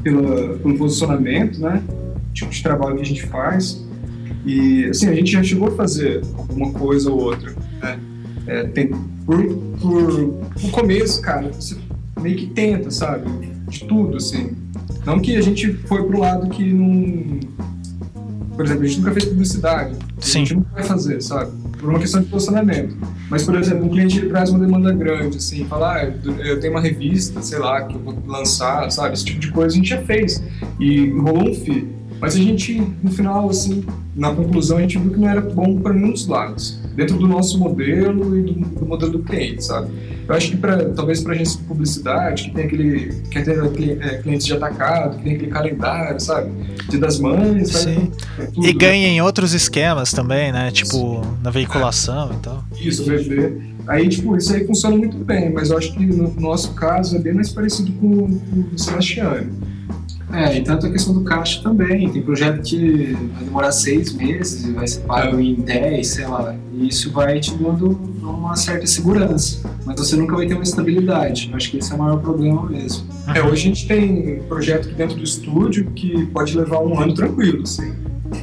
[0.00, 1.82] pela, pelo posicionamento, né?
[2.32, 3.84] Tipo de trabalho que a gente faz.
[4.46, 7.52] E, assim, a gente já chegou a fazer alguma coisa ou outra,
[7.82, 7.98] né?
[8.46, 8.90] É, tem,
[9.26, 9.44] por,
[9.80, 10.12] por,
[10.62, 11.76] no começo, cara, você
[12.22, 13.28] meio que tenta, sabe?
[13.68, 14.52] De tudo, assim.
[15.04, 17.40] Não que a gente foi pro lado que não.
[18.54, 19.96] Por exemplo, a gente nunca fez publicidade.
[20.20, 20.42] Sim.
[20.42, 21.63] A gente nunca vai fazer, sabe?
[21.84, 22.96] Por uma questão de posicionamento.
[23.28, 26.04] Mas, por exemplo, um cliente ele traz uma demanda grande, assim, fala, ah,
[26.42, 29.12] eu tenho uma revista, sei lá, que eu vou lançar, sabe?
[29.12, 30.42] Esse tipo de coisa a gente já fez.
[30.80, 31.86] E rolou um FII.
[32.18, 33.84] Mas a gente, no final, assim,
[34.16, 36.80] na conclusão, a gente viu que não era bom para nenhum dos lados.
[36.94, 39.90] Dentro do nosso modelo e do, do modelo do cliente, sabe?
[40.26, 43.12] Eu acho que pra, talvez para agência de publicidade, que tem aquele.
[43.30, 46.50] que tem aquele, é, clientes de atacado, que tem aquele calendário, sabe?
[46.88, 47.94] Dia das mães, sabe?
[47.94, 48.12] Sim.
[48.54, 48.78] Tudo, E né?
[48.78, 50.70] ganha em outros esquemas também, né?
[50.70, 52.64] Tipo, na veiculação e tal.
[52.80, 53.74] Isso, VB.
[53.86, 57.18] Aí, tipo, isso aí funciona muito bem, mas eu acho que no nosso caso é
[57.18, 59.52] bem mais parecido com, com o Sebastiano.
[60.34, 62.10] É, e tanto a questão do caixa também.
[62.10, 66.56] Tem projeto que vai demorar seis meses e vai ser pago em 10, sei lá.
[66.72, 67.90] E isso vai te dando
[68.20, 69.60] uma certa segurança.
[69.86, 71.48] Mas você nunca vai ter uma estabilidade.
[71.50, 73.06] Eu acho que esse é o maior problema mesmo.
[73.32, 77.14] É, hoje a gente tem projeto aqui dentro do estúdio que pode levar um ano
[77.14, 77.94] tranquilo, assim.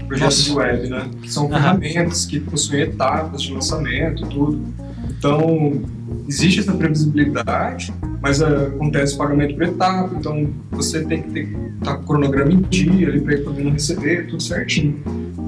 [0.08, 0.50] Projetos Nossa.
[0.50, 1.10] de web, né?
[1.22, 1.56] Que são Aham.
[1.56, 4.62] ferramentas que possuem etapas de lançamento, tudo.
[5.10, 5.82] Então,
[6.28, 11.96] existe essa previsibilidade, mas ah, acontece pagamento por etapa, então você tem que ter tá
[11.96, 15.02] com o cronograma em dia ali para ir podendo receber, tudo certinho.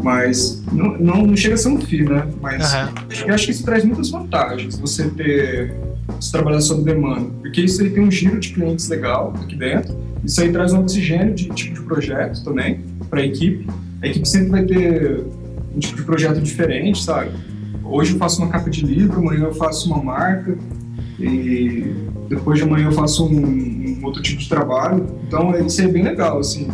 [0.03, 2.27] Mas não, não, não chega a ser um FII, né?
[2.41, 2.93] Mas Aham.
[3.27, 5.73] eu acho que isso traz muitas vantagens, você ter
[6.19, 9.97] se trabalhar sob demanda, porque isso aí tem um giro de clientes legal aqui dentro,
[10.25, 13.67] isso aí traz um oxigênio de tipo de projeto também para a equipe.
[14.01, 15.23] A equipe sempre vai ter
[15.73, 17.31] um tipo de projeto diferente, sabe?
[17.83, 20.57] Hoje eu faço uma capa de livro, amanhã eu faço uma marca
[21.23, 21.95] e
[22.27, 25.05] depois de amanhã eu faço um, um outro tipo de trabalho.
[25.27, 26.67] Então isso aí é bem legal, assim.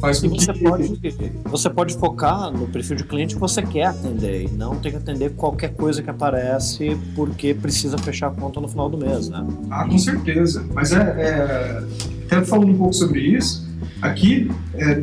[0.00, 1.00] Faz E com você que pode,
[1.44, 4.96] você pode focar no perfil de cliente que você quer atender e não ter que
[4.96, 9.46] atender qualquer coisa que aparece porque precisa fechar a conta no final do mês, né?
[9.70, 10.64] Ah, com certeza.
[10.74, 11.84] Mas é, é
[12.26, 13.66] até falando um pouco sobre isso,
[14.02, 15.02] aqui é,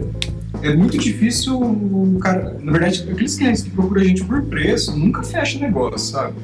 [0.62, 2.58] é muito difícil o cara.
[2.62, 6.36] Na verdade, aqueles clientes que procuram a gente por preço nunca fecha negócio, sabe?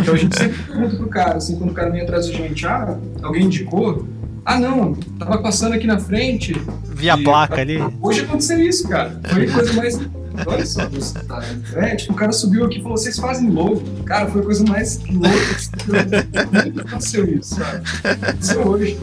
[0.00, 2.66] Então a gente sempre pergunta pro cara, assim, quando o cara vem atrás da gente,
[2.66, 4.06] ah, alguém indicou?
[4.44, 6.54] Ah, não, tava passando aqui na frente.
[6.84, 7.78] Via a placa ali.
[8.00, 9.18] Hoje aconteceu isso, cara.
[9.24, 9.98] Foi a coisa mais.
[10.46, 10.82] Olha só.
[11.26, 11.42] Tá.
[11.76, 13.82] É, tipo, o cara subiu aqui e falou, vocês fazem logo.
[14.04, 15.28] Cara, foi a coisa mais louca.
[16.64, 17.82] Nunca aconteceu isso, sabe?
[18.04, 18.98] Aconteceu hoje.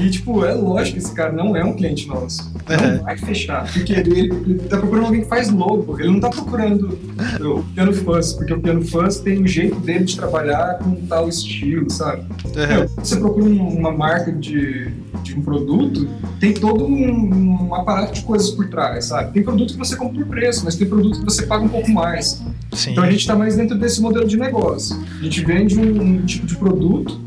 [0.00, 2.50] E, tipo, é lógico que esse cara não é um cliente nosso.
[2.68, 2.96] Uhum.
[2.96, 3.70] Não vai fechar.
[3.72, 5.98] Porque ele, ele tá procurando alguém que faz logo.
[6.00, 6.98] Ele não tá procurando
[7.40, 11.28] o Piano Fuzz, porque o Piano Fuzz tem um jeito dele de trabalhar com tal
[11.28, 12.24] estilo, sabe?
[12.56, 14.88] Meu, você procura um- uma marca de,
[15.22, 16.08] de um produto,
[16.40, 19.32] tem todo um, um aparato de coisas por trás, sabe?
[19.32, 21.90] Tem produto que você compra por preço, mas tem produto que você paga um pouco
[21.90, 22.42] mais.
[22.72, 22.92] Sim.
[22.92, 24.96] Então a gente está mais dentro desse modelo de negócio.
[25.20, 27.20] A gente vende um, um tipo de produto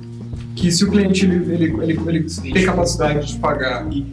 [0.55, 4.05] que se o cliente ele, ele, ele, ele tem capacidade de pagar e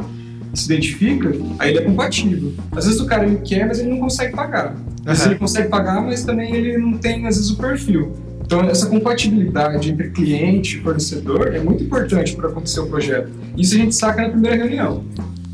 [0.53, 2.53] se identifica, aí ele é compatível.
[2.73, 4.75] Às vezes o cara ele quer, mas ele não consegue pagar.
[5.07, 8.13] Às vezes ele consegue pagar, mas também ele não tem, às vezes, o perfil.
[8.45, 13.31] Então, essa compatibilidade entre cliente e fornecedor é muito importante para acontecer o projeto.
[13.57, 15.05] Isso a gente saca na primeira reunião.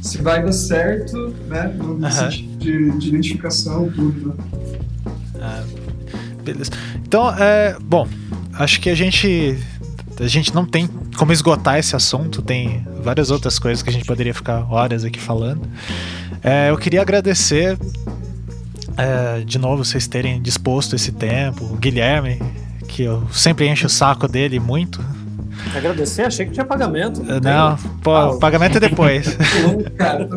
[0.02, 1.72] Se vai dar certo, né?
[1.78, 4.34] No sentido de, de identificação, tudo, né?
[5.40, 5.64] Ah,
[6.42, 6.72] beleza.
[7.06, 8.08] Então, é, bom,
[8.54, 9.56] acho que a gente
[10.20, 14.04] a gente não tem como esgotar esse assunto, tem várias outras coisas que a gente
[14.04, 15.62] poderia ficar horas aqui falando.
[16.42, 17.78] É, eu queria agradecer
[18.96, 22.42] é, de novo vocês terem disposto esse tempo, o Guilherme,
[22.88, 25.00] que eu sempre encho o saco dele muito.
[25.74, 27.22] Agradecer, achei que tinha pagamento.
[27.22, 29.36] Não, não pô, ah, pagamento é depois.
[29.96, 30.28] Cara,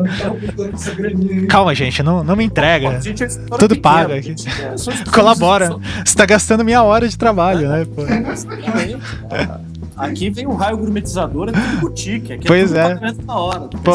[1.48, 3.00] Calma, gente, não, não me entrega.
[3.48, 4.34] Pô, é Tudo paga aqui.
[4.60, 4.74] É,
[5.10, 5.76] Colabora.
[6.04, 7.84] Você tá gastando minha hora de trabalho, né?
[7.84, 8.02] Pô.
[10.02, 12.32] Aqui vem o raio gourmetizador, é tudo boutique.
[12.32, 12.98] Aqui pois é.
[13.00, 13.12] é.
[13.12, 13.68] Da hora.
[13.84, 13.92] Pô,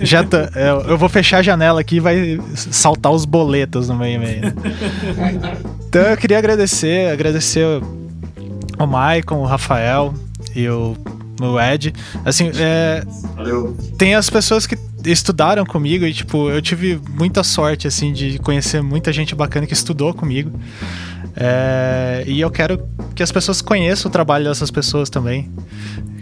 [0.00, 3.96] já tô, eu, eu, vou fechar a janela aqui e vai saltar os boletos no
[3.96, 4.42] meio meio.
[5.88, 7.82] então eu queria agradecer, agradecer
[8.78, 10.14] o Maicon, o Rafael
[10.54, 10.96] e o,
[11.40, 11.92] o Ed.
[12.24, 13.02] Assim, é,
[13.36, 13.76] Valeu.
[13.98, 18.82] tem as pessoas que estudaram comigo e, tipo, eu tive muita sorte, assim, de conhecer
[18.82, 20.52] muita gente bacana que estudou comigo.
[21.36, 25.50] É, e eu quero que as pessoas conheçam o trabalho dessas pessoas também.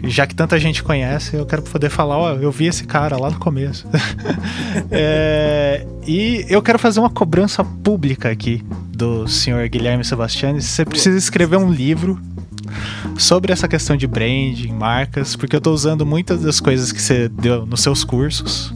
[0.03, 3.29] Já que tanta gente conhece, eu quero poder falar, ó, eu vi esse cara lá
[3.29, 3.87] no começo.
[4.89, 10.61] é, e eu quero fazer uma cobrança pública aqui do senhor Guilherme Sebastiani.
[10.61, 12.19] Você precisa escrever um livro
[13.17, 17.29] sobre essa questão de branding, marcas, porque eu estou usando muitas das coisas que você
[17.29, 18.73] deu nos seus cursos,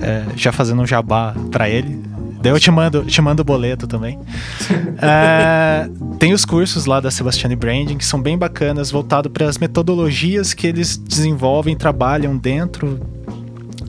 [0.00, 2.02] é, já fazendo um jabá para ele.
[2.44, 4.18] Daí eu te mando, te mando o boleto também.
[5.00, 5.88] é,
[6.18, 10.52] tem os cursos lá da Sebastiani Branding que são bem bacanas, voltado para as metodologias
[10.52, 13.00] que eles desenvolvem, trabalham dentro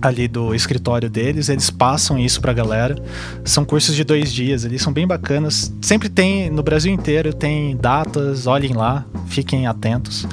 [0.02, 2.95] ali do escritório deles, eles passam isso pra galera.
[3.44, 5.73] São cursos de dois dias, eles são bem bacanas.
[5.82, 10.26] Sempre tem, no Brasil inteiro, tem datas, olhem lá, fiquem atentos.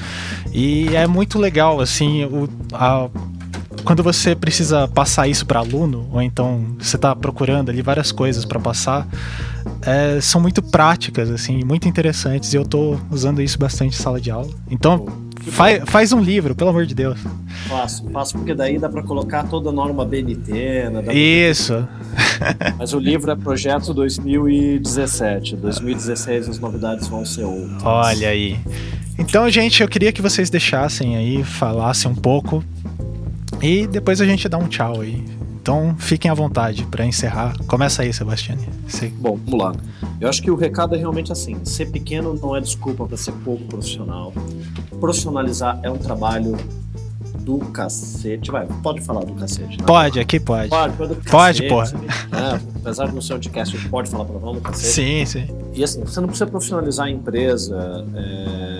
[0.52, 3.08] E é muito legal, assim, o, a,
[3.84, 8.44] quando você precisa passar isso para aluno, ou então você está procurando ali várias coisas
[8.44, 9.06] para passar,
[9.82, 14.20] é, são muito práticas, assim, muito interessantes, e eu estou usando isso bastante em sala
[14.20, 14.50] de aula.
[14.70, 15.06] Então,
[15.50, 17.18] Faz, faz um livro, pelo amor de Deus.
[17.66, 20.52] Faço, faço porque daí dá para colocar toda a norma BNT.
[20.88, 21.14] Né?
[21.14, 21.86] Isso.
[22.38, 22.74] Pra...
[22.78, 25.56] Mas o livro é projeto 2017.
[25.56, 27.82] 2016 as novidades vão ser outras.
[27.82, 28.58] Olha aí.
[29.18, 32.64] Então, gente, eu queria que vocês deixassem aí, falassem um pouco.
[33.62, 35.24] E depois a gente dá um tchau aí.
[35.62, 37.56] Então fiquem à vontade para encerrar.
[37.68, 38.68] Começa aí, Sebastiane.
[39.18, 39.72] Bom, vamos lá.
[40.20, 43.32] Eu acho que o recado é realmente assim: ser pequeno não é desculpa para ser
[43.44, 44.32] pouco profissional.
[44.98, 46.56] Profissionalizar é um trabalho
[47.38, 48.50] do cacete.
[48.50, 49.78] Vai, pode falar do cacete.
[49.78, 49.84] Né?
[49.86, 50.68] Pode, aqui pode.
[50.68, 51.92] Pode, pode, pode porra.
[52.32, 54.92] É, apesar de não ser um podcast, pode falar palavrão do cacete.
[54.92, 55.48] Sim, sim.
[55.74, 58.71] E assim, você não precisa profissionalizar a empresa é,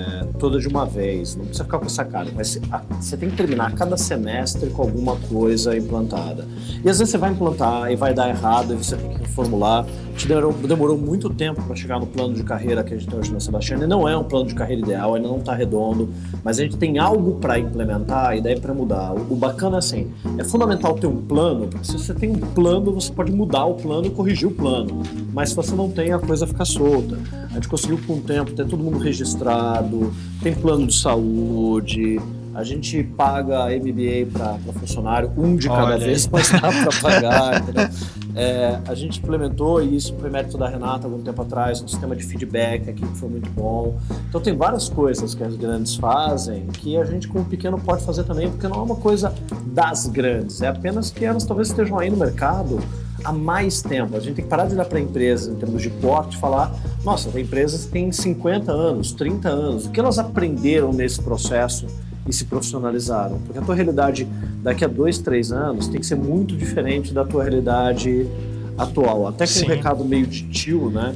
[0.43, 2.29] toda de uma vez, não precisa ficar com essa cara.
[2.35, 2.59] Mas
[3.01, 6.45] você tem que terminar cada semestre com alguma coisa implantada.
[6.85, 9.87] E às vezes você vai implantar e vai dar errado e você tem que reformular.
[10.17, 13.19] Te demorou, demorou muito tempo para chegar no plano de carreira que a gente tem
[13.19, 13.83] hoje na Sebastião.
[13.83, 16.09] E não é um plano de carreira ideal, ainda não está redondo,
[16.45, 19.13] mas a gente tem algo para implementar e daí para mudar.
[19.13, 22.39] O, o bacana é assim, é fundamental ter um plano, porque se você tem um
[22.39, 25.03] plano, você pode mudar o plano e corrigir o plano.
[25.33, 27.19] Mas se você não tem, a coisa fica solta.
[27.51, 30.13] A gente conseguiu com o tempo ter todo mundo registrado,
[30.43, 32.21] tem plano de saúde,
[32.55, 37.63] a gente paga MBA para funcionário, um de cada Olha vez, mas dá para pagar.
[38.37, 42.25] é, a gente implementou, isso foi mérito da Renata algum tempo atrás, um sistema de
[42.25, 43.99] feedback aqui que foi muito bom.
[44.29, 48.25] Então tem várias coisas que as grandes fazem que a gente, como pequeno, pode fazer
[48.25, 49.35] também, porque não é uma coisa
[49.67, 52.79] das grandes, é apenas que elas talvez estejam aí no mercado
[53.25, 54.17] há mais tempo.
[54.17, 56.75] A gente tem que parar de olhar para empresas em termos de porte e falar:
[57.05, 61.87] nossa, tem empresas que têm 50 anos, 30 anos, o que elas aprenderam nesse processo?
[62.27, 63.39] E se profissionalizaram.
[63.45, 64.27] Porque a tua realidade
[64.63, 68.27] daqui a dois, três anos tem que ser muito diferente da tua realidade
[68.77, 69.27] atual.
[69.27, 71.15] Até com um recado meio de tio, né?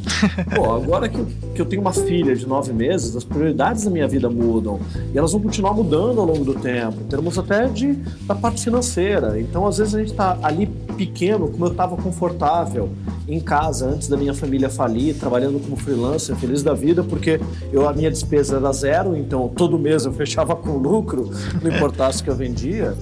[0.54, 3.90] Pô, agora que eu, que eu tenho uma filha de nove meses, as prioridades da
[3.90, 4.80] minha vida mudam.
[5.14, 7.94] E elas vão continuar mudando ao longo do tempo, em termos até de,
[8.26, 9.40] da parte financeira.
[9.40, 10.66] Então, às vezes, a gente está ali
[10.96, 12.90] pequeno, como eu estava confortável
[13.28, 17.40] em casa antes da minha família falir, trabalhando como freelancer, feliz da vida, porque
[17.72, 21.30] eu, a minha despesa era zero, então todo mês eu fechava com lucro,
[21.62, 22.94] não importasse o que eu vendia.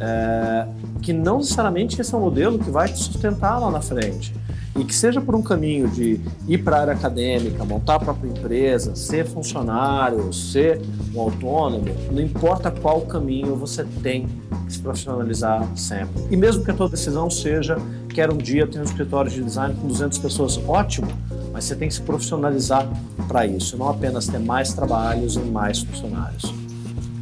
[0.00, 0.66] É,
[1.02, 4.34] que não necessariamente esse é o modelo que vai te sustentar lá na frente.
[4.78, 8.28] E que seja por um caminho de ir para a área acadêmica, montar a própria
[8.28, 10.80] empresa, ser funcionário, ser
[11.12, 14.28] um autônomo, não importa qual caminho você tem
[14.66, 16.22] que se profissionalizar sempre.
[16.30, 17.76] E mesmo que a tua decisão seja,
[18.08, 21.08] quero um dia ter um escritório de design com 200 pessoas, ótimo,
[21.52, 22.88] mas você tem que se profissionalizar
[23.26, 26.54] para isso, não apenas ter mais trabalhos e mais funcionários.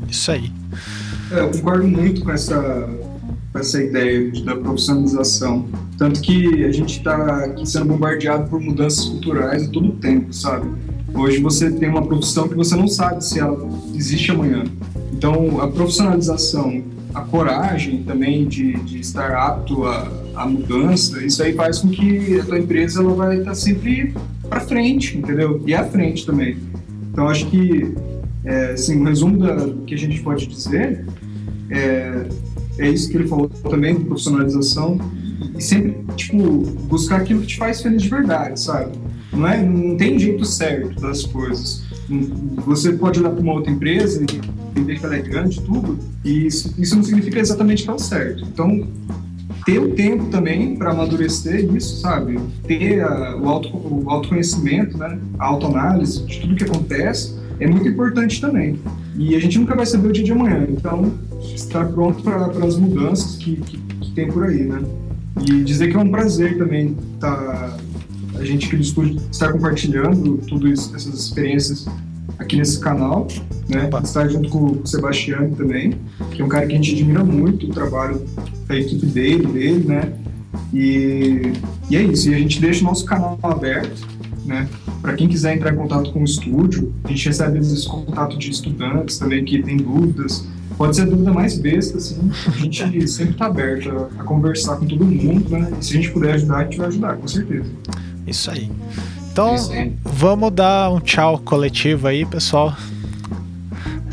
[0.09, 0.53] Isso aí.
[1.31, 2.89] É, eu concordo muito com essa,
[3.53, 5.67] com essa ideia da profissionalização.
[5.99, 10.69] Tanto que a gente está sendo bombardeado por mudanças culturais a todo tempo, sabe?
[11.15, 14.65] Hoje você tem uma profissão que você não sabe se ela existe amanhã.
[15.13, 16.83] Então, a profissionalização,
[17.15, 22.39] a coragem também de, de estar apto à, à mudança, isso aí faz com que
[22.39, 24.15] a tua empresa ela vai estar sempre
[24.47, 25.63] para frente, entendeu?
[25.67, 26.59] E à frente também.
[27.11, 27.95] Então, acho que,
[28.47, 31.05] é, assim, o resumo da, do que a gente pode dizer
[31.69, 32.29] é,
[32.79, 34.99] é isso que ele falou também, profissionalização,
[35.57, 36.39] e sempre, tipo,
[36.89, 38.93] buscar aquilo que te faz feliz de verdade, sabe?
[39.33, 41.83] Não, é, não tem jeito certo das coisas.
[42.65, 44.25] Você pode olhar para uma outra empresa e
[44.71, 47.99] entender que ela é grande, tudo, e isso, isso não significa exatamente que é o
[47.99, 48.45] certo.
[48.45, 48.87] Então,
[49.65, 52.39] ter o tempo também para amadurecer isso, sabe?
[52.67, 55.19] Ter a, o, auto, o autoconhecimento, né?
[55.39, 58.79] a autoanálise de tudo que acontece é muito importante também.
[59.17, 61.13] E a gente nunca vai saber o dia de amanhã, então
[61.55, 64.83] estar pronto para as mudanças que, que, que, tem por aí, né?
[65.47, 67.77] E dizer que é um prazer também tá,
[68.35, 71.87] a gente aqui do estúdio estar compartilhando isso, essas experiências
[72.39, 73.27] aqui nesse canal,
[73.69, 73.87] né?
[73.87, 74.01] Opa.
[74.01, 75.95] Estar junto com o Sebastião também,
[76.31, 78.23] que é um cara que a gente admira muito o trabalho
[78.67, 80.13] da equipe dele, dele, né?
[80.73, 81.53] E,
[81.91, 84.07] e é isso, e a gente deixa o nosso canal aberto,
[84.47, 84.69] né?
[85.03, 88.51] Para quem quiser entrar em contato com o estúdio, a gente recebe esse contato de
[88.51, 90.47] estudantes também que tem dúvidas.
[90.77, 92.31] Pode ser a dúvida mais besta, assim.
[92.47, 95.73] A gente sempre está aberto a, a, conversar com todo mundo, né?
[95.81, 97.71] E se a gente puder ajudar, a gente vai ajudar, com certeza.
[98.27, 98.71] Isso aí.
[99.33, 99.93] Então, Isso aí.
[100.03, 102.75] vamos dar um tchau coletivo aí, pessoal.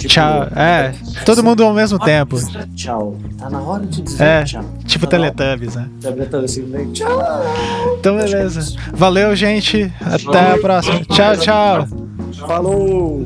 [0.08, 0.48] Tipo, tchau.
[0.56, 0.94] É,
[1.26, 2.38] todo mundo ao mesmo tempo.
[2.76, 3.18] Tchau.
[3.38, 4.66] Tá na hora de dizer é, tchau.
[4.86, 5.90] Tipo tá Teletubbies, né?
[6.02, 7.22] Teletubbies assim, tchau.
[8.00, 8.78] Então, beleza.
[8.94, 9.92] Valeu, gente.
[10.02, 11.00] Até a próxima.
[11.06, 11.88] Tchau, tchau.
[12.46, 13.26] Falou.